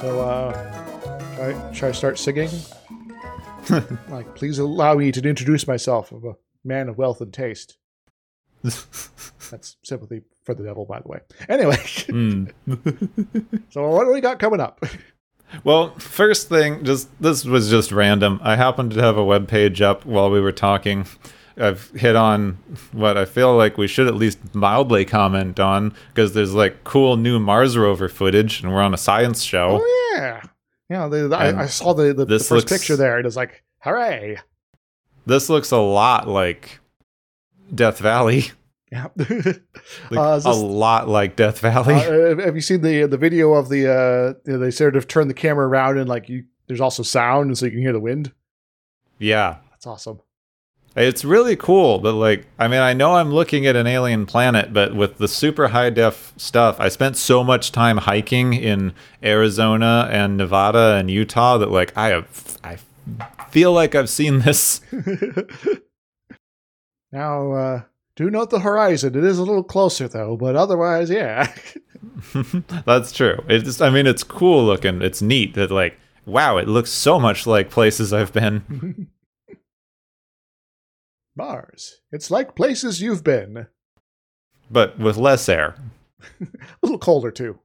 So, 0.00 0.20
uh, 0.20 1.34
should 1.34 1.40
I, 1.40 1.72
should 1.72 1.88
I 1.88 1.92
start 1.92 2.18
singing? 2.18 2.50
like, 4.10 4.34
please 4.34 4.58
allow 4.58 4.94
me 4.94 5.10
to 5.12 5.26
introduce 5.26 5.66
myself. 5.66 6.12
I'm 6.12 6.24
a 6.24 6.34
man 6.62 6.90
of 6.90 6.98
wealth 6.98 7.22
and 7.22 7.32
taste. 7.32 7.78
That's 9.50 9.76
sympathy 9.84 10.22
for 10.44 10.54
the 10.54 10.64
devil, 10.64 10.84
by 10.84 11.00
the 11.00 11.08
way. 11.08 11.18
Anyway, 11.48 11.76
Mm. 11.76 12.52
so 13.70 13.88
what 13.88 14.04
do 14.04 14.12
we 14.12 14.20
got 14.20 14.38
coming 14.38 14.60
up? 14.60 14.84
Well, 15.62 15.94
first 15.98 16.48
thing, 16.48 16.84
just 16.84 17.08
this 17.20 17.44
was 17.44 17.70
just 17.70 17.92
random. 17.92 18.40
I 18.42 18.56
happened 18.56 18.90
to 18.92 19.00
have 19.02 19.16
a 19.16 19.24
web 19.24 19.46
page 19.48 19.80
up 19.80 20.04
while 20.04 20.30
we 20.30 20.40
were 20.40 20.52
talking. 20.52 21.06
I've 21.58 21.88
hit 21.92 22.16
on 22.16 22.58
what 22.92 23.16
I 23.16 23.24
feel 23.24 23.56
like 23.56 23.78
we 23.78 23.86
should 23.86 24.08
at 24.08 24.14
least 24.16 24.54
mildly 24.54 25.04
comment 25.04 25.58
on 25.60 25.94
because 26.08 26.34
there's 26.34 26.52
like 26.52 26.84
cool 26.84 27.16
new 27.16 27.38
Mars 27.38 27.78
rover 27.78 28.08
footage, 28.08 28.62
and 28.62 28.72
we're 28.72 28.82
on 28.82 28.92
a 28.92 28.98
science 28.98 29.42
show. 29.42 29.80
Oh 29.80 30.12
yeah, 30.16 30.42
yeah. 30.90 31.08
The, 31.08 31.28
the, 31.28 31.36
I, 31.36 31.62
I 31.62 31.66
saw 31.66 31.94
the, 31.94 32.12
the, 32.12 32.24
the 32.26 32.38
first 32.38 32.50
looks- 32.50 32.72
picture 32.72 32.96
there. 32.96 33.18
It 33.20 33.24
was 33.24 33.36
like, 33.36 33.62
hooray! 33.78 34.38
This 35.24 35.48
looks 35.48 35.70
a 35.70 35.78
lot 35.78 36.26
like 36.28 36.80
Death 37.74 37.98
Valley. 38.00 38.50
Yeah. 38.92 39.08
Uh, 40.10 40.40
a 40.44 40.54
lot 40.54 41.08
like 41.08 41.36
Death 41.36 41.60
Valley. 41.60 41.94
Uh, 41.94 42.36
have 42.44 42.54
you 42.54 42.60
seen 42.60 42.82
the 42.82 43.06
the 43.06 43.16
video 43.16 43.54
of 43.54 43.68
the? 43.68 43.88
Uh, 43.88 44.34
you 44.44 44.54
know, 44.54 44.58
they 44.58 44.70
sort 44.70 44.96
of 44.96 45.08
turn 45.08 45.28
the 45.28 45.34
camera 45.34 45.66
around 45.66 45.98
and 45.98 46.08
like 46.08 46.28
you. 46.28 46.44
There's 46.66 46.80
also 46.80 47.02
sound, 47.02 47.46
and 47.46 47.58
so 47.58 47.66
you 47.66 47.72
can 47.72 47.80
hear 47.80 47.92
the 47.92 48.00
wind. 48.00 48.32
yeah. 49.18 49.56
That's 49.70 49.86
awesome. 49.86 50.20
It's 50.96 51.24
really 51.24 51.56
cool, 51.56 51.98
but 51.98 52.14
like, 52.14 52.46
I 52.58 52.68
mean, 52.68 52.80
I 52.80 52.94
know 52.94 53.16
I'm 53.16 53.30
looking 53.30 53.66
at 53.66 53.76
an 53.76 53.86
alien 53.86 54.24
planet, 54.26 54.72
but 54.72 54.96
with 54.96 55.18
the 55.18 55.28
super 55.28 55.68
high 55.68 55.90
def 55.90 56.32
stuff, 56.38 56.80
I 56.80 56.88
spent 56.88 57.16
so 57.18 57.44
much 57.44 57.70
time 57.70 57.98
hiking 57.98 58.54
in 58.54 58.94
Arizona 59.22 60.08
and 60.10 60.38
Nevada 60.38 60.94
and 60.94 61.10
Utah 61.10 61.58
that 61.58 61.70
like 61.70 61.94
I 61.96 62.08
have, 62.08 62.58
I 62.64 62.78
feel 63.50 63.72
like 63.72 63.94
I've 63.94 64.08
seen 64.08 64.38
this. 64.40 64.80
now, 67.12 67.52
uh, 67.52 67.82
do 68.16 68.30
note 68.30 68.50
the 68.50 68.60
horizon. 68.60 69.16
It 69.16 69.24
is 69.24 69.38
a 69.38 69.44
little 69.44 69.62
closer 69.62 70.08
though, 70.08 70.36
but 70.36 70.56
otherwise, 70.56 71.10
yeah. 71.10 71.52
That's 72.86 73.12
true. 73.12 73.44
It's, 73.48 73.80
I 73.80 73.90
mean, 73.90 74.06
it's 74.06 74.24
cool 74.24 74.64
looking. 74.64 75.02
It's 75.02 75.22
neat 75.22 75.54
that 75.54 75.70
like, 75.70 75.98
wow, 76.24 76.56
it 76.56 76.66
looks 76.66 76.90
so 76.90 77.20
much 77.20 77.46
like 77.46 77.70
places 77.70 78.12
I've 78.12 78.32
been. 78.32 79.08
Mars. 81.36 81.96
It's 82.10 82.30
like 82.30 82.56
places 82.56 83.02
you've 83.02 83.22
been. 83.22 83.66
but 84.70 84.98
with 84.98 85.18
less 85.18 85.48
air. 85.48 85.76
A 86.40 86.46
little 86.82 86.98
colder 86.98 87.30
too. 87.30 87.58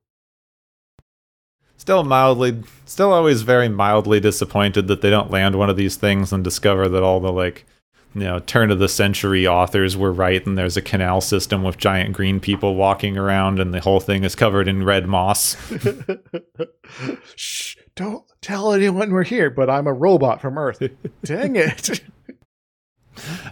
Still 1.78 2.04
mildly, 2.04 2.62
still 2.86 3.12
always 3.12 3.42
very 3.42 3.70
mildly 3.70 4.20
disappointed 4.20 4.88
that 4.88 5.02
they 5.02 5.10
don't 5.10 5.32
land 5.32 5.56
one 5.56 5.70
of 5.70 5.78
these 5.78 5.96
things 5.96 6.32
and 6.32 6.44
discover 6.44 6.88
that 6.90 7.02
all 7.02 7.20
the 7.20 7.32
like, 7.32 7.66
you 8.14 8.22
know, 8.22 8.40
turn 8.40 8.72
of 8.72 8.80
the 8.80 8.90
century 8.90 9.48
authors 9.48 9.96
were 9.96 10.12
right 10.12 10.46
and 10.46 10.58
there's 10.58 10.78
a 10.78 10.82
canal 10.82 11.22
system 11.22 11.64
with 11.64 11.78
giant 11.78 12.14
green 12.14 12.40
people 12.40 12.76
walking 12.76 13.18
around 13.18 13.60
and 13.60 13.74
the 13.74 13.80
whole 13.80 14.00
thing 14.00 14.24
is 14.24 14.36
covered 14.36 14.68
in 14.68 14.84
red 14.84 15.08
moss. 15.08 15.56
Shh! 17.36 17.78
Don't 17.96 18.26
tell 18.42 18.74
anyone 18.74 19.12
we're 19.12 19.24
here. 19.24 19.50
But 19.50 19.70
I'm 19.70 19.88
a 19.88 19.94
robot 19.94 20.42
from 20.42 20.58
Earth. 20.58 20.82
Dang 21.24 21.56
it! 21.56 22.02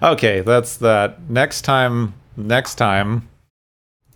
Okay, 0.01 0.41
that's 0.41 0.77
that. 0.77 1.29
Next 1.29 1.61
time, 1.61 2.13
next 2.37 2.75
time, 2.75 3.27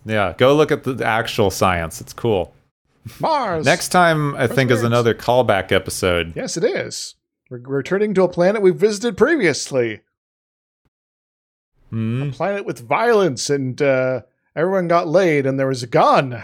yeah, 0.04 0.34
go 0.36 0.54
look 0.54 0.72
at 0.72 0.84
the 0.84 1.04
actual 1.04 1.50
science. 1.50 2.00
It's 2.00 2.12
cool. 2.12 2.54
Mars. 3.20 3.66
Next 3.66 3.88
time, 3.88 4.34
I 4.36 4.46
think, 4.46 4.70
is 4.70 4.82
another 4.82 5.14
callback 5.14 5.70
episode. 5.72 6.32
Yes, 6.34 6.56
it 6.56 6.64
is. 6.64 7.14
We're 7.50 7.58
returning 7.58 8.14
to 8.14 8.22
a 8.22 8.28
planet 8.28 8.62
we 8.62 8.70
visited 8.70 9.18
previously. 9.18 10.00
Hmm. 11.94 12.30
planet 12.30 12.64
with 12.66 12.80
violence 12.86 13.48
and 13.50 13.80
uh, 13.80 14.22
everyone 14.56 14.88
got 14.88 15.06
laid 15.06 15.46
and 15.46 15.58
there 15.58 15.68
was 15.68 15.82
a 15.82 15.86
gun. 15.86 16.42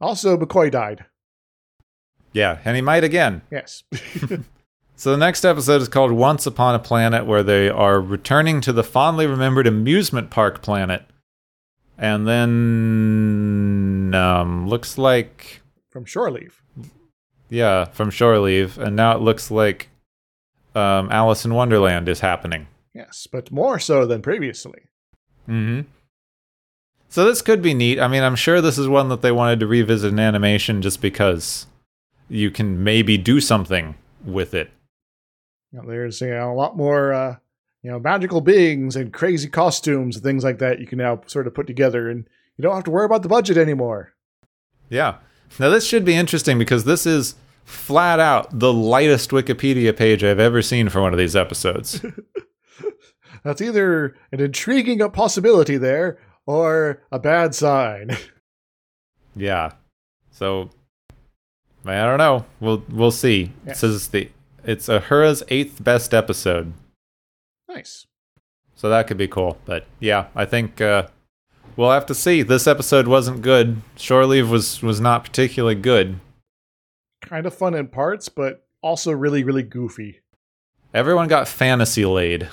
Also, 0.00 0.36
McCoy 0.36 0.70
died. 0.70 1.04
Yeah, 2.32 2.58
and 2.64 2.76
he 2.76 2.82
might 2.82 3.04
again. 3.04 3.42
Yes. 3.50 3.82
So 4.94 5.10
the 5.10 5.16
next 5.16 5.44
episode 5.44 5.82
is 5.82 5.88
called 5.88 6.12
Once 6.12 6.46
Upon 6.46 6.76
a 6.76 6.78
Planet, 6.78 7.26
where 7.26 7.42
they 7.42 7.68
are 7.68 8.00
returning 8.00 8.60
to 8.60 8.72
the 8.72 8.84
fondly 8.84 9.26
remembered 9.26 9.66
amusement 9.66 10.30
park 10.30 10.62
planet. 10.62 11.02
And 11.98 12.28
then 12.28 14.14
um 14.14 14.68
looks 14.68 14.98
like 14.98 15.62
From 15.90 16.04
shore 16.04 16.30
leave. 16.30 16.62
yeah, 17.48 17.86
from 17.86 18.10
shore 18.10 18.38
leave, 18.38 18.78
and 18.78 18.94
now 18.94 19.16
it 19.16 19.20
looks 19.22 19.50
like 19.50 19.88
um 20.76 21.08
Alice 21.10 21.44
in 21.44 21.52
Wonderland 21.54 22.08
is 22.08 22.20
happening. 22.20 22.68
Yes, 22.94 23.26
but 23.26 23.50
more 23.50 23.80
so 23.80 24.06
than 24.06 24.22
previously. 24.22 24.82
Mm-hmm. 25.48 25.88
So 27.08 27.26
this 27.26 27.42
could 27.42 27.60
be 27.60 27.74
neat. 27.74 28.00
I 28.00 28.08
mean, 28.08 28.22
I'm 28.22 28.36
sure 28.36 28.60
this 28.60 28.78
is 28.78 28.88
one 28.88 29.08
that 29.10 29.20
they 29.20 29.32
wanted 29.32 29.60
to 29.60 29.66
revisit 29.66 30.12
in 30.12 30.18
animation 30.18 30.80
just 30.80 31.02
because 31.02 31.66
you 32.28 32.50
can 32.50 32.82
maybe 32.82 33.18
do 33.18 33.40
something 33.40 33.96
with 34.24 34.54
it. 34.54 34.70
You 35.72 35.80
know, 35.80 35.88
there's 35.88 36.20
you 36.20 36.30
know, 36.30 36.50
a 36.50 36.54
lot 36.54 36.76
more 36.76 37.12
uh, 37.12 37.36
you 37.82 37.90
know 37.90 37.98
magical 37.98 38.40
beings 38.40 38.96
and 38.96 39.12
crazy 39.12 39.48
costumes 39.48 40.16
and 40.16 40.24
things 40.24 40.42
like 40.42 40.58
that 40.58 40.80
you 40.80 40.86
can 40.86 40.98
now 40.98 41.20
sort 41.26 41.46
of 41.46 41.54
put 41.54 41.66
together, 41.66 42.08
and 42.08 42.26
you 42.56 42.62
don't 42.62 42.74
have 42.74 42.84
to 42.84 42.90
worry 42.90 43.04
about 43.04 43.22
the 43.22 43.28
budget 43.28 43.58
anymore. 43.58 44.14
Yeah. 44.88 45.16
Now 45.58 45.68
this 45.68 45.86
should 45.86 46.04
be 46.04 46.14
interesting 46.14 46.58
because 46.58 46.84
this 46.84 47.04
is 47.04 47.34
flat 47.64 48.20
out 48.20 48.58
the 48.58 48.72
lightest 48.72 49.30
Wikipedia 49.30 49.96
page 49.96 50.24
I've 50.24 50.40
ever 50.40 50.62
seen 50.62 50.88
for 50.88 51.00
one 51.00 51.12
of 51.12 51.18
these 51.18 51.36
episodes. 51.36 52.04
That's 53.44 53.60
either 53.60 54.16
an 54.30 54.40
intriguing 54.40 54.98
possibility 55.10 55.76
there 55.76 56.18
or 56.46 57.02
a 57.10 57.18
bad 57.18 57.54
sign. 57.54 58.16
yeah. 59.36 59.72
So 60.30 60.70
I 61.84 61.94
don't 62.04 62.18
know. 62.18 62.44
We'll 62.60 62.84
we'll 62.88 63.10
see. 63.10 63.42
It 63.44 63.50
Yes. 63.68 63.80
says 63.80 64.08
the 64.08 64.30
it's 64.64 64.88
Ahura's 64.88 65.42
eighth 65.48 65.82
best 65.82 66.14
episode. 66.14 66.72
nice. 67.68 68.06
So 68.76 68.88
that 68.88 69.06
could 69.06 69.16
be 69.18 69.28
cool. 69.28 69.58
But 69.64 69.86
yeah, 70.00 70.26
I 70.34 70.44
think 70.44 70.80
uh 70.80 71.08
we'll 71.76 71.90
have 71.90 72.06
to 72.06 72.14
see. 72.14 72.42
This 72.42 72.66
episode 72.66 73.08
wasn't 73.08 73.42
good. 73.42 73.82
Shore 73.96 74.26
Leave 74.26 74.50
was 74.50 74.82
was 74.82 75.00
not 75.00 75.24
particularly 75.24 75.74
good. 75.76 76.18
Kind 77.22 77.46
of 77.46 77.54
fun 77.54 77.74
in 77.74 77.88
parts, 77.88 78.28
but 78.28 78.64
also 78.82 79.12
really, 79.12 79.44
really 79.44 79.62
goofy. 79.62 80.20
Everyone 80.92 81.28
got 81.28 81.46
fantasy 81.48 82.04
laid. 82.04 82.48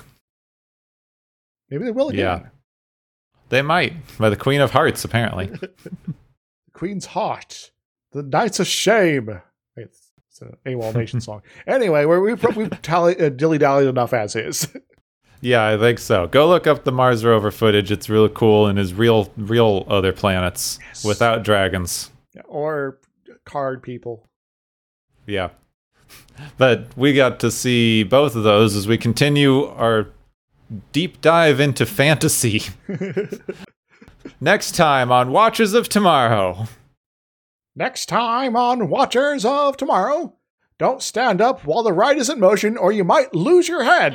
Maybe 1.70 1.84
they 1.84 1.90
will 1.90 2.08
again. 2.08 2.20
Yeah. 2.42 2.48
They 3.48 3.62
might 3.62 3.94
by 4.18 4.30
the 4.30 4.36
Queen 4.36 4.60
of 4.60 4.70
Hearts 4.72 5.04
apparently. 5.04 5.50
The 6.72 6.72
Queen's 6.72 7.06
Heart. 7.06 7.72
The 8.12 8.22
Knights 8.22 8.58
of 8.60 8.66
Shame. 8.66 9.40
It's, 9.76 10.12
it's 10.28 10.40
an 10.40 10.56
AWOL 10.66 10.94
Nation 10.94 11.20
song. 11.20 11.42
Anyway, 11.66 12.04
we're, 12.06 12.20
we've, 12.20 12.56
we've 12.56 12.82
tally, 12.82 13.18
uh, 13.20 13.28
dilly-dallied 13.28 13.86
enough 13.88 14.12
as 14.14 14.34
is. 14.36 14.68
Yeah, 15.42 15.66
I 15.66 15.78
think 15.78 15.98
so. 15.98 16.26
Go 16.26 16.48
look 16.48 16.66
up 16.66 16.84
the 16.84 16.92
Mars 16.92 17.24
rover 17.24 17.50
footage. 17.50 17.90
It's 17.90 18.10
really 18.10 18.28
cool 18.34 18.66
and 18.66 18.78
is 18.78 18.92
real 18.92 19.32
real 19.38 19.86
other 19.88 20.12
planets 20.12 20.78
Yes. 20.88 21.02
without 21.02 21.44
dragons. 21.44 22.10
or 22.44 22.98
card 23.46 23.82
people. 23.82 24.28
Yeah. 25.26 25.48
But 26.58 26.88
we 26.94 27.14
got 27.14 27.40
to 27.40 27.50
see 27.50 28.02
both 28.02 28.36
of 28.36 28.42
those 28.42 28.76
as 28.76 28.86
we 28.86 28.98
continue 28.98 29.64
our 29.64 30.08
deep 30.92 31.20
dive 31.20 31.60
into 31.60 31.86
fantasy. 31.86 32.62
Next 34.40 34.72
time 34.72 35.10
on 35.10 35.32
Watchers 35.32 35.74
of 35.74 35.88
Tomorrow. 35.88 36.66
Next 37.74 38.06
time 38.06 38.56
on 38.56 38.88
Watchers 38.88 39.44
of 39.44 39.76
Tomorrow, 39.76 40.34
don't 40.78 41.02
stand 41.02 41.40
up 41.40 41.64
while 41.64 41.82
the 41.82 41.92
ride 41.92 42.18
is 42.18 42.28
in 42.28 42.40
motion 42.40 42.76
or 42.76 42.92
you 42.92 43.04
might 43.04 43.34
lose 43.34 43.68
your 43.68 43.84
head. 43.84 44.14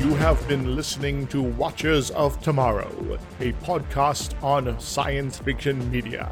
You 0.00 0.14
have 0.16 0.46
been 0.48 0.76
listening 0.76 1.26
to 1.28 1.42
Watchers 1.42 2.10
of 2.10 2.40
Tomorrow, 2.42 3.18
a 3.40 3.52
podcast 3.64 4.40
on 4.42 4.78
science 4.80 5.38
fiction 5.38 5.90
media. 5.90 6.30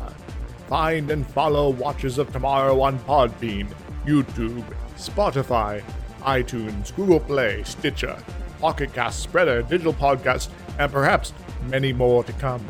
Find 0.69 1.11
and 1.11 1.27
follow 1.27 1.71
Watchers 1.71 2.19
of 2.19 2.33
Tomorrow 2.33 2.81
on 2.81 2.99
Podbean, 3.01 3.69
YouTube, 4.07 4.65
Spotify, 4.97 5.83
iTunes, 6.23 6.95
Google 6.95 7.21
Play, 7.21 7.63
Stitcher, 7.65 8.17
Pocket 8.61 8.93
Cast, 8.93 9.29
Spreaker, 9.29 9.69
Digital 9.69 9.95
Podcast, 9.95 10.49
and 10.79 10.91
perhaps 10.91 11.33
many 11.69 11.93
more 11.93 12.25
to 12.25 12.33
come. 12.35 12.65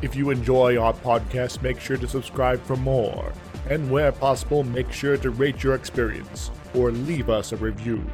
If 0.00 0.14
you 0.14 0.30
enjoy 0.30 0.78
our 0.80 0.92
podcast, 0.92 1.60
make 1.60 1.80
sure 1.80 1.96
to 1.96 2.06
subscribe 2.06 2.62
for 2.62 2.76
more. 2.76 3.32
And 3.68 3.90
where 3.90 4.12
possible, 4.12 4.62
make 4.62 4.92
sure 4.92 5.16
to 5.16 5.30
rate 5.30 5.64
your 5.64 5.74
experience 5.74 6.52
or 6.72 6.92
leave 6.92 7.28
us 7.28 7.50
a 7.50 7.56
review. 7.56 8.04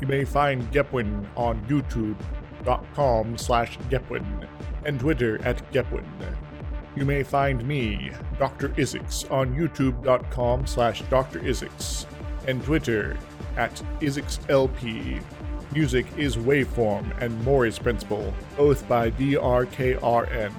You 0.00 0.06
may 0.06 0.24
find 0.24 0.62
Gepwin 0.72 1.26
on 1.36 1.60
youtube.com 1.66 3.36
slash 3.36 3.78
Gepwin 3.90 4.48
and 4.86 4.98
Twitter 4.98 5.40
at 5.44 5.70
Gepwin. 5.70 6.04
You 6.96 7.04
may 7.04 7.24
find 7.24 7.66
me, 7.66 8.12
Dr. 8.38 8.68
Isix, 8.70 9.30
on 9.30 9.54
youtube.com 9.54 10.66
slash 10.66 11.02
Dr. 11.10 11.40
Isix 11.40 12.06
and 12.46 12.62
Twitter 12.62 13.16
at 13.56 13.82
IsixLP. 14.00 15.20
Music 15.72 16.06
is 16.16 16.36
Waveform 16.36 17.20
and 17.20 17.44
Maury's 17.44 17.80
Principle, 17.80 18.32
both 18.56 18.86
by 18.88 19.10
DRKRN. 19.10 20.52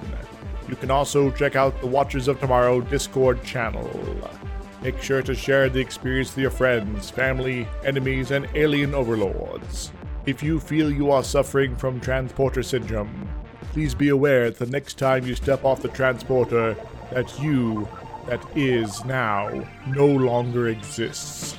You 0.68 0.76
can 0.76 0.90
also 0.90 1.30
check 1.30 1.56
out 1.56 1.80
the 1.80 1.86
Watchers 1.86 2.28
of 2.28 2.38
Tomorrow 2.38 2.82
Discord 2.82 3.42
channel. 3.42 3.88
Make 4.82 5.00
sure 5.00 5.22
to 5.22 5.34
share 5.34 5.70
the 5.70 5.80
experience 5.80 6.30
with 6.30 6.42
your 6.42 6.50
friends, 6.50 7.08
family, 7.08 7.66
enemies, 7.82 8.30
and 8.30 8.46
alien 8.54 8.94
overlords. 8.94 9.90
If 10.26 10.42
you 10.42 10.60
feel 10.60 10.90
you 10.90 11.10
are 11.10 11.24
suffering 11.24 11.74
from 11.76 12.00
transporter 12.00 12.62
syndrome, 12.62 13.28
please 13.76 13.94
be 13.94 14.08
aware 14.08 14.50
that 14.50 14.58
the 14.58 14.70
next 14.70 14.96
time 14.96 15.26
you 15.26 15.34
step 15.34 15.62
off 15.62 15.82
the 15.82 15.88
transporter, 15.88 16.74
that 17.12 17.38
you, 17.38 17.86
that 18.26 18.42
is 18.56 19.04
now, 19.04 19.50
no 19.86 20.06
longer 20.06 20.68
exists. 20.68 21.58